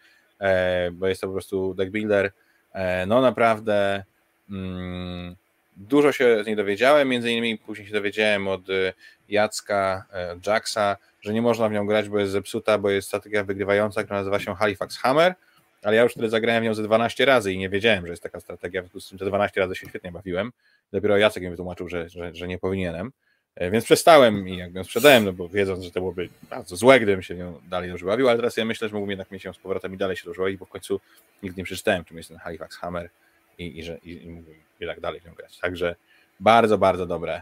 [0.91, 2.32] bo jest to po prostu deck builder.
[2.74, 4.03] E, no naprawdę
[4.49, 5.36] mm,
[5.78, 8.94] dużo się z niej dowiedziałem, między innymi później się dowiedziałem od e,
[9.30, 13.44] Jacka, e, Jacksa, że nie można w nią grać, bo jest zepsuta, bo jest strategia
[13.44, 15.36] wygrywająca, która nazywa się Halifax Hammer,
[15.84, 18.24] ale ja już wtedy zagrałem w nią ze 12 razy i nie wiedziałem, że jest
[18.24, 20.52] taka strategia, w związku z tym te 12 razy się świetnie bawiłem.
[20.94, 23.11] Dopiero Jacek mi wytłumaczył, że, że, że nie powinienem.
[23.60, 26.99] E, więc przestałem i jakby ją sprzedałem, no bo wiedząc, że to byłoby bardzo złe,
[26.99, 29.53] gdybym się nią dalej dobrze bawił, ale teraz ja myślę, że mógłbym jednak mieć ją
[29.53, 30.99] z powrotem i dalej się dobrze bo w końcu
[31.44, 33.10] nigdy nie przeczytałem, czym jest ten Halifax Hammer
[33.57, 35.57] i, i że i, i mógłbym jednak dalej w grać.
[35.57, 35.95] Także
[36.40, 37.41] bardzo, bardzo dobre,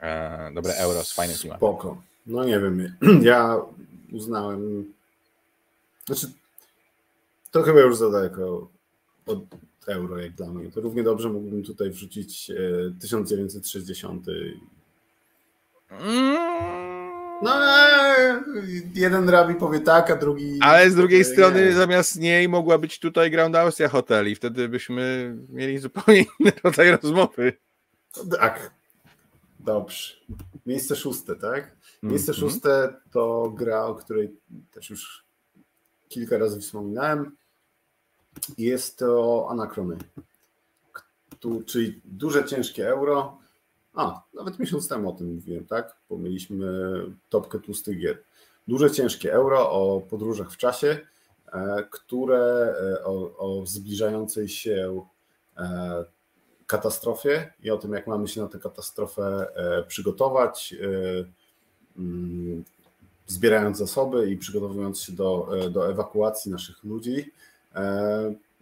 [0.00, 1.58] e, dobre euro z fajnym klimatem.
[1.58, 2.02] Spoko.
[2.26, 3.60] No nie wiem, ja
[4.12, 4.92] uznałem,
[6.06, 6.26] znaczy
[7.50, 8.68] to chyba już za daleko
[9.26, 9.38] od
[9.86, 10.70] euro jak dla mnie.
[10.70, 12.50] To równie dobrze mógłbym tutaj wrzucić
[13.00, 14.26] 1960
[17.42, 17.50] no,
[18.94, 20.58] jeden rabi powie tak, a drugi.
[20.60, 21.72] Ale z drugiej strony, nie.
[21.72, 26.90] zamiast niej mogła być tutaj Ground Austria Hotel i wtedy byśmy mieli zupełnie inny rodzaj
[26.90, 27.52] rozmowy.
[28.40, 28.70] Tak.
[29.60, 30.14] Dobrze.
[30.66, 31.76] Miejsce szóste, tak?
[32.02, 32.44] Miejsce mm -hmm.
[32.44, 34.36] szóste to gra, o której
[34.72, 35.24] też już
[36.08, 37.36] kilka razy wspominałem.
[38.58, 39.96] Jest to Anakrony.
[41.66, 43.43] Czyli duże, ciężkie euro
[43.94, 45.96] a, nawet miesiąc temu o tym mówiłem, tak?
[46.10, 46.66] Bo mieliśmy
[47.28, 48.18] topkę tłustych gier.
[48.68, 50.98] Duże, ciężkie euro o podróżach w czasie,
[51.52, 55.06] e, które e, o, o zbliżającej się
[55.56, 56.04] e,
[56.66, 59.46] katastrofie i o tym, jak mamy się na tę katastrofę
[59.88, 60.74] przygotować,
[61.96, 62.64] mm,
[63.26, 67.32] zbierając zasoby i przygotowując się do, do ewakuacji naszych ludzi.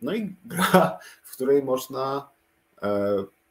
[0.02, 2.28] No i gra, w której można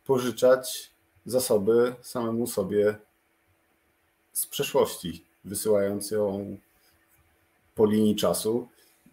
[0.05, 0.90] pożyczać
[1.25, 2.95] zasoby samemu sobie
[4.33, 6.57] z przeszłości, wysyłając ją
[7.75, 8.67] po linii czasu.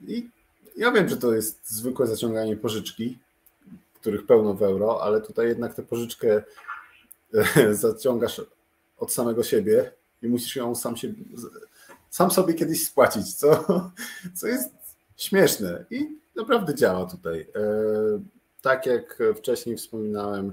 [0.06, 0.28] I
[0.76, 3.18] ja wiem, że to jest zwykłe zaciąganie pożyczki,
[3.94, 6.42] których pełno w euro, ale tutaj jednak tę pożyczkę
[7.56, 8.42] e, zaciągasz
[8.98, 11.14] od samego siebie i musisz ją sam, się,
[12.10, 13.64] sam sobie kiedyś spłacić, co,
[14.34, 14.70] co jest
[15.16, 17.40] śmieszne i naprawdę działa tutaj.
[17.40, 17.62] E,
[18.62, 20.52] tak jak wcześniej wspominałem,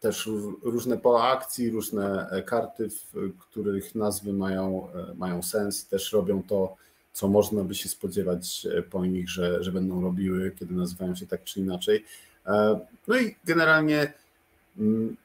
[0.00, 0.28] też
[0.62, 6.42] różne pola akcji, różne e, karty, w których nazwy mają, e, mają sens, też robią
[6.42, 6.76] to,
[7.12, 11.26] co można by się spodziewać e, po nich, że, że będą robiły, kiedy nazywają się
[11.26, 12.04] tak czy inaczej.
[13.08, 14.12] No i generalnie
[14.78, 15.16] mm,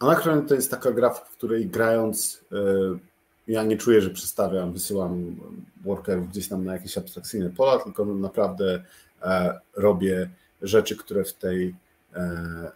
[0.00, 2.44] Anachron to jest taka gra, w której grając
[3.46, 5.36] ja nie czuję, że przestawiam, wysyłam
[5.84, 8.84] workerów gdzieś tam na jakieś abstrakcyjne pola, tylko naprawdę
[9.74, 10.30] robię
[10.62, 11.74] rzeczy, które w tej,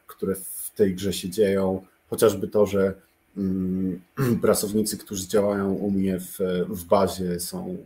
[0.06, 2.94] które w tej grze się dzieją, chociażby to, że
[3.36, 4.00] mm,
[4.42, 6.38] pracownicy, którzy działają u mnie w,
[6.68, 7.76] w bazie są,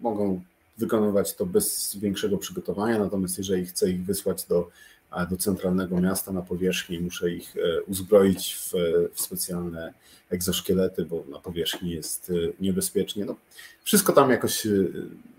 [0.00, 0.42] mogą
[0.78, 4.70] wykonywać to bez większego przygotowania, natomiast jeżeli chcę ich wysłać do,
[5.30, 8.72] do centralnego miasta na powierzchni, muszę ich e, uzbroić w,
[9.14, 9.94] w specjalne
[10.30, 13.24] egzoszkielety, bo na powierzchni jest e, niebezpiecznie.
[13.24, 13.36] No,
[13.84, 14.70] wszystko tam jakoś e,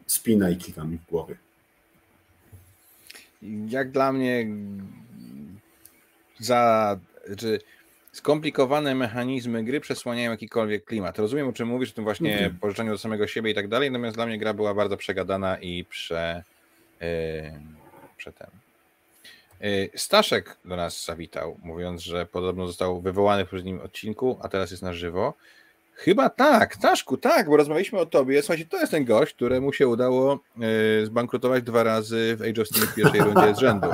[0.07, 1.35] spina i klika mi w głowie.
[3.69, 4.47] Jak dla mnie
[6.39, 6.99] za
[7.37, 7.59] czy
[8.11, 11.19] skomplikowane mechanizmy gry przesłaniają jakikolwiek klimat.
[11.19, 12.49] Rozumiem, o czym mówisz, o tym właśnie okay.
[12.61, 15.85] pożyczaniu do samego siebie i tak dalej, natomiast dla mnie gra była bardzo przegadana i
[15.85, 16.43] prze,
[17.01, 17.07] yy,
[18.17, 18.47] prze ten.
[19.61, 24.71] Yy, Staszek do nas zawitał, mówiąc, że podobno został wywołany w poprzednim odcinku, a teraz
[24.71, 25.33] jest na żywo.
[25.93, 28.41] Chyba tak, Staszku, tak, bo rozmawialiśmy o tobie.
[28.41, 32.67] Słuchajcie, to jest ten gość, któremu się udało yy, zbankrutować dwa razy w Age of
[32.67, 33.87] Steam w pierwszej rundzie z rzędu.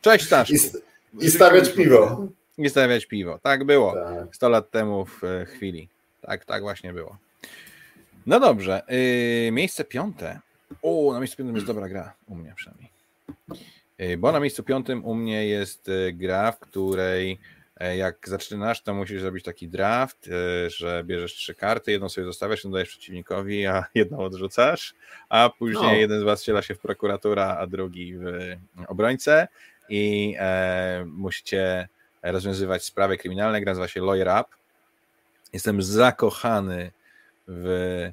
[0.00, 0.54] Cześć Staszku.
[1.20, 2.28] I stawiać piwo.
[2.58, 3.38] I stawiać piwo.
[3.42, 3.92] Tak było.
[3.92, 4.36] Tak.
[4.36, 5.88] 100 lat temu w e, chwili.
[6.22, 7.16] Tak, tak właśnie było.
[8.26, 8.82] No dobrze.
[8.88, 10.40] Yy, miejsce piąte.
[10.82, 12.12] O, na miejscu piątym jest dobra gra.
[12.26, 12.90] U mnie przynajmniej.
[13.98, 17.38] Yy, bo na miejscu piątym u mnie jest yy, gra, w której
[17.96, 20.30] jak zaczynasz, to musisz zrobić taki draft,
[20.66, 24.94] że bierzesz trzy karty, jedną sobie zostawiasz, jedną dajesz przeciwnikowi, a jedną odrzucasz,
[25.28, 25.94] a później no.
[25.94, 28.22] jeden z was strzela się w prokuratora, a drugi w
[28.86, 29.48] obrońcę
[29.88, 31.88] i e, musicie
[32.22, 33.60] rozwiązywać sprawy kryminalne.
[33.60, 34.56] Gra nazywa się Lawyer Up.
[35.52, 36.92] Jestem zakochany
[37.48, 38.10] w,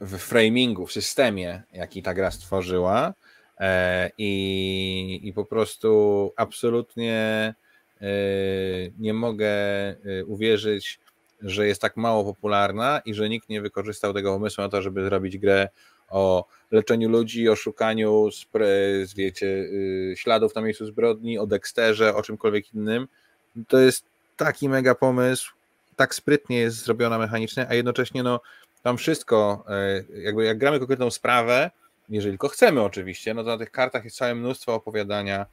[0.00, 3.14] w framingu, w systemie, jaki ta gra stworzyła
[3.60, 7.14] e, i, i po prostu absolutnie
[8.00, 8.06] e,
[8.98, 9.54] nie mogę
[10.26, 11.00] uwierzyć,
[11.42, 15.04] że jest tak mało popularna i że nikt nie wykorzystał tego pomysłu na to, żeby
[15.04, 15.68] zrobić grę
[16.12, 18.28] o leczeniu ludzi, o szukaniu
[19.16, 23.08] wiecie, y, śladów na miejscu zbrodni, o Dexterze, o czymkolwiek innym.
[23.68, 24.04] To jest
[24.36, 25.52] taki mega pomysł,
[25.96, 28.40] tak sprytnie jest zrobiona mechanicznie, a jednocześnie no,
[28.82, 31.70] tam wszystko, e, jakby jak gramy konkretną sprawę,
[32.08, 35.46] jeżeli tylko chcemy oczywiście, no to na tych kartach jest całe mnóstwo opowiadania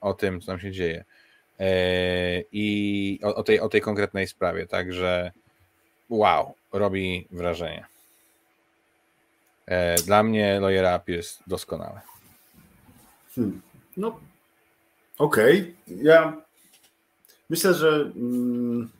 [0.00, 1.04] o tym, co tam się dzieje
[1.60, 1.64] e,
[2.52, 5.32] i o, o tej, o tej konkretnej sprawie, także
[6.08, 7.91] wow, robi wrażenie.
[9.72, 12.00] E, dla mnie Lawyer Up jest doskonałe.
[13.34, 13.62] Hmm.
[13.96, 14.20] No,
[15.18, 15.60] okej.
[15.60, 16.02] Okay.
[16.02, 16.42] Ja
[17.50, 18.90] myślę, że, mm,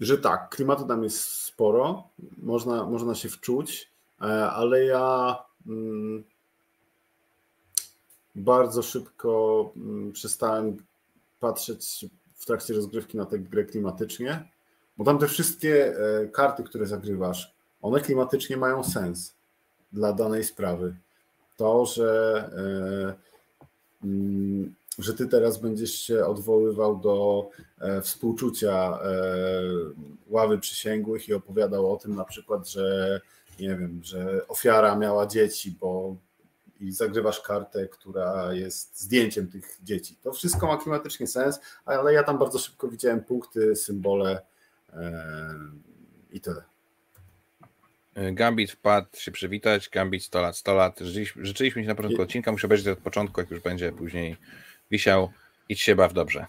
[0.00, 2.08] że tak, klimatu tam jest sporo,
[2.42, 3.90] można, można się wczuć,
[4.20, 5.36] e, ale ja
[5.66, 6.24] mm,
[8.34, 10.76] bardzo szybko mm, przestałem
[11.40, 14.48] patrzeć w trakcie rozgrywki na tę grę klimatycznie,
[14.96, 19.34] bo tam te wszystkie e, karty, które zagrywasz, one klimatycznie mają sens
[19.92, 20.94] dla danej sprawy.
[21.56, 22.44] To, że,
[24.02, 27.48] e, mm, że ty teraz będziesz się odwoływał do
[27.80, 28.98] e, współczucia
[30.26, 33.20] ławy przysięgłych i opowiadał o tym na przykład, że
[33.60, 36.16] nie wiem, że ofiara miała dzieci, bo
[36.80, 40.16] i zagrywasz kartę, która jest zdjęciem tych dzieci.
[40.22, 44.42] To wszystko ma klimatycznie sens, ale ja tam bardzo szybko widziałem punkty, symbole
[46.30, 46.62] i tyle.
[48.32, 51.00] Gambit wpadł się przywitać, Gambit 100 lat, 100 lat.
[51.00, 54.36] Życzyliśmy, życzyliśmy się na początku odcinka, muszę obejrzeć od początku, jak już będzie później
[54.90, 55.30] wisiał.
[55.68, 56.46] Idź się baw dobrze.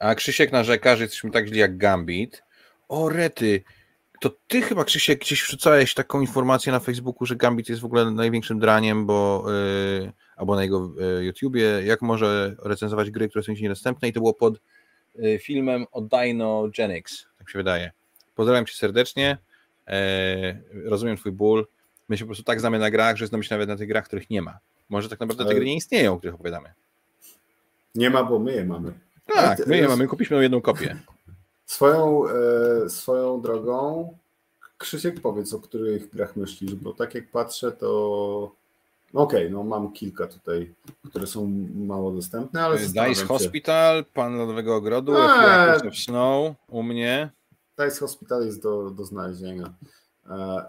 [0.00, 2.42] A Krzysiek narzeka, że jesteśmy tak źli jak Gambit.
[2.88, 3.62] O rety,
[4.20, 8.10] to ty chyba Krzysiek gdzieś wrzucałeś taką informację na Facebooku, że Gambit jest w ogóle
[8.10, 9.44] największym draniem, bo
[10.00, 14.20] yy, albo na jego yy, YouTubie, jak może recenzować gry, które są niedostępne i to
[14.20, 14.60] było pod
[15.14, 18.01] yy, filmem o Dino Genix, tak się wydaje.
[18.34, 19.38] Pozdrawiam cię serdecznie,
[19.88, 21.66] e, rozumiem twój ból,
[22.08, 24.04] my się po prostu tak znamy na grach, że znamy się nawet na tych grach,
[24.04, 24.58] których nie ma.
[24.88, 26.72] Może tak naprawdę te gry nie istnieją, o których opowiadamy.
[27.94, 28.92] Nie ma, bo my je mamy.
[29.34, 30.96] Tak, my je mamy, kupiliśmy jedną kopię.
[31.66, 34.14] Swoją, e, swoją drogą,
[34.82, 38.52] Krzysiek, powiedz, o których grach myślisz, bo tak jak patrzę, to
[39.14, 40.72] no okej, okay, no mam kilka tutaj,
[41.08, 47.30] które są mało dostępne, ale Dice Hospital, Pan Lodowego Ogrodu, eee, Snow u mnie.
[47.84, 49.74] Dice Hospital jest do, do znalezienia.
[50.30, 50.64] E,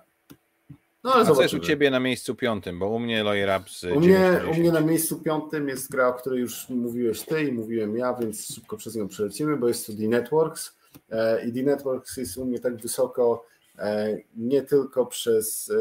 [1.03, 3.23] no, ale A co jest u Ciebie na miejscu piątym, bo u mnie
[3.59, 7.43] Ups u mnie, u mnie na miejscu piątym jest gra, o której już mówiłeś Ty
[7.43, 10.75] i mówiłem ja, więc szybko przez nią przelecimy, bo jest to The Networks.
[11.09, 13.45] E, I The Networks jest u mnie tak wysoko
[13.77, 15.71] e, nie tylko przez,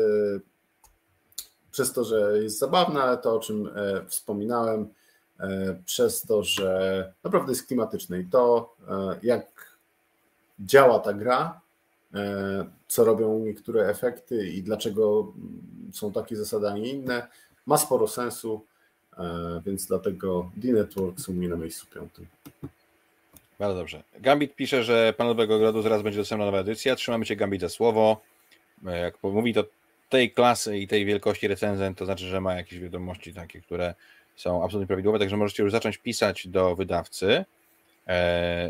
[1.71, 3.71] przez to, że jest zabawna, ale to, o czym
[4.07, 4.89] wspominałem,
[5.85, 8.77] przez to, że naprawdę jest klimatyczne i to,
[9.23, 9.72] jak
[10.67, 11.61] działa ta gra,
[12.89, 15.33] co robią niektóre efekty i dlaczego
[15.93, 17.27] są takie zasady, a nie inne,
[17.67, 18.65] ma sporo sensu,
[19.67, 22.27] więc dlatego The Networks u mnie na miejscu piątym.
[23.59, 24.03] Bardzo dobrze.
[24.21, 26.97] Gambit pisze, że Panowego Grodu zaraz będzie dostępna nowa edycja.
[26.97, 28.21] Trzymamy Cię, Gambit, za słowo.
[28.87, 29.65] E, jak mówi to
[30.09, 33.95] tej klasy i tej wielkości recenzent, to znaczy, że ma jakieś wiadomości takie, które
[34.37, 37.45] są absolutnie prawidłowe, także możecie już zacząć pisać do wydawcy e,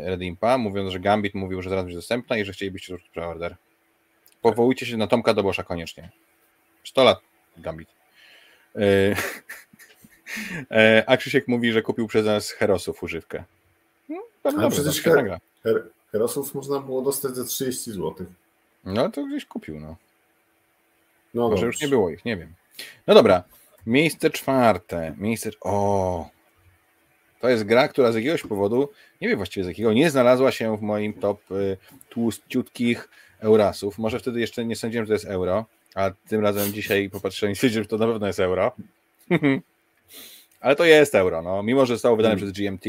[0.03, 3.55] Redimpa, mówiąc, że Gambit mówił, że zaraz będzie dostępna i że chcielibyście złożyć preorder.
[4.41, 6.09] Powołujcie się na Tomka Dobosza koniecznie.
[6.83, 7.19] 100 lat
[7.57, 7.89] Gambit.
[10.71, 13.43] E, a Krzysiek mówi, że kupił przez nas Herosów używkę.
[14.43, 18.13] Ale dobrze, przecież her, her, Herosów można było dostać za 30 zł.
[18.83, 19.95] No to gdzieś kupił, no.
[21.33, 22.53] No Może już nie było ich, nie wiem.
[23.07, 23.43] No dobra,
[23.85, 25.15] miejsce czwarte.
[25.17, 25.49] Miejsce.
[25.61, 26.29] O!
[27.43, 28.89] To jest gra, która z jakiegoś powodu,
[29.21, 31.77] nie wiem właściwie z jakiego, nie znalazła się w moim top y,
[32.09, 33.09] tłustiutkich
[33.39, 33.97] Eurasów.
[33.97, 35.65] Może wtedy jeszcze nie sądziłem, że to jest euro,
[35.95, 38.71] a tym razem dzisiaj popatrzyłem i stwierdziłem, że to na pewno jest euro.
[40.61, 41.63] Ale to jest euro, no.
[41.63, 42.51] Mimo, że zostało wydane hmm.
[42.51, 42.85] przez GMT,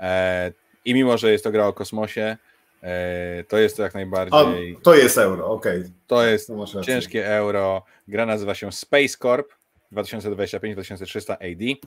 [0.00, 0.52] e,
[0.84, 2.36] i mimo, że jest to gra o kosmosie,
[2.82, 4.76] e, to jest to jak najbardziej.
[4.76, 5.78] O, to jest euro, okej.
[5.80, 5.92] Okay.
[6.06, 6.50] To jest
[6.86, 7.84] ciężkie euro.
[8.08, 9.52] Gra nazywa się Space Corp
[9.92, 11.80] 2025-2300 AD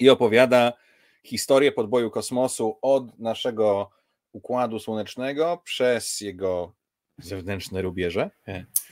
[0.00, 0.72] i opowiada
[1.26, 3.90] historię podboju kosmosu od naszego
[4.32, 6.72] układu słonecznego przez jego
[7.18, 8.30] zewnętrzne rubieże.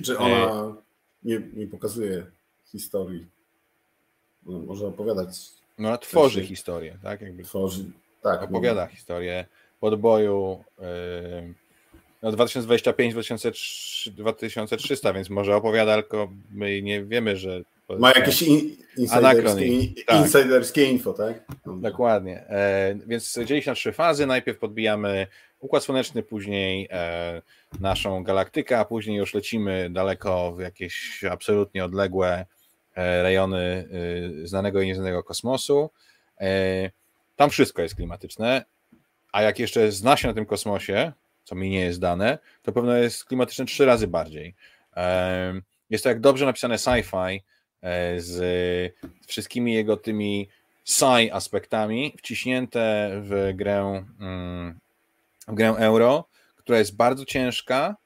[0.05, 0.75] Czy ona
[1.23, 2.27] nie, nie pokazuje
[2.65, 3.27] historii?
[4.47, 5.37] No, może opowiadać.
[5.79, 7.21] No, tworzy historię, tak?
[7.21, 7.43] Jakby.
[7.43, 7.85] Tworzy,
[8.23, 8.91] tak, opowiada no.
[8.91, 9.47] historię
[9.81, 11.55] podboju yy,
[12.23, 17.63] no 2025-2300, więc może opowiada, tylko my nie wiemy, że.
[17.89, 20.21] Ma jakieś in, insiderskie, tak.
[20.21, 21.45] insiderskie info, tak?
[21.67, 22.47] Dokładnie.
[22.49, 24.27] E, więc dzieli się na trzy fazy.
[24.27, 25.27] Najpierw podbijamy
[25.61, 27.43] Układ Słoneczny, później e,
[27.81, 32.47] naszą galaktykę, a później już lecimy daleko w jakieś absolutnie odległe
[32.95, 33.89] e, rejony
[34.43, 35.91] e, znanego i nieznanego kosmosu.
[36.41, 36.91] E,
[37.37, 38.65] tam wszystko jest klimatyczne,
[39.33, 41.13] a jak jeszcze zna się na tym kosmosie,
[41.45, 44.55] co mi nie jest dane, to pewno jest klimatyczne trzy razy bardziej.
[45.91, 47.41] Jest to jak dobrze napisane sci-fi e,
[48.17, 48.95] z
[49.27, 50.49] wszystkimi jego tymi
[50.85, 54.79] sci aspektami wciśnięte w grę, mm,
[55.49, 57.97] w grę euro, która jest bardzo ciężka,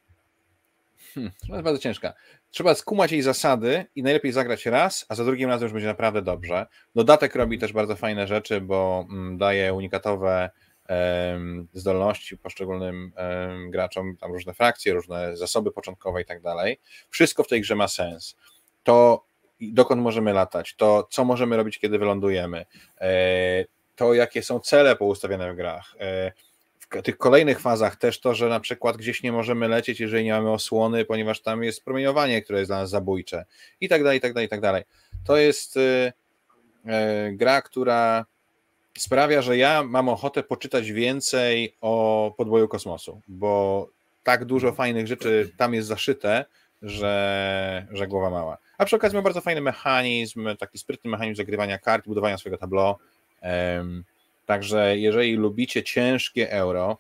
[1.15, 2.15] Hmm, jest bardzo ciężka.
[2.51, 6.23] Trzeba skumać jej zasady i najlepiej zagrać raz, a za drugim razem już będzie naprawdę
[6.23, 6.67] dobrze.
[6.95, 10.51] Dodatek robi też bardzo fajne rzeczy, bo mm, daje unikatowe
[11.73, 13.13] zdolności poszczególnym
[13.71, 16.81] graczom, tam różne frakcje, różne zasoby początkowe i tak dalej.
[17.11, 18.37] Wszystko w tej grze ma sens.
[18.83, 19.25] To
[19.61, 22.65] dokąd możemy latać, to co możemy robić, kiedy wylądujemy,
[23.01, 23.65] e,
[23.97, 25.95] to jakie są cele poustawione w grach.
[26.01, 26.33] E,
[26.81, 30.33] w tych kolejnych fazach też to, że na przykład gdzieś nie możemy lecieć, jeżeli nie
[30.33, 33.45] mamy osłony, ponieważ tam jest promieniowanie, które jest dla nas zabójcze
[33.81, 34.85] i tak dalej, i tak dalej, i tak dalej.
[35.25, 36.13] To jest e,
[37.33, 38.27] gra, która
[38.99, 43.89] sprawia, że ja mam ochotę poczytać więcej o podboju kosmosu, bo
[44.23, 46.45] tak dużo fajnych rzeczy tam jest zaszyte,
[46.83, 48.59] że, że głowa mała.
[48.79, 52.97] A przy okazji ma bardzo fajny mechanizm, taki sprytny mechanizm zagrywania kart, budowania swojego tableau.
[54.47, 56.97] Także jeżeli lubicie ciężkie euro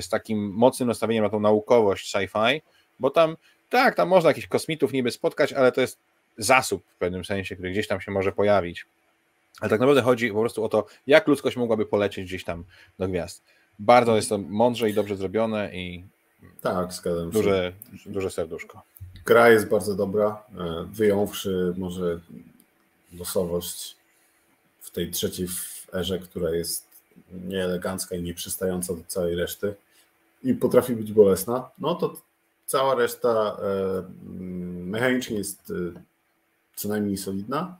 [0.00, 2.60] z takim mocnym nastawieniem na tą naukowość sci-fi,
[3.00, 3.36] bo tam
[3.70, 5.98] tak, tam można jakichś kosmitów niby spotkać, ale to jest
[6.38, 8.86] zasób w pewnym sensie, który gdzieś tam się może pojawić.
[9.60, 12.64] Ale tak naprawdę chodzi po prostu o to, jak ludzkość mogłaby polecieć gdzieś tam
[12.98, 13.44] do gwiazd.
[13.78, 16.04] Bardzo jest to mądrze i dobrze zrobione i
[16.60, 17.38] tak, zgadzam się.
[17.38, 17.72] Duże,
[18.06, 18.82] duże serduszko.
[19.24, 22.20] Gra jest bardzo dobra, e, wyjąwszy może
[23.18, 23.96] losowość
[24.80, 25.48] w tej trzeciej
[25.94, 26.86] erze, która jest
[27.32, 29.74] nieelegancka i nieprzystająca do całej reszty
[30.42, 32.20] i potrafi być bolesna, no to
[32.66, 34.02] cała reszta e,
[34.84, 36.00] mechanicznie jest e,
[36.76, 37.76] co najmniej solidna,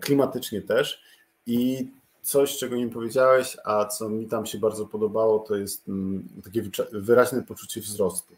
[0.00, 1.02] klimatycznie też.
[1.46, 1.88] I
[2.22, 5.84] coś, czego nie powiedziałeś, a co mi tam się bardzo podobało, to jest
[6.44, 6.62] takie
[6.92, 8.34] wyraźne poczucie wzrostu.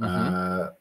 [0.00, 0.72] Mhm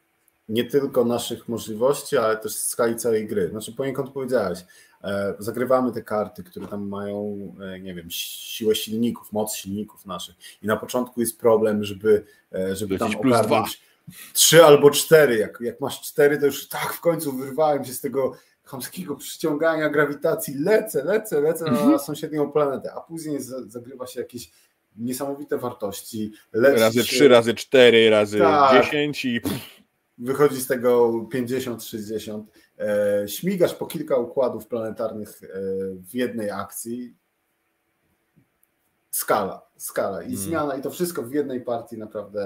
[0.52, 3.50] nie tylko naszych możliwości, ale też skali całej gry.
[3.50, 4.60] Znaczy poniekąd powiedziałeś,
[5.04, 10.36] e, zagrywamy te karty, które tam mają, e, nie wiem, siłę silników, moc silników naszych
[10.62, 12.26] i na początku jest problem, żeby,
[12.56, 13.82] e, żeby tam ogarnąć
[14.34, 15.38] trzy albo cztery.
[15.38, 18.34] Jak, jak masz cztery, to już tak w końcu wyrwałem się z tego
[18.64, 22.00] chamskiego przyciągania grawitacji, lecę, lecę, lecę na mhm.
[22.00, 23.38] sąsiednią planetę, a później
[23.68, 24.52] zagrywa się jakieś
[24.96, 26.32] niesamowite wartości.
[26.54, 28.84] razy trzy, razy cztery, razy tak.
[28.84, 29.42] dziesięć i
[30.22, 32.44] wychodzi z tego 50-60.
[32.80, 35.48] E, śmigasz po kilka układów planetarnych e,
[35.96, 37.14] w jednej akcji.
[39.12, 40.42] Skala, skala i hmm.
[40.42, 42.42] zmiana, i to wszystko w jednej partii naprawdę.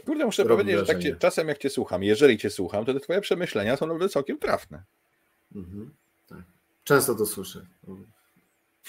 [0.00, 0.86] E, Kurde, muszę powiedzieć, wrażenie.
[0.86, 3.86] że tak cię, czasem jak cię słucham, jeżeli cię słucham, to te twoje przemyślenia są
[3.86, 4.82] naprawdę całkiem trafne.
[5.54, 5.90] Mhm,
[6.28, 6.42] tak.
[6.84, 7.66] Często to słyszę.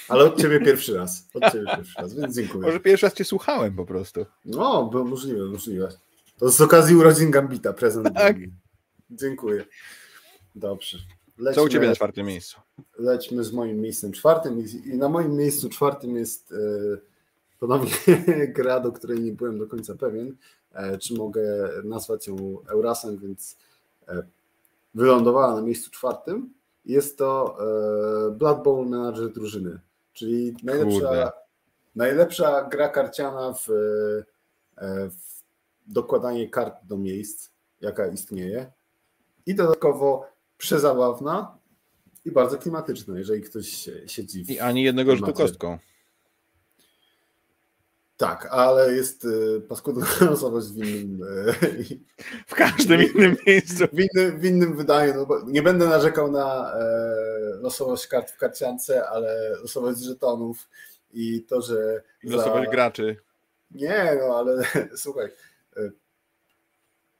[0.09, 1.27] Ale od ciebie pierwszy raz.
[1.33, 2.63] Od ciebie pierwszy raz, więc dziękuję.
[2.63, 4.25] Może pierwszy raz cię słuchałem po prostu.
[4.45, 5.89] No, bo możliwe, możliwe.
[6.37, 8.15] To z okazji urodzin Gambita, prezent.
[8.15, 8.37] Tak.
[9.11, 9.65] Dziękuję.
[10.55, 10.97] Dobrze.
[11.37, 12.61] Lećmy, Co u Ciebie na czwartym miejscu?
[12.99, 16.55] Lećmy z moim miejscem czwartym i na moim miejscu czwartym jest e,
[17.59, 17.91] ponownie
[18.55, 20.35] gra, do której nie byłem do końca pewien,
[20.73, 23.57] e, czy mogę nazwać ją Eurasem, więc
[24.07, 24.23] e,
[24.95, 26.53] wylądowała na miejscu czwartym.
[26.85, 27.57] Jest to
[28.31, 29.79] Blood Bowl Manager drużyny,
[30.13, 31.31] czyli najlepsza,
[31.95, 33.67] najlepsza gra karciana w,
[35.09, 35.32] w
[35.87, 37.49] dokładanie kart do miejsc,
[37.81, 38.71] jaka istnieje.
[39.45, 40.25] I dodatkowo
[40.57, 41.57] przezabawna
[42.25, 45.77] i bardzo klimatyczna, jeżeli ktoś siedzi w I ani jednego rzutu kostką.
[48.17, 51.23] Tak, ale jest y, paskudna losowość w innym.
[51.23, 51.99] Y,
[52.47, 53.83] w każdym innym miejscu.
[53.93, 55.13] W innym, w innym wydaniu.
[55.13, 56.85] No nie będę narzekał na e,
[57.61, 60.69] losowość kart w karciance, ale losowość żetonów
[61.13, 62.01] i to, że.
[62.23, 62.71] I losowość za...
[62.71, 63.17] graczy.
[63.71, 64.63] Nie, no ale
[64.95, 65.29] słuchaj,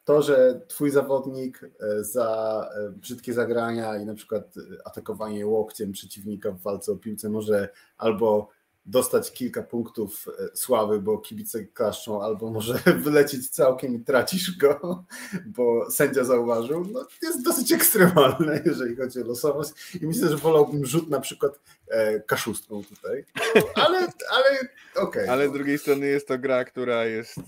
[0.03, 4.53] to, że twój zawodnik e, za e, brzydkie zagrania i na przykład
[4.85, 8.49] atakowanie łokciem przeciwnika w walce o piłce może albo
[8.85, 12.73] dostać kilka punktów e, sławy, bo kibice klaszczą, albo może
[13.05, 15.03] wylecieć całkiem i tracisz go,
[15.57, 19.71] bo sędzia zauważył, no jest dosyć ekstremalne, jeżeli chodzi o losowość
[20.01, 21.59] i myślę, że wolałbym rzut na przykład
[22.27, 23.25] kaszustką tutaj,
[23.75, 23.97] ale,
[24.31, 24.59] ale
[24.95, 25.03] okej.
[25.03, 25.31] Okay.
[25.31, 27.39] Ale z drugiej strony jest to gra, która jest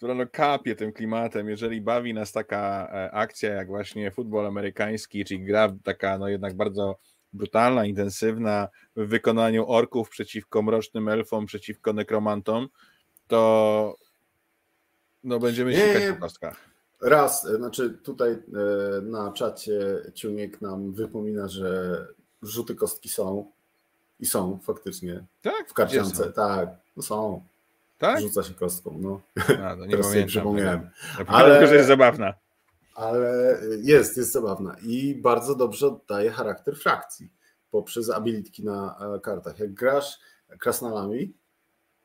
[0.00, 1.48] która no kapie tym klimatem.
[1.48, 6.54] Jeżeli bawi nas taka e, akcja jak właśnie futbol amerykański, czyli gra taka no jednak
[6.54, 6.98] bardzo
[7.32, 12.68] brutalna, intensywna w wykonaniu orków przeciwko mrocznym elfom, przeciwko nekromantom,
[13.26, 13.94] to
[15.24, 16.56] no będziemy sikać po kostkach.
[17.02, 18.38] Raz, e, znaczy tutaj e,
[19.02, 19.80] na czacie
[20.14, 22.06] Ciuniek nam wypomina, że
[22.42, 23.50] rzuty kostki są
[24.20, 25.68] i są faktycznie tak?
[25.68, 26.32] w karciance.
[26.32, 27.49] Tak, no są.
[28.00, 28.20] Tak?
[28.20, 29.20] Rzuca się kostką, no.
[29.64, 30.28] A, to nie Teraz pamiętam.
[30.28, 30.90] przypomniałem.
[31.26, 32.34] ale, że jest zabawna.
[32.94, 37.30] Ale jest, jest zabawna i bardzo dobrze oddaje charakter frakcji
[37.70, 39.58] poprzez abilitki na e, kartach.
[39.58, 40.18] Jak grasz
[40.58, 41.32] krasnalami,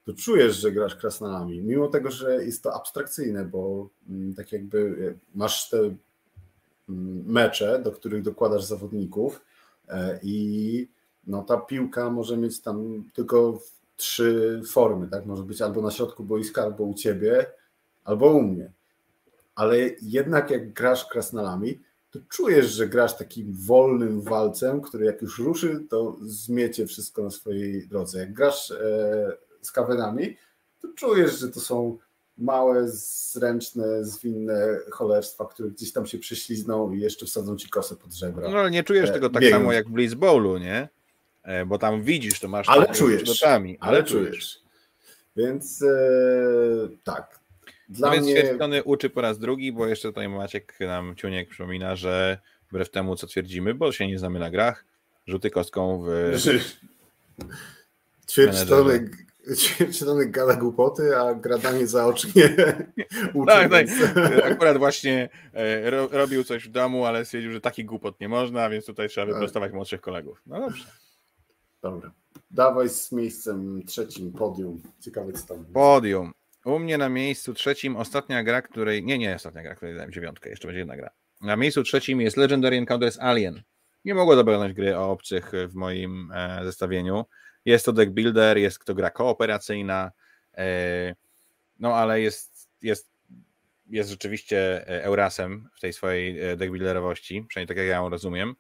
[0.06, 5.14] to czujesz, że grasz krasnalami, mimo tego, że jest to abstrakcyjne, bo mm, tak jakby
[5.16, 5.96] e, masz te mm,
[7.26, 9.42] mecze, do których dokładasz zawodników
[9.88, 10.88] e, i
[11.28, 13.60] no ta piłka może mieć tam tylko
[13.96, 15.26] trzy formy, tak?
[15.26, 17.46] Może być albo na środku boiska, albo u ciebie,
[18.04, 18.72] albo u mnie.
[19.56, 21.80] Ale jednak jak grasz krasnalami,
[22.12, 27.30] to czujesz, że grasz takim wolnym walcem, który jak już ruszy, to zmiecie wszystko na
[27.30, 28.20] swojej drodze.
[28.20, 30.38] Jak grasz e, z kawenami,
[30.82, 31.98] to czujesz, że to są
[32.38, 38.14] małe, zręczne, zwinne cholerstwa, które gdzieś tam się prześlizną i jeszcze wsadzą ci kosę pod
[38.14, 38.50] żebra.
[38.50, 40.90] No ale nie czujesz e, tego tak samo jak w Blitz Bowlu, nie?
[41.46, 44.60] E, bo tam widzisz, to masz ale czujesz, ale, ale czujesz.
[45.36, 45.88] Więc e,
[47.04, 47.40] tak.
[47.90, 48.28] Dla no więc
[48.70, 48.84] mnie...
[48.84, 52.38] uczy po raz drugi, bo jeszcze tutaj Maciek nam Ciuniek przypomina, że
[52.70, 54.86] wbrew temu, co twierdzimy, bo się nie znamy na grach,
[55.28, 56.36] rzuty kostką w...
[58.30, 59.10] Ćwierćtony
[59.94, 62.44] Czytany gada głupoty, a gradanie zaocznie
[63.34, 63.48] uczy.
[63.48, 63.88] Tak, tak.
[64.52, 68.70] Akurat właśnie e, ro, robił coś w domu, ale stwierdził, że taki głupot nie można,
[68.70, 69.36] więc tutaj trzeba tak.
[69.36, 70.42] wyprostować młodszych kolegów.
[70.48, 70.86] No dobrze.
[71.86, 72.12] Dobra.
[72.52, 74.82] Dawaj z miejscem trzecim podium.
[75.00, 75.66] Ciekawe co tam.
[75.66, 76.34] Podium.
[76.66, 79.04] U mnie na miejscu trzecim ostatnia gra, której.
[79.04, 81.10] Nie, nie ostatnia gra, której dałem dziewiątkę, jeszcze będzie jedna gra.
[81.42, 83.62] Na miejscu trzecim jest Legendary Encounters Alien.
[84.06, 87.26] Nie mogło dobrać gry o obcych w moim e, zestawieniu.
[87.66, 90.12] Jest to deck builder, jest to gra kooperacyjna,
[90.58, 91.16] e,
[91.80, 93.10] no ale jest, jest,
[93.90, 98.10] jest rzeczywiście e, Eurasem w tej swojej e, deck builderowości, przynajmniej tak jak ja ją
[98.10, 98.56] rozumiem.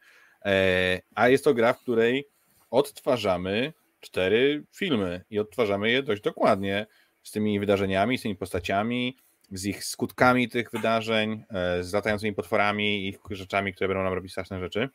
[1.16, 2.35] A jest to gra, w której
[2.76, 6.86] odtwarzamy cztery filmy i odtwarzamy je dość dokładnie
[7.24, 9.18] z tymi wydarzeniami, z tymi postaciami,
[9.52, 11.44] z ich skutkami tych wydarzeń,
[11.82, 14.90] z latającymi potworami i rzeczami, które będą nam robić straszne rzeczy.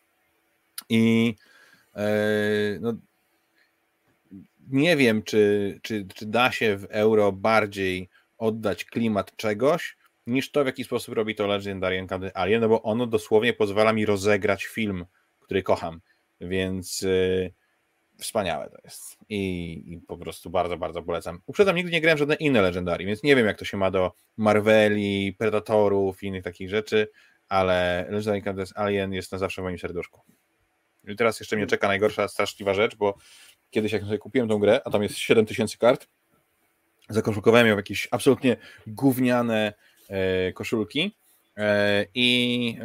[0.89, 1.35] I
[2.81, 2.95] no,
[4.69, 8.09] nie wiem, czy, czy, czy da się w euro bardziej
[8.39, 9.97] oddać klimat czegoś,
[10.27, 14.07] niż to, w jaki sposób robi to Legendary Alien, no bo ono dosłownie pozwala mi
[14.07, 15.07] rozegrać film,
[15.41, 16.01] który kocham,
[16.41, 17.53] więc yy,
[18.21, 21.41] wspaniałe to jest I, I, po prostu bardzo, bardzo polecam.
[21.47, 24.13] Uprzedzam, nigdy nie grałem żadne inne Legendary, więc nie wiem, jak to się ma do
[24.37, 27.09] Marveli, Predatorów i innych takich rzeczy,
[27.49, 30.21] ale Legendary Alien jest na zawsze w moim serduszku.
[31.09, 33.15] I teraz jeszcze mnie czeka najgorsza, straszliwa rzecz, bo
[33.71, 36.09] kiedyś jak sobie kupiłem tą grę, a tam jest 7000 kart,
[37.09, 38.57] zakoszulkowałem ją w jakieś absolutnie
[38.87, 39.73] gówniane
[40.09, 41.17] e, koszulki
[41.57, 42.85] e, i e,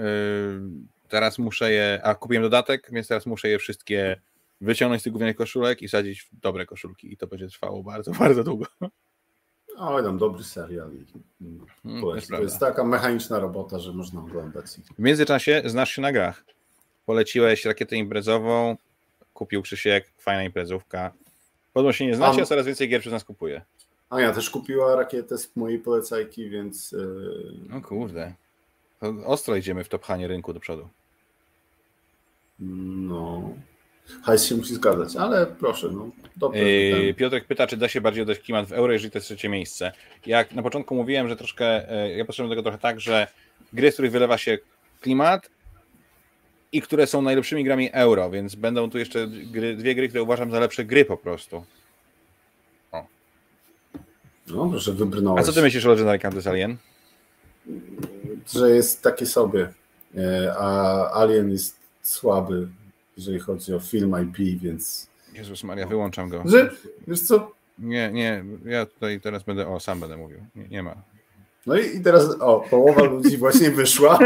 [1.10, 4.22] teraz muszę je, a kupiłem dodatek, więc teraz muszę je wszystkie
[4.62, 8.12] wyciągnąć z tych gównianych koszulek i sadzić w dobre koszulki i to będzie trwało bardzo,
[8.20, 8.66] bardzo długo.
[9.78, 10.92] Oj, tam dobry serial.
[11.84, 14.66] Hmm, to, jest, to jest taka mechaniczna robota, że można oglądać.
[14.98, 16.46] W międzyczasie znasz się na grach.
[17.06, 18.78] Poleciłeś rakietę imprezową,
[19.34, 21.14] kupił Krzysiek, fajna imprezówka.
[21.74, 23.62] Podobno się nie znacie, a coraz więcej gier przez nas kupuje.
[24.12, 26.92] ja też kupiła rakietę z mojej polecajki, więc...
[26.92, 27.54] Yy...
[27.70, 28.34] No kurde.
[29.00, 30.90] To ostro idziemy w topchanie rynku do przodu.
[32.60, 33.54] No...
[34.24, 36.10] Hajs się musi zgadzać, ale proszę, no.
[36.36, 39.28] Dobrze, yy, Piotrek pyta, czy da się bardziej oddać klimat w euro, jeżeli to jest
[39.28, 39.92] trzecie miejsce.
[40.26, 43.28] Jak na początku mówiłem, że troszkę, yy, ja potrzebujemy tego trochę tak, że
[43.74, 44.58] gry, z których wylewa się
[45.02, 45.50] klimat,
[46.72, 50.52] i które są najlepszymi grami euro, więc będą tu jeszcze gry, dwie gry, które uważam
[50.52, 51.66] za lepsze gry po prostu.
[52.92, 53.06] O.
[54.48, 55.42] No, że wybrnąłeś.
[55.42, 56.78] A co ty myślisz o Legendary Campus Alien?
[58.54, 59.74] Że jest takie sobie,
[60.18, 62.68] e, a Alien jest słaby,
[63.18, 65.10] jeżeli chodzi o film IP, więc...
[65.34, 66.44] Jezus Maria, wyłączam go.
[66.46, 66.72] Że,
[67.08, 67.52] wiesz co?
[67.80, 70.46] Nie, nie, ja tutaj teraz będę, o, sam będę mówił.
[70.56, 70.96] Nie, nie ma.
[71.66, 74.20] No i, i teraz, o, połowa ludzi właśnie wyszła.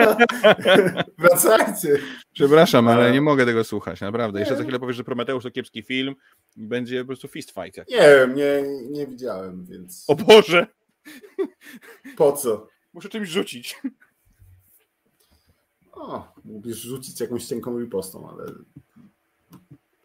[1.18, 2.00] Wracajcie.
[2.34, 4.40] Przepraszam, ale nie mogę tego słuchać, naprawdę.
[4.40, 6.16] Jeszcze za chwilę powiesz, że Prometeusz to kiepski film
[6.58, 7.78] będzie po prostu fist fight.
[7.78, 7.90] Jak...
[7.90, 10.06] Nie wiem, nie, nie widziałem, więc...
[10.08, 10.68] O Boże!
[12.18, 12.68] Po co?
[12.94, 13.82] Muszę czymś rzucić.
[16.00, 18.46] O, mógłbyś rzucić jakąś cienką ripostą, ale...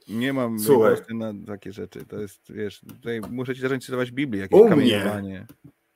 [0.08, 0.96] Nie mam Słuchaj.
[1.08, 2.04] na takie rzeczy.
[2.06, 5.46] To jest, wiesz, tutaj muszę ci zacząć cytować Biblię, jakieś U kamienowanie.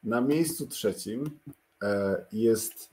[0.03, 1.31] Na miejscu trzecim
[1.83, 2.91] e, jest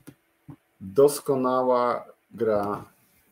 [0.80, 2.84] doskonała gra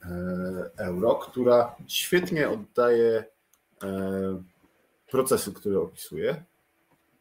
[0.03, 3.25] e, euro, która świetnie oddaje
[3.83, 4.43] e,
[5.11, 6.45] procesy, które opisuje,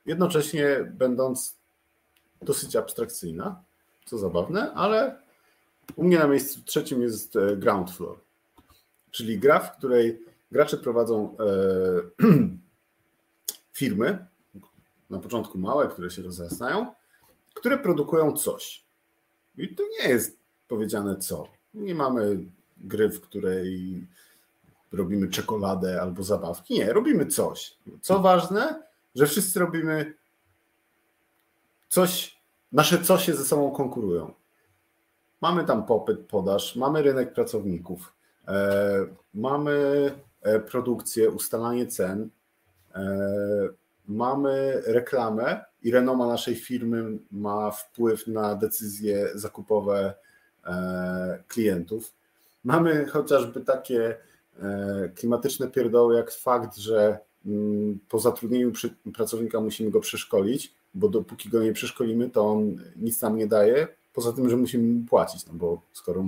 [0.05, 1.57] jednocześnie będąc
[2.41, 3.63] dosyć abstrakcyjna,
[4.05, 5.22] co zabawne, ale
[5.95, 8.19] u mnie na miejscu trzecim jest Ground Floor,
[9.11, 11.38] czyli gra, w której gracze prowadzą
[13.73, 14.26] firmy,
[15.10, 16.93] na początku małe, które się rozrastają,
[17.53, 18.85] które produkują coś.
[19.57, 20.38] I to nie jest
[20.68, 21.47] powiedziane co.
[21.73, 22.38] Nie mamy
[22.77, 24.07] gry, w której
[24.91, 26.73] robimy czekoladę albo zabawki.
[26.73, 27.77] Nie, robimy coś.
[28.01, 28.84] Co ważne,
[29.15, 30.14] że wszyscy robimy
[31.89, 32.41] coś,
[32.72, 34.34] nasze cosie ze sobą konkurują.
[35.43, 38.13] Mamy tam popyt, podaż, mamy rynek pracowników,
[38.47, 40.11] e, mamy
[40.41, 42.29] e, produkcję, ustalanie cen,
[42.95, 43.17] e,
[44.07, 50.13] mamy reklamę i renoma naszej firmy ma wpływ na decyzje zakupowe
[51.47, 52.13] klientów.
[52.63, 54.17] Mamy chociażby takie
[55.15, 58.71] klimatyczne pierdoły, jak fakt, że mm, po zatrudnieniu
[59.13, 63.87] pracownika musimy go przeszkolić, bo dopóki go nie przeszkolimy, to on nic nam nie daje,
[64.14, 66.26] Poza tym, że musimy płacić, no bo skoro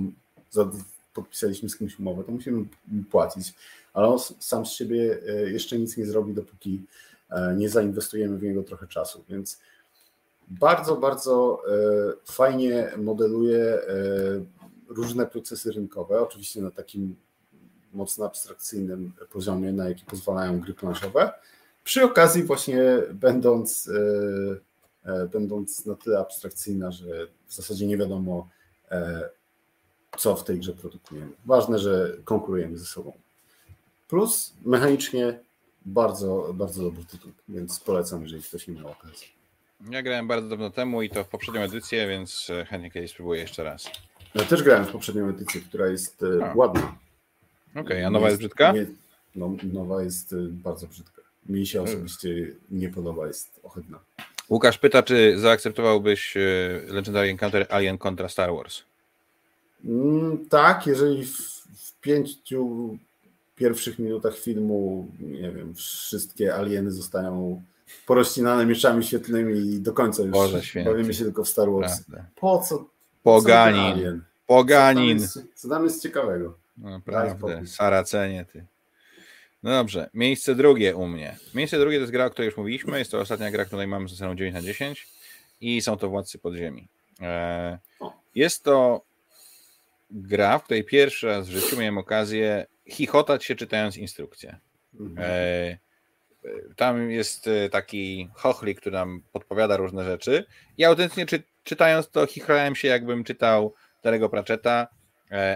[1.14, 2.64] podpisaliśmy z kimś umowę, to musimy
[3.10, 3.54] płacić,
[3.94, 6.82] ale on sam z siebie e, jeszcze nic nie zrobi, dopóki
[7.30, 9.24] e, nie zainwestujemy w niego trochę czasu.
[9.28, 9.60] Więc
[10.48, 13.78] bardzo, bardzo e, fajnie modeluje
[14.88, 17.16] różne procesy rynkowe, oczywiście na takim
[17.92, 21.32] mocno abstrakcyjnym poziomie, na jaki pozwalają gry planszowe.
[21.84, 22.82] Przy okazji, właśnie
[23.12, 23.90] będąc
[25.32, 28.48] będąc na tyle abstrakcyjna, że w zasadzie nie wiadomo,
[28.90, 29.28] e,
[30.18, 31.32] co w tej grze produkujemy.
[31.44, 33.12] Ważne, że konkurujemy ze sobą.
[34.08, 35.38] Plus mechanicznie
[35.86, 39.26] bardzo, bardzo dobry tytuł, więc polecam, jeżeli ktoś nie miał okazji.
[39.90, 43.40] Ja grałem bardzo dawno temu i to w poprzednią edycję, więc e, chętnie kiedyś spróbuję
[43.40, 43.90] jeszcze raz.
[44.34, 46.54] Ja też grałem w poprzednią edycję, która jest a.
[46.54, 46.98] ładna.
[47.70, 48.72] Okej, okay, a nowa jest, jest brzydka?
[48.72, 48.86] Nie,
[49.36, 51.22] no, nowa jest bardzo brzydka.
[51.48, 52.28] Mi się osobiście
[52.70, 53.98] nie podoba, jest ohydna.
[54.50, 56.40] Łukasz pyta, czy zaakceptowałbyś e,
[56.88, 58.82] Legendary Encounter Alien kontra Star Wars?
[59.84, 61.36] Mm, tak, jeżeli w,
[61.76, 62.98] w pięciu
[63.56, 67.62] pierwszych minutach filmu, nie wiem, wszystkie alieny zostają
[68.06, 72.02] porozcinane mieczami świetlnymi i do końca już Boże bawimy się tylko w Star Wars.
[72.02, 72.28] Prawda.
[72.36, 72.84] Po co?
[73.22, 74.22] Poganin.
[74.46, 75.18] Poganin.
[75.18, 76.54] Co tam jest, co tam jest ciekawego?
[76.78, 78.64] Naprawdę, Saracenie ty.
[79.62, 81.36] No dobrze, miejsce drugie u mnie.
[81.54, 82.98] Miejsce drugie to jest gra, o której już mówiliśmy.
[82.98, 85.06] Jest to ostatnia gra, której mamy ze sobą 9 na 10
[85.60, 86.88] i są to Władcy Podziemi.
[87.20, 87.78] E,
[88.34, 89.04] jest to
[90.10, 94.58] gra, w której pierwszy raz w życiu miałem okazję chichotać się czytając instrukcję.
[95.00, 95.30] Mhm.
[95.30, 95.78] E,
[96.76, 100.44] tam jest e, taki chochlik, który nam podpowiada różne rzeczy.
[100.78, 104.88] I autentycznie czy, czytając to chichałem się, jakbym czytał Darego Pratchetta,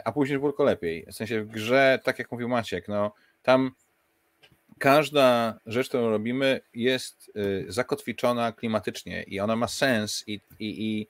[0.05, 1.07] a później było tylko lepiej.
[1.07, 3.13] W sensie w grze, tak jak mówił Maciek, no
[3.43, 3.71] tam
[4.81, 11.07] każda rzecz, którą robimy, jest y, zakotwiczona klimatycznie i ona ma sens i, i, i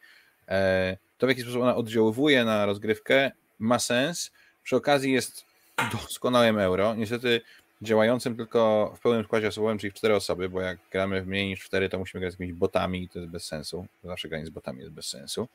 [0.49, 4.31] e, to, w jaki sposób ona oddziaływuje na rozgrywkę, ma sens.
[4.63, 5.45] Przy okazji jest
[5.93, 6.95] doskonałym euro.
[6.95, 7.41] Niestety
[7.83, 11.49] działającym tylko w pełnym składzie osobowym, czyli w cztery osoby, bo jak gramy w mniej
[11.49, 13.87] niż cztery, to musimy grać z jakimiś botami i to jest bez sensu.
[14.05, 15.49] Zawsze granie z botami jest bez sensu.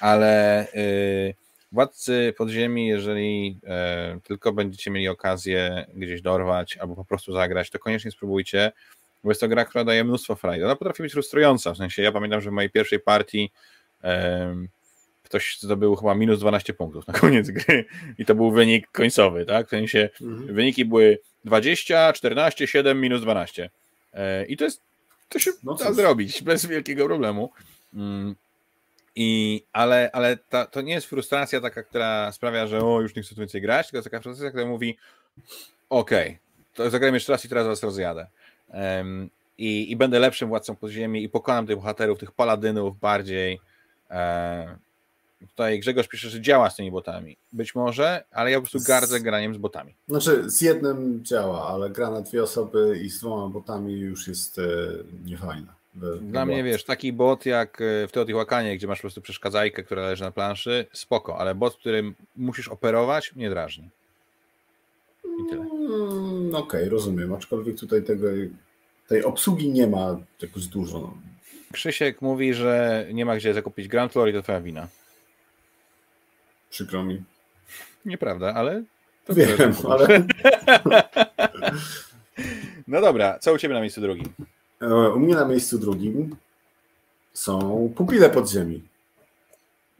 [0.00, 1.34] Ale yy,
[1.72, 7.78] Władcy Podziemi, jeżeli e, tylko będziecie mieli okazję gdzieś dorwać albo po prostu zagrać, to
[7.78, 8.72] koniecznie spróbujcie,
[9.24, 10.64] bo jest to gra, która daje mnóstwo frajdy.
[10.64, 13.50] Ona potrafi być frustrująca, w sensie ja pamiętam, że w mojej pierwszej partii
[14.04, 14.54] e,
[15.22, 17.84] ktoś zdobył chyba minus 12 punktów na koniec gry
[18.18, 19.66] i to był wynik końcowy, tak?
[19.66, 20.54] W sensie mhm.
[20.54, 23.70] wyniki były 20, 14, 7, minus 12.
[24.14, 24.82] E, I to jest,
[25.28, 27.50] to się no da zrobić bez wielkiego problemu.
[27.94, 28.34] Mm,
[29.16, 33.22] i, ale ale ta, to nie jest frustracja taka, która sprawia, że o, już nie
[33.22, 34.96] chcę tu więcej grać, tylko taka frustracja, która mówi
[35.90, 36.38] okej, okay,
[36.74, 38.26] to zagrajmy jeszcze raz i teraz was rozjadę.
[38.68, 43.60] Um, i, I będę lepszym władcą podziemi i pokonam tych bohaterów, tych paladynów bardziej.
[44.10, 44.78] Um,
[45.48, 47.36] tutaj Grzegorz pisze, że działa z tymi botami.
[47.52, 49.94] Być może, ale ja po prostu gardzę graniem z botami.
[50.08, 54.58] Znaczy, z jednym działa, ale gra na dwie osoby i z dwoma botami już jest
[54.58, 54.62] e,
[55.24, 55.74] niefajna.
[56.20, 60.02] Dla mnie, wiesz, taki bot jak e, w Teotihuacanie, gdzie masz po prostu przeszkadzajkę, która
[60.02, 63.90] leży na planszy, spoko, ale bot, którym musisz operować, mnie drażni.
[65.24, 65.62] I tyle.
[65.62, 68.26] Mm, Okej, okay, rozumiem, aczkolwiek tutaj tego,
[69.08, 70.98] tej obsługi nie ma jakoś dużo.
[70.98, 71.14] No.
[71.72, 74.88] Krzysiek mówi, że nie ma gdzie zakupić Grand Floor i to twoja wina.
[76.70, 77.22] Przykro mi.
[78.04, 78.84] Nieprawda, ale...
[79.24, 80.06] To Wiem, ale...
[82.88, 84.28] no dobra, co u Ciebie na miejscu drugim?
[84.82, 86.36] E, u mnie na miejscu drugim
[87.32, 88.82] są pupile podziemi.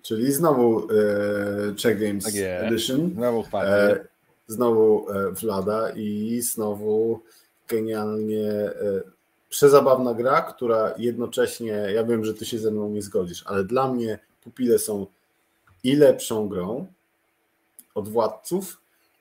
[0.02, 3.10] Czyli znowu e, Czech Games tak Edition.
[3.14, 4.04] Znowu e,
[4.46, 7.20] Znowu e, Vlada i znowu
[7.68, 8.72] genialnie e,
[9.48, 13.92] przezabawna gra, która jednocześnie, ja wiem, że ty się ze mną nie zgodzisz, ale dla
[13.92, 15.06] mnie pupile są
[15.84, 16.86] i lepszą grą
[17.94, 18.80] od władców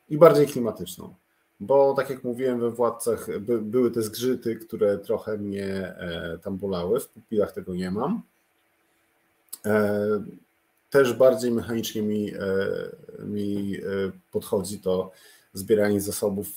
[0.10, 1.14] i bardziej klimatyczną
[1.62, 6.58] bo tak jak mówiłem we Władcach, by, były te zgrzyty, które trochę mnie e, tam
[6.58, 8.22] bolały, w pupilach tego nie mam.
[9.66, 10.24] E,
[10.90, 12.38] też bardziej mechanicznie mi, e,
[13.26, 13.78] mi
[14.32, 15.12] podchodzi to
[15.54, 16.48] zbieranie zasobów.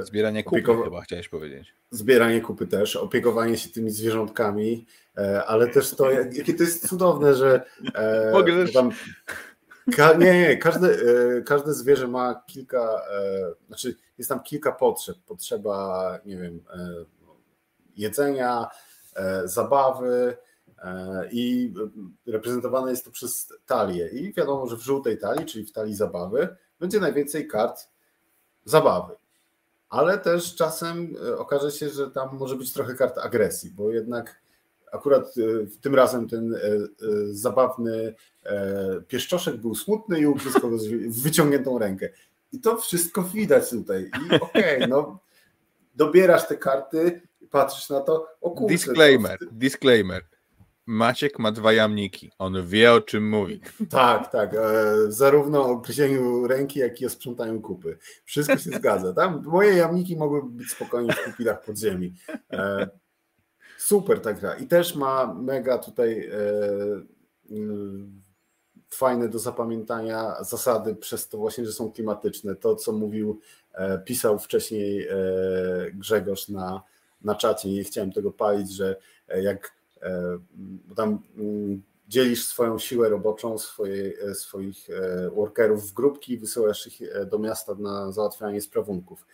[0.00, 0.84] E, zbieranie kupy opieko...
[0.84, 1.74] chyba chciałeś powiedzieć.
[1.90, 4.86] Zbieranie kupy też, opiekowanie się tymi zwierzątkami,
[5.16, 7.62] e, ale też to, jakie to jest cudowne, że
[8.32, 8.90] Mogę tam,
[9.96, 10.96] ka, nie, nie, każde,
[11.42, 13.02] każde zwierzę ma kilka,
[13.66, 15.16] znaczy jest tam kilka potrzeb.
[15.26, 16.64] Potrzeba, nie wiem,
[17.96, 18.68] jedzenia,
[19.44, 20.36] zabawy,
[20.82, 21.74] E, i
[22.26, 24.08] reprezentowane jest to przez talię.
[24.08, 27.88] I wiadomo, że w żółtej talii, czyli w talii zabawy, będzie najwięcej kart
[28.64, 29.16] zabawy.
[29.88, 34.39] Ale też czasem e, okaże się, że tam może być trochę kart agresji, bo jednak
[34.92, 36.54] akurat e, tym razem ten
[37.30, 38.14] zabawny
[39.08, 40.52] pieszczoszek był smutny i ukrył
[41.08, 42.08] wyciągniętą rękę.
[42.52, 44.10] I to wszystko widać tutaj.
[44.26, 45.20] I okej, okay, no
[45.94, 49.46] dobierasz te karty, patrzysz na to, o kurczę, Disclaimer, to...
[49.52, 50.22] disclaimer.
[50.86, 52.30] Maciek ma dwa jamniki.
[52.38, 53.60] On wie, o czym mówi.
[53.90, 54.54] Tak, tak.
[54.54, 54.58] E,
[55.08, 57.98] zarówno o gryzieniu ręki, jak i o sprzątaniu kupy.
[58.24, 59.12] Wszystko się zgadza.
[59.12, 62.14] Tam moje jamniki mogłyby być spokojnie w kupilach podziemi.
[62.52, 62.88] E,
[63.90, 64.54] super ta gra.
[64.54, 66.40] I też ma mega tutaj e,
[68.88, 72.56] fajne do zapamiętania zasady przez to właśnie, że są klimatyczne.
[72.56, 73.40] To, co mówił,
[74.04, 75.08] pisał wcześniej
[75.94, 76.82] Grzegorz na,
[77.22, 78.96] na czacie, nie chciałem tego palić, że
[79.42, 79.72] jak
[80.02, 80.38] E,
[80.96, 86.86] tam mm, dzielisz swoją siłę roboczą, swoje, e, swoich e, workerów w grupki i wysyłasz
[86.86, 89.26] ich do miasta na załatwianie sprawunków.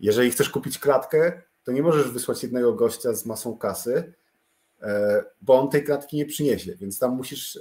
[0.00, 4.12] Jeżeli chcesz kupić klatkę, to nie możesz wysłać jednego gościa z masą kasy,
[5.42, 7.58] bo on tej klatki nie przyniesie, więc tam musisz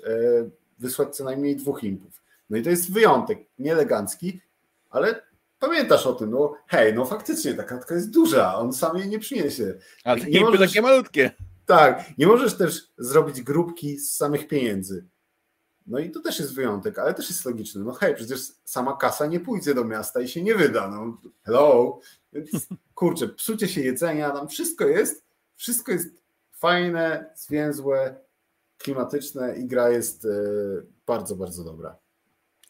[0.79, 2.21] wysłać co najmniej dwóch impów.
[2.49, 4.41] No i to jest wyjątek, nieelegancki,
[4.89, 5.21] ale
[5.59, 9.19] pamiętasz o tym, no hej, no faktycznie ta klatka jest duża, on sam jej nie
[9.19, 9.73] przyniesie.
[10.03, 10.59] A te impy możesz...
[10.59, 11.31] takie malutkie.
[11.65, 15.05] Tak, nie możesz też zrobić grupki z samych pieniędzy.
[15.87, 17.81] No i to też jest wyjątek, ale też jest logiczne.
[17.83, 20.87] No hej, przecież sama kasa nie pójdzie do miasta i się nie wyda.
[20.87, 21.99] No hello.
[22.33, 25.25] Więc kurczę, psucie się jedzenia, tam wszystko jest,
[25.55, 26.07] wszystko jest
[26.51, 28.15] fajne, zwięzłe,
[28.77, 30.29] klimatyczne i gra jest e,
[31.05, 31.97] bardzo, bardzo dobra.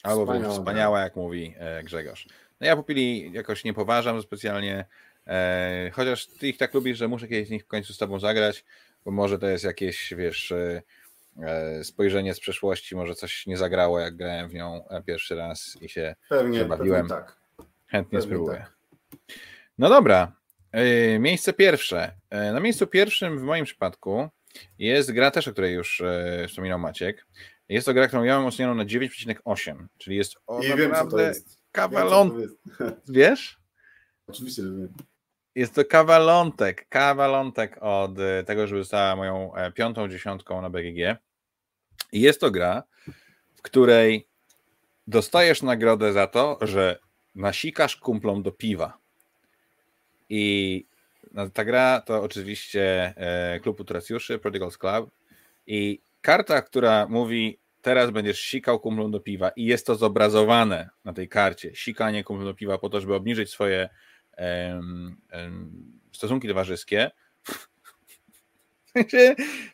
[0.03, 2.27] Albo wspaniała, wspaniała jak mówi e, Grzegorz.
[2.59, 4.85] No ja Pupili jakoś nie poważam specjalnie,
[5.27, 8.19] e, chociaż ty ich tak lubisz, że muszę kiedyś z nich w końcu z tobą
[8.19, 8.65] zagrać
[9.05, 10.53] bo może to jest jakieś, wiesz,
[11.83, 15.89] spojrzenie z przeszłości, może coś nie zagrało, jak grałem w nią e, pierwszy raz i
[15.89, 17.07] się pewnie, bawiłem.
[17.07, 17.37] Pewnie tak.
[17.87, 18.57] Chętnie pewnie spróbuję.
[18.57, 18.75] Tak.
[19.77, 20.31] No dobra,
[21.19, 22.11] miejsce pierwsze.
[22.31, 24.29] Na miejscu pierwszym w moim przypadku
[24.79, 26.03] jest gra też, o której już
[26.47, 27.25] wspominał Maciek.
[27.69, 31.27] Jest to gra, którą ja mam ocenioną na 9,8, czyli jest o I naprawdę wiem,
[31.27, 31.57] jest.
[31.71, 32.47] kawalon.
[33.07, 33.59] Wiesz?
[34.27, 34.93] Oczywiście, że wiem.
[35.55, 41.17] Jest to kawalątek, kawalątek od e, tego, żeby została moją e, piątą dziesiątką na BGG.
[42.11, 42.83] I jest to gra,
[43.55, 44.27] w której
[45.07, 46.99] dostajesz nagrodę za to, że
[47.35, 48.97] nasikasz kumplom do piwa.
[50.29, 50.85] I
[51.53, 55.11] ta gra to oczywiście e, klub utracjuszy, Prodigals Club.
[55.67, 61.13] I karta, która mówi teraz będziesz sikał kumplom do piwa i jest to zobrazowane na
[61.13, 63.89] tej karcie, sikanie kumplom do piwa po to, żeby obniżyć swoje
[66.11, 67.11] stosunki towarzyskie.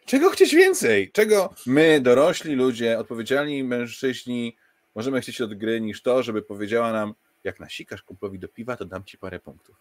[0.06, 1.11] Czego chcieć więcej?
[1.11, 4.56] Czego my, dorośli ludzie, odpowiedzialni mężczyźni,
[4.95, 7.14] możemy chcieć od gry niż to, żeby powiedziała nam,
[7.44, 9.76] jak nasikasz kumplowi do piwa, to dam ci parę punktów.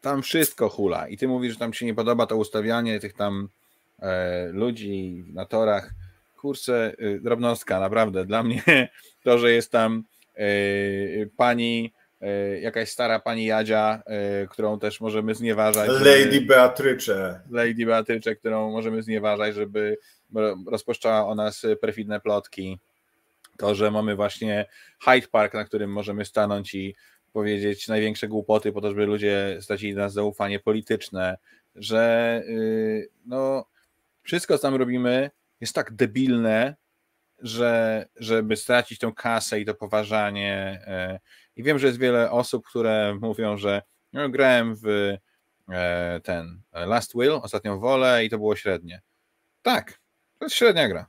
[0.00, 1.08] Tam wszystko hula.
[1.08, 3.48] I ty mówisz, że tam ci nie podoba to ustawianie tych tam
[3.98, 5.90] e, ludzi na torach.
[6.36, 8.26] Kurczę, y, drobnostka, naprawdę.
[8.26, 8.62] Dla mnie
[9.24, 10.04] to, że jest tam
[10.38, 11.92] y, pani
[12.60, 15.88] jakaś stara pani Jadzia, e, którą też możemy znieważać.
[15.88, 17.40] Lady Beatrycze.
[17.50, 19.96] Lady Beatrycze, którą możemy znieważać, żeby
[20.66, 22.78] rozpuszczała o nas perfidne plotki.
[23.58, 24.66] To, że mamy właśnie
[25.04, 26.96] Hyde Park, na którym możemy stanąć i
[27.32, 31.36] powiedzieć największe głupoty po to, żeby ludzie stracili nas zaufanie polityczne,
[31.76, 33.66] że y, no,
[34.22, 35.30] wszystko, co tam robimy,
[35.60, 36.76] jest tak debilne,
[37.38, 40.82] że żeby stracić tą kasę i to poważanie.
[40.86, 41.20] E,
[41.56, 43.82] I wiem, że jest wiele osób, które mówią, że
[44.12, 44.86] no, grałem w
[45.68, 49.00] e, ten Last Will, ostatnią wolę i to było średnie.
[49.62, 50.00] Tak,
[50.38, 51.06] to jest średnia gra.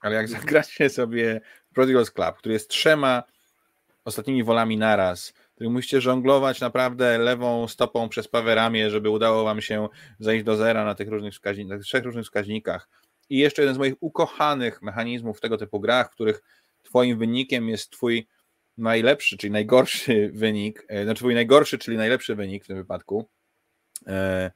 [0.00, 1.40] Ale jak zagracie sobie
[1.74, 3.22] Prodigals Club, który jest trzema
[4.04, 9.60] ostatnimi wolami naraz, który musicie żonglować naprawdę lewą stopą przez prawe ramię, żeby udało wam
[9.60, 12.88] się zejść do zera na tych różnych wskaźnikach, na tych trzech różnych wskaźnikach,
[13.30, 16.42] i jeszcze jeden z moich ukochanych mechanizmów w tego typu grach, w których
[16.82, 18.28] twoim wynikiem jest twój
[18.78, 23.28] najlepszy, czyli najgorszy wynik, e, znaczy twój najgorszy, czyli najlepszy wynik w tym wypadku.
[24.06, 24.50] E,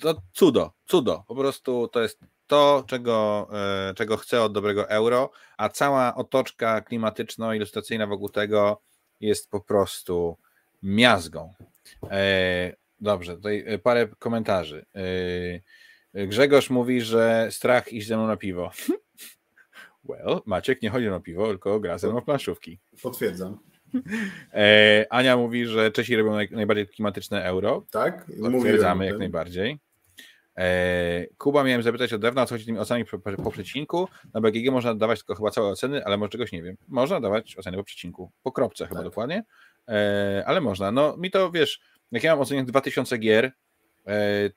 [0.00, 1.24] to cudo, cudo.
[1.28, 6.80] Po prostu to jest to, czego, e, czego chcę od dobrego euro, a cała otoczka
[6.80, 8.82] klimatyczno-ilustracyjna wokół tego
[9.20, 10.38] jest po prostu
[10.82, 11.54] miazgą.
[13.00, 14.86] Dobrze, tutaj parę komentarzy.
[16.14, 18.70] Grzegorz mówi, że strach iść ze mną na piwo.
[20.08, 22.78] Well, Maciek nie chodzi na piwo, tylko gra ze mną w planszówki.
[23.02, 23.58] Potwierdzam.
[24.52, 27.86] E, Ania mówi, że Czesi robią naj, najbardziej klimatyczne euro.
[27.90, 29.78] Tak, potwierdzamy jak najbardziej.
[30.58, 34.08] E, Kuba miałem zapytać od dawna, o co chodzi tymi ocenami po, po przecinku.
[34.34, 36.76] Na BGG można dawać tylko chyba całe oceny, ale może czegoś nie wiem.
[36.88, 39.04] Można dawać oceny po przecinku, po kropce chyba tak.
[39.04, 39.44] dokładnie,
[39.88, 40.92] e, ale można.
[40.92, 41.80] No mi to, wiesz,
[42.12, 43.52] jak ja mam ocenię 2000 gier,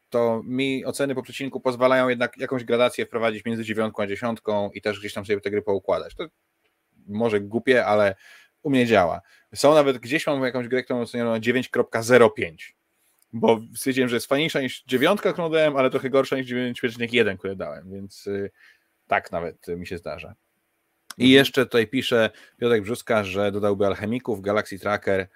[0.09, 4.81] to mi oceny po przecinku pozwalają jednak jakąś gradację wprowadzić między dziewiątką a dziesiątką i
[4.81, 6.15] też gdzieś tam sobie te gry poukładać.
[6.15, 6.27] To
[7.07, 8.15] może głupie, ale
[8.63, 9.21] u mnie działa.
[9.55, 12.55] Są nawet gdzieś mam jakąś grę, którą oceniono na 9.05,
[13.33, 17.55] bo stwierdziłem, że jest fajniejsza niż dziewiątka, którą dałem, ale trochę gorsza niż 9.1, które
[17.55, 18.51] dałem, więc y,
[19.07, 20.35] tak nawet mi się zdarza.
[21.17, 21.31] I mhm.
[21.31, 25.27] jeszcze tutaj pisze Piotrek Brzuska, że dodałby alchemików, Galaxy Tracker e, e,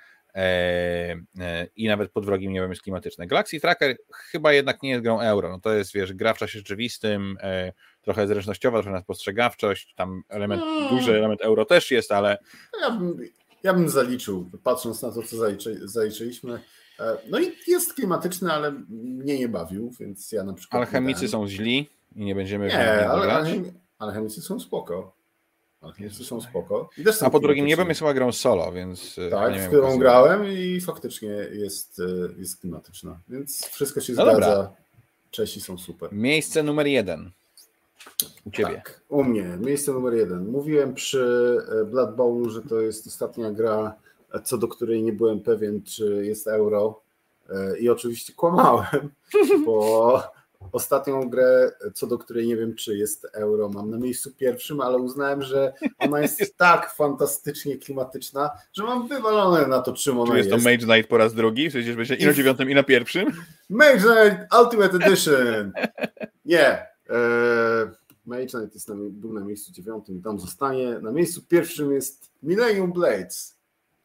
[1.75, 3.27] i nawet pod wrogim niebem jest klimatyczne.
[3.27, 6.59] Galaxy Tracker chyba jednak nie jest grą euro, no to jest, wiesz, gra w czasie
[6.59, 10.89] rzeczywistym, e, trochę zręcznościowa, trochę spostrzegawczość, tam element, no.
[10.89, 12.37] duży element euro też jest, ale...
[12.81, 13.17] Ja bym,
[13.63, 16.59] ja bym zaliczył, patrząc na to, co zaliczy, zaliczyliśmy.
[16.99, 20.81] E, no i jest klimatyczny, ale mnie nie bawił, więc ja na przykład...
[20.81, 22.67] Alchemicy są źli i nie będziemy...
[22.67, 25.20] Nie, ale alchemicy, alchemicy są spoko.
[25.81, 26.89] Alchemicy są spoko.
[27.21, 29.17] A po drugim niebem jest chyba grą solo, więc...
[29.17, 34.23] E, tak, w którą grałem i faktycznie jest, e, jest klimatyczna, więc wszystko się no
[34.23, 34.39] zgadza.
[34.39, 34.71] Dobra.
[35.31, 36.13] Czesi są super.
[36.13, 37.31] Miejsce numer jeden.
[38.45, 38.75] U ciebie.
[38.75, 39.57] Tak, u mnie.
[39.59, 40.47] Miejsce numer jeden.
[40.47, 43.95] Mówiłem przy e, Blood Bowlu, że to jest ostatnia gra,
[44.43, 47.01] co do której nie byłem pewien, czy jest euro.
[47.79, 49.09] I oczywiście kłamałem,
[49.65, 50.23] bo
[50.71, 54.97] ostatnią grę, co do której nie wiem, czy jest euro, mam na miejscu pierwszym, ale
[54.97, 60.37] uznałem, że ona jest tak fantastycznie klimatyczna, że mam wywalone na to, czym ona czy
[60.37, 60.49] jest.
[60.49, 61.69] jest to Mage Knight po raz drugi?
[61.69, 63.31] Przecież będzie i na dziewiątym, i na pierwszym?
[63.69, 65.71] Mage Knight Ultimate Edition!
[66.45, 67.91] Nie, Eee,
[68.25, 70.99] Mage Knight jest na, był na miejscu dziewiątym, tam zostanie.
[70.99, 73.57] Na miejscu pierwszym jest Millennium Blades,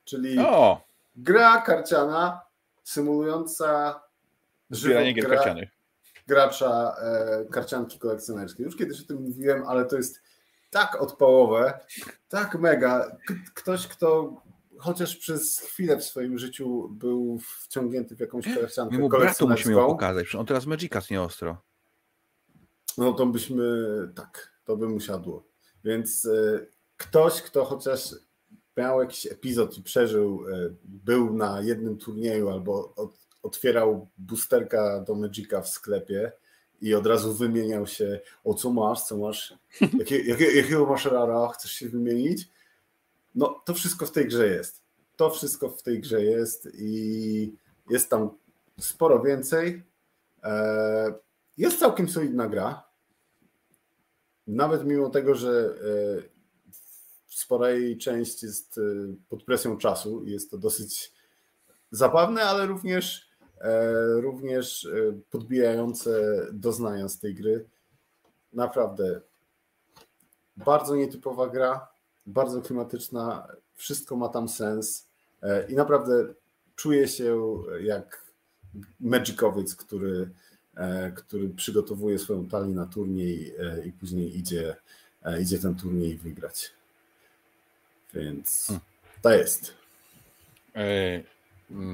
[0.04, 0.80] czyli o.
[1.16, 2.40] gra karciana
[2.84, 4.00] symulująca
[4.70, 5.68] zbieranie gier gra, karcianych.
[6.26, 8.62] Gracza e, karcianki kolekcjonerskie.
[8.62, 10.22] Już kiedyś o tym mówiłem, ale to jest
[10.70, 11.80] tak odpałowe,
[12.28, 13.16] tak mega.
[13.54, 14.34] Ktoś, kto
[14.78, 19.74] chociaż przez chwilę w swoim życiu był wciągnięty w jakąś karciankę My mu bratu musimy
[19.74, 21.66] ją pokazać, on teraz Magica nie ostro
[22.98, 23.64] no to byśmy,
[24.14, 25.46] tak, to by mu siadło.
[25.84, 26.66] Więc e,
[26.96, 28.14] ktoś, kto chociaż
[28.76, 32.94] miał jakiś epizod i przeżył, e, był na jednym turnieju albo
[33.46, 36.32] otwierał boosterka do Magica w sklepie
[36.80, 39.54] i od razu wymieniał się, o co masz, co masz,
[39.98, 42.48] jakie, jakie, jakiego masz rara, chcesz się wymienić?
[43.34, 44.82] No to wszystko w tej grze jest.
[45.16, 47.56] To wszystko w tej grze jest i
[47.90, 48.30] jest tam
[48.80, 49.82] sporo więcej.
[50.42, 51.14] E,
[51.56, 52.86] jest całkiem solidna gra
[54.46, 56.22] nawet mimo tego, że e,
[57.26, 58.82] spora jej część jest e,
[59.28, 61.12] pod presją czasu i jest to dosyć
[61.90, 63.25] zabawne, ale również,
[64.14, 64.88] również
[65.30, 66.10] podbijające
[66.52, 67.64] doznania z tej gry.
[68.52, 69.20] Naprawdę
[70.56, 71.88] bardzo nietypowa gra,
[72.26, 75.08] bardzo klimatyczna, wszystko ma tam sens
[75.68, 76.34] i naprawdę
[76.76, 78.26] czuję się jak
[79.00, 80.30] Magicowiec, który
[80.76, 84.76] E, który przygotowuje swoją talię na turniej e, i później idzie,
[85.24, 86.70] e, idzie ten turniej wygrać.
[88.14, 88.84] Więc hmm.
[89.22, 89.74] to jest.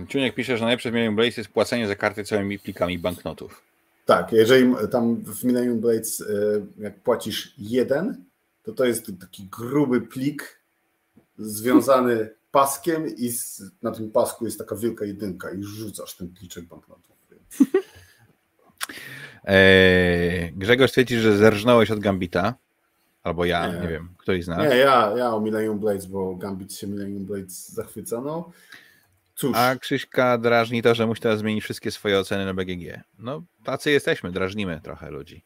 [0.09, 3.62] Ciuniek pisze, że najlepsze w Millennium Blades jest płacenie za karty całymi plikami banknotów.
[4.07, 6.24] Tak, jeżeli tam w Millennium Blades
[6.78, 8.24] jak płacisz jeden,
[8.62, 10.61] to to jest taki gruby plik
[11.39, 16.65] związany paskiem i z, na tym pasku jest taka wielka jedynka i rzucasz ten pliczek
[16.65, 17.12] banknotów.
[19.44, 22.55] Eee, Grzegorz twierdzi, że zerżnąłeś od Gambita.
[23.23, 24.59] Albo ja, nie, nie wiem, ktoś z nas.
[24.59, 28.20] Nie, ja, ja o Millennium Blades, bo Gambit się Millennium Blades zachwyca.
[28.20, 28.51] No,
[29.43, 29.56] cóż.
[29.56, 33.01] A Krzyśka drażni to, że musi teraz zmienić wszystkie swoje oceny na BGG.
[33.19, 35.44] No, tacy jesteśmy, drażnimy trochę ludzi.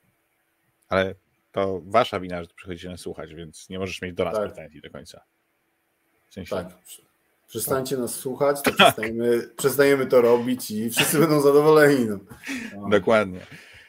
[0.89, 1.14] Ale
[1.52, 4.43] to wasza wina, że przychodzicie nas słuchać, więc nie możesz mieć do nas tak.
[4.43, 5.20] pretensji do końca.
[6.28, 6.56] W sensie...
[6.56, 6.66] Tak.
[7.48, 12.06] Przestańcie nas słuchać, to przestajemy, przestajemy to robić i wszyscy będą zadowoleni.
[12.06, 12.89] No.
[12.89, 13.40] Dokładnie.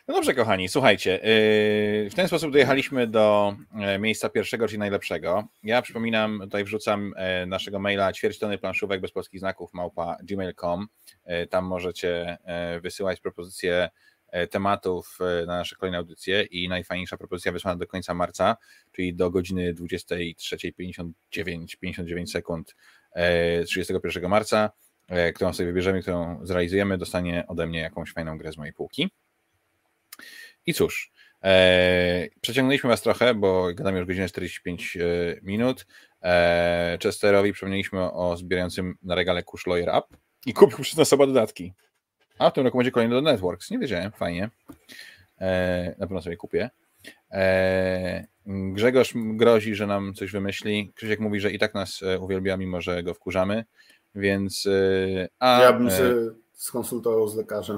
[0.07, 1.11] No dobrze, kochani, słuchajcie.
[1.11, 5.47] Yy, w ten sposób dojechaliśmy do e, miejsca pierwszego, czyli najlepszego.
[5.63, 10.87] Ja przypominam, tutaj wrzucam e, naszego maila ćwierćtony planszówek bez polskich znaków małpa gmail.com.
[11.25, 12.37] E, tam możecie
[12.81, 13.89] wysyłać propozycje
[14.51, 18.57] tematów na nasze kolejne audycje i najfajniejsza propozycja wysłana do końca marca,
[18.91, 22.75] czyli do godziny 23.59 59 sekund
[23.67, 24.71] 31 marca,
[25.35, 29.09] którą sobie wybierzemy, którą zrealizujemy, dostanie ode mnie jakąś fajną grę z mojej półki.
[30.67, 31.11] I cóż,
[31.43, 34.97] e, przeciągnęliśmy Was trochę, bo gadamy już godzinę 45
[35.43, 35.85] minut.
[36.23, 41.27] E, Chesterowi przypomnieliśmy o zbierającym na regale Kush Lawyer Up i kupił przez nas oba
[41.27, 41.73] dodatki.
[42.39, 43.71] A w tym roku będzie kolejny do Networks.
[43.71, 44.49] Nie wiedziałem, fajnie.
[45.41, 46.69] E, na pewno sobie kupię.
[47.31, 50.91] E, Grzegorz grozi, że nam coś wymyśli.
[50.95, 53.65] Krzysiek mówi, że i tak nas e, uwielbia, mimo że go wkurzamy.
[54.15, 54.65] Więc.
[54.65, 56.15] E, a, ja bym e, się
[56.57, 57.77] skonsultował z lekarzem.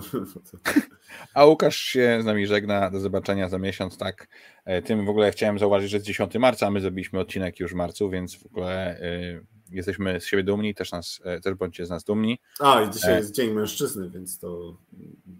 [1.34, 2.91] A Łukasz się z nami żegna.
[2.91, 3.97] Do zobaczenia za miesiąc.
[3.97, 4.27] Tak.
[4.65, 7.72] E, tym w ogóle chciałem zauważyć, że jest 10 marca, a my zrobiliśmy odcinek już
[7.72, 11.89] w marcu, więc w ogóle y, jesteśmy z siebie dumni, też, nas, też bądźcie z
[11.89, 12.39] nas dumni.
[12.60, 14.77] A, i dzisiaj jest Dzień Mężczyzny, więc to.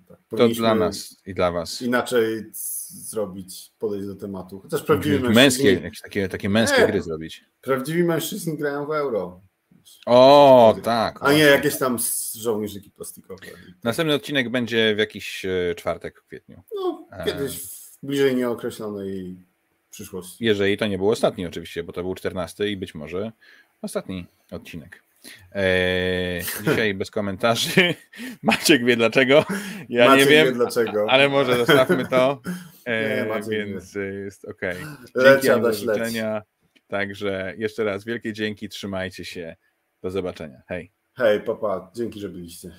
[0.08, 1.82] Tak, to dla nas i dla Was.
[1.82, 2.44] Inaczej
[2.90, 4.60] zrobić, podejść do tematu.
[4.60, 5.36] Chociaż prawdziwi mężczyźni...
[5.36, 7.46] Męskie, jakieś takie, takie męskie nie, gry zrobić.
[7.62, 9.42] Prawdziwi mężczyźni grają w euro.
[10.06, 11.20] O, tak.
[11.22, 11.98] A nie jakieś tam
[12.36, 13.46] żołnierzyki plastikowe.
[13.84, 16.64] Następny odcinek będzie w jakiś e, czwartek w kwietniu.
[16.76, 19.36] No, kiedyś w bliżej nieokreślonej
[19.92, 20.46] przyszłości.
[20.46, 23.32] Jeżeli to nie był ostatni oczywiście, bo to był 14 i być może
[23.82, 25.04] ostatni odcinek.
[25.52, 27.96] Eee, dzisiaj bez komentarzy.
[28.44, 29.46] Maciek wie dlaczego.
[29.90, 30.48] Ja Maciek nie wiem.
[30.48, 31.06] Wie dlaczego.
[31.10, 32.42] Ale może zostawmy to.
[32.86, 34.04] Eee, nie, więc wie.
[34.04, 34.62] jest ok.
[35.24, 36.42] Dzięki do życzenia.
[36.88, 39.56] Także jeszcze raz wielkie dzięki, trzymajcie się.
[40.04, 40.62] Do zobaczenia.
[40.68, 40.92] Hej.
[41.18, 42.72] Hej, papa, dzięki, że byliście.